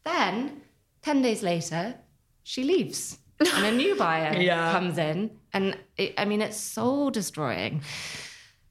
Then, 0.04 0.62
10 1.02 1.22
days 1.22 1.42
later, 1.42 1.94
she 2.42 2.64
leaves 2.64 3.18
and 3.40 3.66
a 3.66 3.72
new 3.72 3.94
buyer 3.94 4.36
yeah. 4.40 4.72
comes 4.72 4.98
in. 4.98 5.30
And 5.52 5.76
it, 5.96 6.14
I 6.18 6.24
mean, 6.24 6.42
it's 6.42 6.56
soul 6.56 7.10
destroying. 7.10 7.82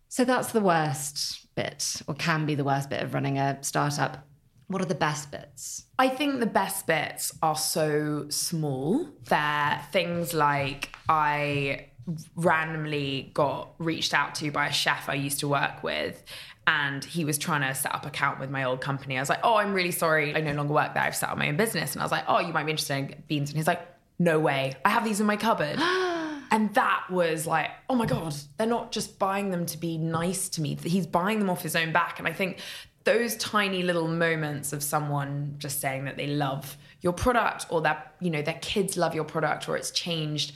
So 0.10 0.26
that's 0.26 0.52
the 0.52 0.62
worst 0.62 1.48
bit, 1.56 2.02
or 2.08 2.16
can 2.16 2.46
be 2.46 2.56
the 2.56 2.64
worst 2.64 2.90
bit 2.90 3.02
of 3.02 3.14
running 3.14 3.38
a 3.38 3.62
startup. 3.64 4.26
What 4.68 4.82
are 4.82 4.86
the 4.86 4.96
best 4.96 5.32
bits? 5.32 5.86
I 5.98 6.10
think 6.10 6.40
the 6.40 6.46
best 6.46 6.88
bits 6.88 7.34
are 7.42 7.56
so 7.56 8.26
small. 8.30 9.08
They're 9.30 9.82
things 9.92 10.34
like 10.34 10.90
I 11.08 11.88
randomly 12.36 13.32
got 13.34 13.74
reached 13.78 14.14
out 14.14 14.36
to 14.36 14.52
by 14.52 14.68
a 14.68 14.74
chef 14.74 15.10
I 15.10 15.16
used 15.16 15.40
to 15.40 15.48
work 15.48 15.84
with. 15.84 16.24
And 16.66 17.04
he 17.04 17.24
was 17.24 17.38
trying 17.38 17.62
to 17.62 17.74
set 17.74 17.96
up 17.96 18.06
account 18.06 18.40
with 18.40 18.50
my 18.50 18.64
old 18.66 18.82
company. 18.82 19.18
I 19.18 19.22
was 19.22 19.30
like, 19.30 19.40
oh, 19.44 19.56
I'm 19.56 19.74
really 19.74 19.92
sorry. 19.92 20.36
I 20.36 20.42
no 20.42 20.54
longer 20.54 20.74
work 20.74 20.94
there. 20.94 21.04
I've 21.04 21.16
set 21.16 21.30
up 21.30 21.38
my 21.38 21.48
own 21.48 21.56
business. 21.56 21.94
And 21.94 22.02
I 22.02 22.06
was 22.06 22.12
like, 22.12 22.26
oh, 22.28 22.40
you 22.40 22.52
might 22.52 22.66
be 22.66 22.72
interested 22.72 22.96
in 22.96 23.24
beans. 23.28 23.50
And 23.50 23.58
he's 23.58 23.68
like, 23.68 23.82
no 24.20 24.40
way. 24.40 24.74
I 24.84 24.90
have 24.90 25.06
these 25.06 25.22
in 25.22 25.26
my 25.26 25.38
cupboard. 25.38 25.80
and 26.52 26.74
that 26.74 27.06
was 27.10 27.48
like, 27.48 27.70
oh 27.90 27.96
my 27.96 28.06
God, 28.06 28.36
they're 28.58 28.68
not 28.68 28.92
just 28.92 29.18
buying 29.18 29.50
them 29.52 29.66
to 29.68 29.78
be 29.78 29.98
nice 29.98 30.50
to 30.50 30.62
me. 30.62 30.78
He's 30.84 31.08
buying 31.08 31.40
them 31.40 31.50
off 31.50 31.62
his 31.62 31.76
own 31.76 31.94
back. 31.94 32.20
And 32.20 32.28
I 32.28 32.34
think 32.34 32.60
those 33.06 33.38
tiny 33.38 33.84
little 33.84 34.10
moments 34.10 34.74
of 34.74 34.84
someone 34.84 35.56
just 35.60 35.80
saying 35.80 36.04
that 36.06 36.18
they 36.18 36.28
love 36.28 36.78
your 37.00 37.14
product 37.14 37.66
or 37.70 37.82
that, 37.82 38.16
you 38.20 38.30
know, 38.30 38.42
their 38.42 38.60
kids 38.62 38.98
love 38.98 39.16
your 39.16 39.24
product 39.24 39.70
or 39.70 39.78
it's 39.78 39.92
changed 39.92 40.52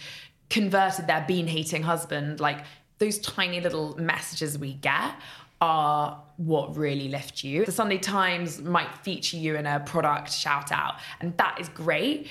converted 0.51 1.07
their 1.07 1.25
bean 1.27 1.47
hating 1.47 1.81
husband, 1.81 2.39
like 2.39 2.65
those 2.99 3.17
tiny 3.19 3.59
little 3.59 3.97
messages 3.97 4.59
we 4.59 4.73
get 4.73 5.15
are 5.61 6.21
what 6.37 6.75
really 6.75 7.07
lift 7.07 7.43
you. 7.43 7.65
The 7.65 7.71
Sunday 7.71 7.97
Times 7.97 8.61
might 8.61 8.93
feature 9.03 9.37
you 9.37 9.55
in 9.55 9.65
a 9.65 9.79
product 9.79 10.31
shout 10.31 10.71
out, 10.71 10.95
and 11.19 11.35
that 11.37 11.59
is 11.59 11.69
great 11.69 12.27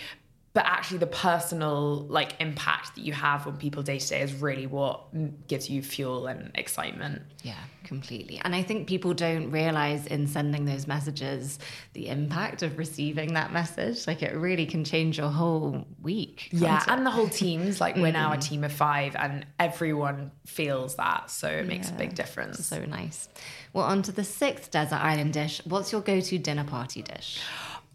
but 0.52 0.64
actually 0.66 0.98
the 0.98 1.06
personal 1.06 2.06
like 2.08 2.34
impact 2.40 2.96
that 2.96 3.02
you 3.02 3.12
have 3.12 3.46
on 3.46 3.56
people 3.56 3.82
day 3.82 3.98
to 3.98 4.08
day 4.08 4.20
is 4.20 4.34
really 4.34 4.66
what 4.66 5.06
gives 5.46 5.70
you 5.70 5.82
fuel 5.82 6.26
and 6.26 6.50
excitement. 6.54 7.22
Yeah 7.42 7.54
completely. 7.84 8.40
And 8.44 8.54
i 8.54 8.62
think 8.62 8.86
people 8.86 9.14
don't 9.14 9.50
realize 9.50 10.06
in 10.06 10.26
sending 10.26 10.64
those 10.64 10.86
messages 10.86 11.58
the 11.92 12.08
impact 12.08 12.62
of 12.62 12.78
receiving 12.78 13.34
that 13.34 13.52
message. 13.52 14.06
Like 14.06 14.22
it 14.22 14.34
really 14.34 14.66
can 14.66 14.84
change 14.84 15.18
your 15.18 15.28
whole 15.28 15.86
week 16.02 16.48
yeah 16.52 16.84
and 16.86 17.04
the 17.04 17.10
whole 17.10 17.28
teams. 17.28 17.80
Like 17.80 17.96
we're 17.96 18.12
now 18.12 18.32
a 18.32 18.36
mm. 18.36 18.42
team 18.42 18.64
of 18.64 18.72
five 18.72 19.16
and 19.16 19.46
everyone 19.58 20.30
feels 20.46 20.96
that 20.96 21.30
so 21.30 21.48
it 21.48 21.66
makes 21.66 21.88
yeah, 21.88 21.94
a 21.94 21.98
big 21.98 22.14
difference. 22.14 22.64
so 22.64 22.84
nice. 22.84 23.28
Well 23.72 23.84
on 23.84 24.02
to 24.02 24.12
the 24.12 24.24
sixth 24.24 24.70
desert 24.70 24.96
island 24.96 25.32
dish. 25.32 25.60
What's 25.64 25.92
your 25.92 26.00
go-to 26.00 26.38
dinner 26.38 26.64
party 26.64 27.02
dish? 27.02 27.40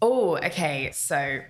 Oh 0.02 0.36
okay 0.36 0.90
so 0.92 1.40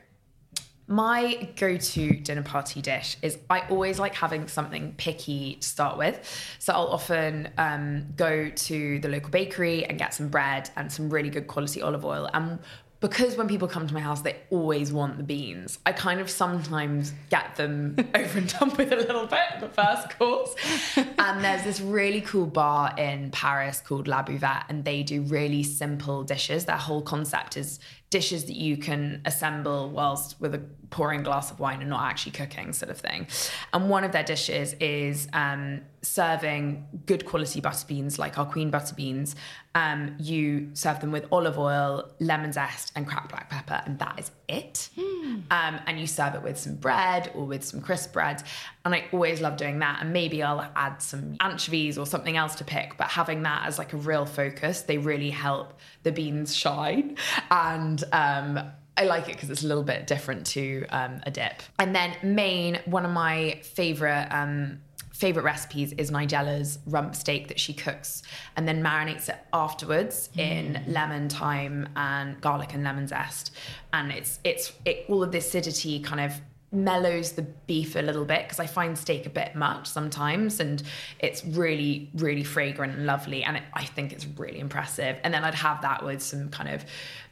my 0.88 1.48
go 1.56 1.76
to 1.76 2.10
dinner 2.16 2.42
party 2.42 2.80
dish 2.80 3.16
is 3.22 3.38
I 3.50 3.66
always 3.68 3.98
like 3.98 4.14
having 4.14 4.46
something 4.46 4.94
picky 4.96 5.56
to 5.56 5.68
start 5.68 5.98
with. 5.98 6.20
So 6.58 6.72
I'll 6.72 6.88
often 6.88 7.50
um, 7.58 8.06
go 8.16 8.48
to 8.48 8.98
the 9.00 9.08
local 9.08 9.30
bakery 9.30 9.84
and 9.84 9.98
get 9.98 10.14
some 10.14 10.28
bread 10.28 10.70
and 10.76 10.90
some 10.90 11.10
really 11.10 11.30
good 11.30 11.48
quality 11.48 11.82
olive 11.82 12.04
oil. 12.04 12.30
And 12.32 12.60
because 13.00 13.36
when 13.36 13.46
people 13.46 13.68
come 13.68 13.86
to 13.86 13.92
my 13.92 14.00
house, 14.00 14.22
they 14.22 14.36
always 14.50 14.92
want 14.92 15.18
the 15.18 15.22
beans. 15.22 15.78
I 15.84 15.92
kind 15.92 16.18
of 16.18 16.30
sometimes 16.30 17.12
get 17.30 17.54
them 17.56 17.96
over 18.14 18.38
and 18.38 18.48
done 18.48 18.74
with 18.76 18.90
a 18.92 18.96
little 18.96 19.26
bit 19.26 19.60
the 19.60 19.68
first 19.68 20.18
course. 20.18 20.54
and 20.96 21.44
there's 21.44 21.62
this 21.62 21.80
really 21.80 22.22
cool 22.22 22.46
bar 22.46 22.94
in 22.96 23.30
Paris 23.32 23.82
called 23.86 24.08
La 24.08 24.22
Buvette, 24.22 24.64
and 24.68 24.84
they 24.84 25.02
do 25.02 25.22
really 25.22 25.62
simple 25.62 26.24
dishes. 26.24 26.64
Their 26.64 26.76
whole 26.76 27.02
concept 27.02 27.56
is 27.56 27.80
dishes 28.10 28.44
that 28.44 28.56
you 28.56 28.76
can 28.76 29.20
assemble 29.24 29.90
whilst 29.90 30.40
with 30.40 30.54
a 30.54 30.62
pouring 30.90 31.22
glass 31.22 31.50
of 31.50 31.58
wine 31.58 31.80
and 31.80 31.90
not 31.90 32.04
actually 32.08 32.32
cooking, 32.32 32.72
sort 32.72 32.90
of 32.90 32.98
thing. 32.98 33.26
And 33.72 33.90
one 33.90 34.04
of 34.04 34.12
their 34.12 34.22
dishes 34.22 34.74
is 34.74 35.28
um, 35.32 35.80
serving 36.02 36.86
good 37.06 37.26
quality 37.26 37.60
butter 37.60 37.84
beans, 37.86 38.18
like 38.18 38.38
our 38.38 38.46
queen 38.46 38.70
butter 38.70 38.94
beans. 38.94 39.34
Um, 39.74 40.14
you 40.18 40.70
serve 40.74 41.00
them 41.00 41.10
with 41.10 41.26
olive 41.32 41.58
oil, 41.58 42.08
lemon 42.20 42.52
zest, 42.52 42.92
and 42.94 43.06
cracked 43.06 43.30
black 43.30 43.50
pepper, 43.50 43.82
and 43.84 43.98
that 43.98 44.18
is 44.18 44.30
it. 44.48 44.88
Mm. 44.96 45.15
Um, 45.50 45.80
and 45.86 46.00
you 46.00 46.06
serve 46.06 46.34
it 46.34 46.42
with 46.42 46.58
some 46.58 46.76
bread 46.76 47.30
or 47.34 47.44
with 47.44 47.64
some 47.64 47.80
crisp 47.80 48.12
bread. 48.12 48.42
And 48.84 48.94
I 48.94 49.04
always 49.12 49.40
love 49.40 49.56
doing 49.56 49.78
that. 49.80 49.98
And 50.00 50.12
maybe 50.12 50.42
I'll 50.42 50.70
add 50.76 51.02
some 51.02 51.36
anchovies 51.40 51.98
or 51.98 52.06
something 52.06 52.36
else 52.36 52.54
to 52.56 52.64
pick, 52.64 52.96
but 52.96 53.08
having 53.08 53.42
that 53.42 53.66
as 53.66 53.78
like 53.78 53.92
a 53.92 53.96
real 53.96 54.26
focus, 54.26 54.82
they 54.82 54.98
really 54.98 55.30
help 55.30 55.78
the 56.02 56.12
beans 56.12 56.54
shine. 56.54 57.16
And 57.50 58.02
um, 58.12 58.60
I 58.96 59.04
like 59.04 59.28
it 59.28 59.34
because 59.34 59.50
it's 59.50 59.62
a 59.62 59.66
little 59.66 59.82
bit 59.82 60.06
different 60.06 60.46
to 60.48 60.86
um, 60.90 61.20
a 61.24 61.30
dip. 61.30 61.62
And 61.78 61.94
then 61.94 62.14
main, 62.22 62.80
one 62.86 63.04
of 63.04 63.10
my 63.10 63.60
favorite 63.62 64.28
um, 64.30 64.80
favorite 65.16 65.44
recipes 65.44 65.92
is 65.94 66.10
Nigella's 66.10 66.78
rump 66.86 67.16
steak 67.16 67.48
that 67.48 67.58
she 67.58 67.72
cooks 67.72 68.22
and 68.56 68.68
then 68.68 68.82
marinates 68.82 69.28
it 69.28 69.38
afterwards 69.52 70.30
mm. 70.34 70.40
in 70.40 70.84
lemon, 70.86 71.28
thyme, 71.28 71.88
and 71.96 72.40
garlic 72.40 72.74
and 72.74 72.84
lemon 72.84 73.06
zest. 73.06 73.52
And 73.92 74.12
it's 74.12 74.38
it's 74.44 74.72
it, 74.84 75.06
all 75.08 75.22
of 75.22 75.32
the 75.32 75.38
acidity 75.38 76.00
kind 76.00 76.20
of 76.20 76.40
mellows 76.72 77.32
the 77.32 77.42
beef 77.42 77.96
a 77.96 78.00
little 78.00 78.24
bit 78.24 78.42
because 78.42 78.60
I 78.60 78.66
find 78.66 78.98
steak 78.98 79.24
a 79.24 79.30
bit 79.30 79.54
much 79.54 79.86
sometimes 79.86 80.58
and 80.60 80.82
it's 81.20 81.44
really 81.44 82.10
really 82.14 82.42
fragrant 82.42 82.94
and 82.96 83.06
lovely 83.06 83.44
and 83.44 83.56
it, 83.56 83.62
I 83.72 83.84
think 83.84 84.12
it's 84.12 84.26
really 84.26 84.58
impressive 84.58 85.16
and 85.22 85.32
then 85.32 85.44
I'd 85.44 85.54
have 85.54 85.80
that 85.82 86.04
with 86.04 86.20
some 86.20 86.50
kind 86.50 86.68
of 86.68 86.84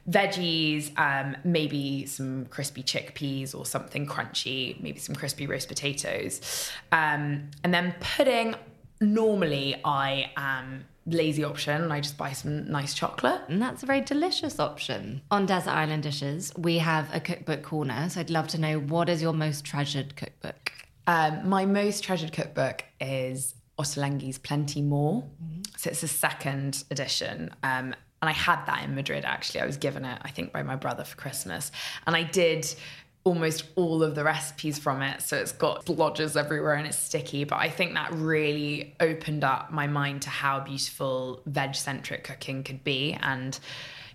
veggies 0.09 0.97
um, 0.99 1.37
maybe 1.45 2.05
some 2.07 2.47
crispy 2.47 2.83
chickpeas 2.83 3.55
or 3.55 3.65
something 3.65 4.07
crunchy 4.07 4.81
maybe 4.83 4.99
some 4.99 5.15
crispy 5.15 5.47
roast 5.47 5.69
potatoes 5.69 6.71
um, 6.93 7.51
and 7.63 7.73
then 7.73 7.95
pudding 8.01 8.55
normally 9.01 9.81
I 9.85 10.31
am 10.37 10.85
lazy 11.07 11.45
option 11.45 11.83
and 11.83 11.93
I 11.93 12.01
just 12.01 12.17
buy 12.17 12.33
some 12.33 12.71
nice 12.71 12.95
chocolate. 12.95 13.43
And 13.49 13.61
that's 13.61 13.83
a 13.83 13.87
very 13.87 14.01
delicious 14.01 14.59
option. 14.59 15.23
On 15.31 15.47
Desert 15.47 15.71
Island 15.71 16.03
Dishes, 16.03 16.53
we 16.57 16.79
have 16.79 17.15
a 17.15 17.21
cookbook 17.21 17.63
corner. 17.63 18.09
So 18.09 18.21
I'd 18.21 18.31
love 18.31 18.49
to 18.49 18.61
know 18.61 18.79
what 18.79 19.09
is 19.09 19.21
your 19.21 19.33
most 19.33 19.65
treasured 19.65 20.17
cookbook? 20.17 20.73
Um, 21.07 21.49
my 21.49 21.67
most 21.67 22.03
treasured 22.03 22.33
cookbook 22.33 22.85
is 23.01 23.55
Ottolenghi's 23.79 24.39
Plenty 24.39 24.81
More. 24.81 25.23
Mm-hmm. 25.23 25.63
So 25.77 25.91
it's 25.91 26.01
the 26.01 26.09
second 26.09 26.85
edition. 26.91 27.51
Um, 27.63 27.95
and 28.25 28.31
I 28.31 28.33
had 28.33 28.65
that 28.65 28.83
in 28.85 28.95
Madrid 28.95 29.27
actually. 29.27 29.61
I 29.61 29.67
was 29.67 29.77
given 29.77 30.07
it, 30.07 30.19
I 30.23 30.31
think, 30.31 30.51
by 30.51 30.63
my 30.63 30.77
brother 30.77 31.05
for 31.05 31.15
Christmas. 31.15 31.71
And 32.07 32.17
I 32.17 32.23
did 32.23 32.75
almost 33.23 33.65
all 33.77 34.03
of 34.03 34.15
the 34.15 34.25
recipes 34.25 34.79
from 34.79 35.03
it. 35.03 35.21
So 35.21 35.37
it's 35.37 35.53
got 35.53 35.85
blodgers 35.85 36.35
everywhere 36.35 36.73
and 36.73 36.87
it's 36.87 36.99
sticky. 36.99 37.45
But 37.45 37.57
I 37.57 37.69
think 37.69 37.93
that 37.93 38.11
really 38.13 38.95
opened 38.99 39.45
up 39.45 39.71
my 39.71 39.87
mind 39.87 40.23
to 40.23 40.31
how 40.31 40.61
beautiful 40.61 41.43
veg 41.45 41.75
centric 41.75 42.25
cooking 42.25 42.63
could 42.65 42.83
be. 42.83 43.13
And 43.21 43.59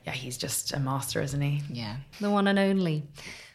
yeah, 0.07 0.13
he's 0.13 0.37
just 0.37 0.73
a 0.73 0.79
master, 0.79 1.21
isn't 1.21 1.41
he? 1.41 1.61
Yeah, 1.71 1.97
the 2.19 2.31
one 2.31 2.47
and 2.47 2.57
only. 2.57 3.03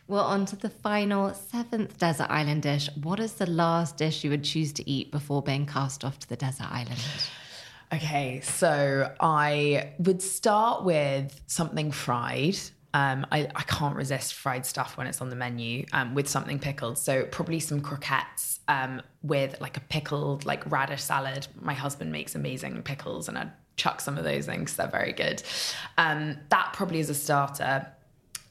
Well, 0.06 0.24
on 0.24 0.46
to 0.46 0.56
the 0.56 0.70
final 0.70 1.34
seventh 1.34 1.98
desert 1.98 2.30
island 2.30 2.62
dish. 2.62 2.88
What 3.02 3.18
is 3.18 3.32
the 3.32 3.50
last 3.50 3.96
dish 3.96 4.22
you 4.22 4.30
would 4.30 4.44
choose 4.44 4.72
to 4.74 4.88
eat 4.88 5.10
before 5.10 5.42
being 5.42 5.66
cast 5.66 6.04
off 6.04 6.20
to 6.20 6.28
the 6.28 6.36
desert 6.36 6.70
island? 6.70 7.00
Okay, 7.92 8.40
so 8.40 9.12
I 9.20 9.92
would 9.98 10.22
start 10.22 10.84
with 10.84 11.40
something 11.46 11.90
fried. 11.90 12.56
Um, 12.92 13.26
I, 13.32 13.48
I, 13.54 13.62
can't 13.62 13.96
resist 13.96 14.34
fried 14.34 14.64
stuff 14.64 14.96
when 14.96 15.08
it's 15.08 15.20
on 15.20 15.28
the 15.28 15.34
menu 15.34 15.84
um, 15.92 16.14
with 16.14 16.28
something 16.28 16.60
pickled. 16.60 16.96
So 16.96 17.24
probably 17.24 17.58
some 17.58 17.80
croquettes 17.80 18.60
um, 18.68 19.02
with 19.22 19.60
like 19.60 19.76
a 19.76 19.80
pickled 19.80 20.44
like 20.46 20.70
radish 20.70 21.02
salad. 21.02 21.48
My 21.60 21.74
husband 21.74 22.12
makes 22.12 22.36
amazing 22.36 22.80
pickles, 22.84 23.28
and 23.28 23.36
I'd 23.36 23.50
chuck 23.76 24.00
some 24.00 24.16
of 24.16 24.24
those 24.24 24.46
in 24.46 24.60
because 24.60 24.76
They're 24.76 24.86
very 24.86 25.12
good. 25.12 25.42
Um, 25.98 26.38
that 26.50 26.72
probably 26.72 27.00
is 27.00 27.10
a 27.10 27.14
starter. 27.14 27.86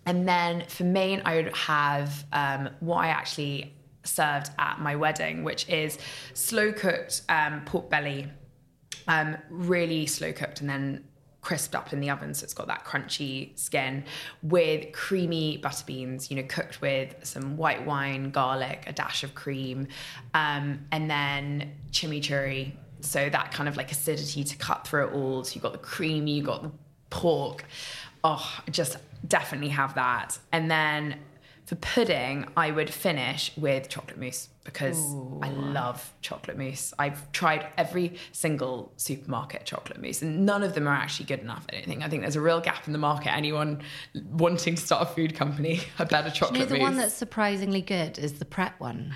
And 0.05 0.27
then 0.27 0.65
for 0.67 0.83
main, 0.83 1.21
I 1.23 1.37
would 1.37 1.55
have 1.55 2.25
um, 2.33 2.69
what 2.81 2.97
I 2.97 3.07
actually 3.07 3.73
served 4.03 4.49
at 4.59 4.79
my 4.79 4.95
wedding, 4.95 5.43
which 5.43 5.67
is 5.69 5.97
slow 6.33 6.73
cooked 6.73 7.21
um, 7.29 7.61
pork 7.65 7.89
belly, 7.89 8.27
really 9.49 10.05
slow 10.05 10.31
cooked, 10.33 10.61
and 10.61 10.69
then 10.69 11.03
crisped 11.43 11.75
up 11.75 11.91
in 11.91 11.99
the 11.99 12.09
oven 12.09 12.33
so 12.33 12.45
it's 12.45 12.53
got 12.53 12.67
that 12.67 12.85
crunchy 12.85 13.57
skin 13.59 14.01
with 14.43 14.89
creamy 14.93 15.57
butter 15.57 15.83
beans 15.85 16.31
you 16.31 16.37
know 16.37 16.43
cooked 16.47 16.79
with 16.79 17.13
some 17.21 17.57
white 17.57 17.85
wine 17.85 18.31
garlic 18.31 18.85
a 18.87 18.93
dash 18.93 19.23
of 19.25 19.35
cream 19.35 19.85
um, 20.33 20.79
and 20.91 21.09
then 21.09 21.71
chimichurri. 21.91 22.71
So 23.01 23.29
that 23.29 23.51
kind 23.51 23.67
of 23.67 23.75
like 23.75 23.91
acidity 23.91 24.45
to 24.45 24.55
cut 24.55 24.87
through 24.87 25.07
it 25.09 25.13
all. 25.13 25.43
So 25.43 25.55
you've 25.55 25.63
got 25.63 25.73
the 25.73 25.79
cream 25.79 26.27
you've 26.27 26.45
got 26.45 26.63
the 26.63 26.71
pork. 27.09 27.65
Oh 28.23 28.59
just 28.71 28.97
definitely 29.27 29.69
have 29.69 29.95
that. 29.95 30.39
And 30.53 30.71
then 30.71 31.19
for 31.73 31.79
pudding, 31.79 32.45
I 32.55 32.71
would 32.71 32.89
finish 32.89 33.51
with 33.57 33.89
chocolate 33.89 34.17
mousse 34.17 34.49
because 34.63 34.97
Ooh. 34.97 35.39
I 35.41 35.49
love 35.49 36.13
chocolate 36.21 36.57
mousse. 36.57 36.93
I've 36.99 37.31
tried 37.31 37.67
every 37.77 38.17
single 38.31 38.91
supermarket 38.97 39.65
chocolate 39.65 40.01
mousse, 40.01 40.21
and 40.21 40.45
none 40.45 40.63
of 40.63 40.75
them 40.75 40.87
are 40.87 40.93
actually 40.93 41.25
good 41.25 41.39
enough. 41.39 41.65
I 41.69 41.75
don't 41.75 41.85
think. 41.85 42.03
I 42.03 42.09
think 42.09 42.21
there's 42.21 42.35
a 42.35 42.41
real 42.41 42.61
gap 42.61 42.85
in 42.87 42.93
the 42.93 42.99
market. 42.99 43.33
Anyone 43.33 43.81
wanting 44.31 44.75
to 44.75 44.81
start 44.81 45.09
a 45.09 45.13
food 45.13 45.35
company, 45.35 45.81
a 45.99 46.05
better 46.05 46.29
chocolate 46.29 46.59
you 46.59 46.65
know, 46.65 46.69
the 46.69 46.75
mousse. 46.75 46.83
one 46.83 46.97
that's 46.97 47.13
surprisingly 47.13 47.81
good 47.81 48.17
is 48.19 48.33
the 48.33 48.45
Pret 48.45 48.79
one. 48.79 49.15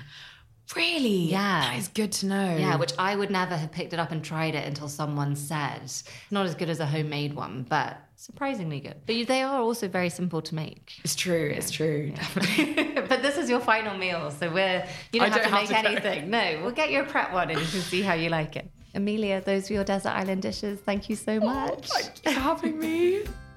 Really? 0.76 1.30
Yeah. 1.30 1.60
That 1.60 1.78
is 1.78 1.88
good 1.88 2.12
to 2.12 2.26
know. 2.26 2.56
Yeah, 2.56 2.76
which 2.76 2.92
I 2.98 3.16
would 3.16 3.30
never 3.30 3.56
have 3.56 3.72
picked 3.72 3.92
it 3.92 3.98
up 3.98 4.12
and 4.12 4.22
tried 4.22 4.54
it 4.54 4.66
until 4.66 4.88
someone 4.88 5.36
said. 5.36 5.92
Not 6.30 6.46
as 6.46 6.54
good 6.54 6.68
as 6.68 6.80
a 6.80 6.86
homemade 6.86 7.34
one, 7.34 7.66
but 7.68 7.98
surprisingly 8.16 8.80
good. 8.80 8.96
But 9.06 9.26
they 9.26 9.42
are 9.42 9.60
also 9.60 9.88
very 9.88 10.10
simple 10.10 10.42
to 10.42 10.54
make. 10.54 11.00
It's 11.04 11.14
true. 11.14 11.52
It's 11.54 11.70
true. 11.70 12.12
Yeah. 12.14 12.16
Definitely. 12.16 13.02
but 13.08 13.22
this 13.22 13.38
is 13.38 13.48
your 13.48 13.60
final 13.60 13.96
meal, 13.96 14.30
so 14.30 14.50
we're 14.52 14.86
you 15.12 15.20
don't, 15.20 15.32
have, 15.32 15.42
don't 15.42 15.50
to 15.50 15.56
have, 15.56 15.66
to 15.68 15.72
make 15.72 16.04
anything. 16.04 16.30
Go. 16.30 16.38
No, 16.38 16.62
we'll 16.62 16.72
get 16.72 16.90
you 16.90 17.00
a 17.00 17.04
Pret 17.04 17.32
one 17.32 17.50
and 17.50 17.58
you 17.58 17.66
can 17.66 17.80
see 17.80 18.02
how 18.02 18.14
you 18.14 18.28
like 18.28 18.56
it. 18.56 18.70
Amelia, 18.94 19.40
those 19.40 19.68
were 19.70 19.76
your 19.76 19.84
desert 19.84 20.10
island 20.10 20.42
dishes. 20.42 20.80
Thank 20.80 21.08
you 21.08 21.16
so 21.16 21.38
oh, 21.42 21.46
much. 21.46 21.88
Oh, 21.92 21.98
thank 22.00 22.24
you 22.24 22.32
for 22.32 22.40
having 22.40 22.78
me. 22.78 23.22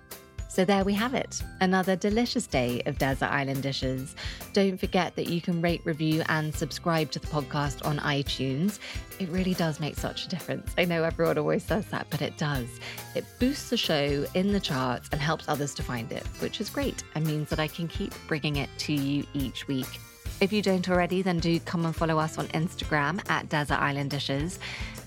So 0.52 0.66
there 0.66 0.84
we 0.84 0.94
have 0.96 1.14
it, 1.14 1.42
another 1.62 1.96
delicious 1.96 2.46
day 2.46 2.82
of 2.86 2.98
Desert 2.98 3.32
Island 3.32 3.64
dishes. 3.64 4.18
Don't 4.52 4.78
forget 4.78 5.16
that 5.16 5.30
you 5.30 5.40
can 5.40 5.62
rate, 5.62 5.80
review, 5.86 6.24
and 6.28 6.54
subscribe 6.54 7.10
to 7.12 7.20
the 7.20 7.28
podcast 7.28 7.86
on 7.88 8.00
iTunes. 8.00 8.80
It 9.18 9.30
really 9.30 9.54
does 9.54 9.80
make 9.80 9.96
such 9.96 10.26
a 10.26 10.28
difference. 10.28 10.74
I 10.78 10.84
know 10.84 11.06
everyone 11.06 11.38
always 11.38 11.64
says 11.64 11.86
that, 11.86 12.08
but 12.10 12.22
it 12.22 12.38
does. 12.38 12.68
It 13.16 13.24
boosts 13.40 13.70
the 13.70 13.78
show 13.78 14.26
in 14.34 14.52
the 14.52 14.60
charts 14.60 15.08
and 15.14 15.22
helps 15.22 15.48
others 15.48 15.74
to 15.76 15.84
find 15.84 16.12
it, 16.12 16.28
which 16.42 16.60
is 16.60 16.70
great 16.70 17.02
and 17.16 17.26
means 17.26 17.48
that 17.48 17.60
I 17.60 17.70
can 17.70 17.88
keep 17.88 18.14
bringing 18.28 18.58
it 18.58 18.70
to 18.80 18.92
you 18.92 19.24
each 19.34 19.70
week. 19.70 20.02
If 20.42 20.52
you 20.52 20.64
don't 20.64 20.90
already, 20.90 21.22
then 21.22 21.38
do 21.38 21.60
come 21.60 21.86
and 21.86 21.96
follow 21.96 22.18
us 22.18 22.40
on 22.40 22.48
Instagram 22.48 23.22
at 23.30 23.48
Desert 23.48 23.80
Island 23.80 24.10
Dishes. 24.10 24.58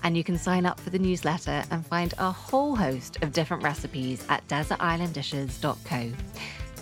And 0.03 0.15
you 0.15 0.23
can 0.23 0.37
sign 0.37 0.65
up 0.65 0.79
for 0.79 0.89
the 0.89 0.99
newsletter 0.99 1.63
and 1.71 1.85
find 1.85 2.13
a 2.17 2.31
whole 2.31 2.75
host 2.75 3.17
of 3.23 3.33
different 3.33 3.63
recipes 3.63 4.25
at 4.29 4.47
desertislanddishes.co. 4.47 6.11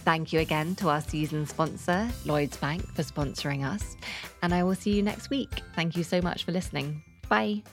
Thank 0.04 0.34
you 0.34 0.42
again 0.42 0.76
to 0.76 0.90
our 0.90 1.02
season 1.02 1.46
sponsor, 1.46 2.10
Lloyds 2.26 2.58
Bank, 2.58 2.86
for 2.94 3.04
sponsoring 3.04 3.66
us. 3.66 3.96
And 4.42 4.54
I 4.54 4.64
will 4.64 4.76
see 4.76 4.92
you 4.92 5.02
next 5.02 5.30
week. 5.30 5.62
Thank 5.76 5.96
you 5.96 6.04
so 6.04 6.22
much 6.22 6.44
for 6.44 6.52
listening. 6.52 7.02
Bye. 7.30 7.64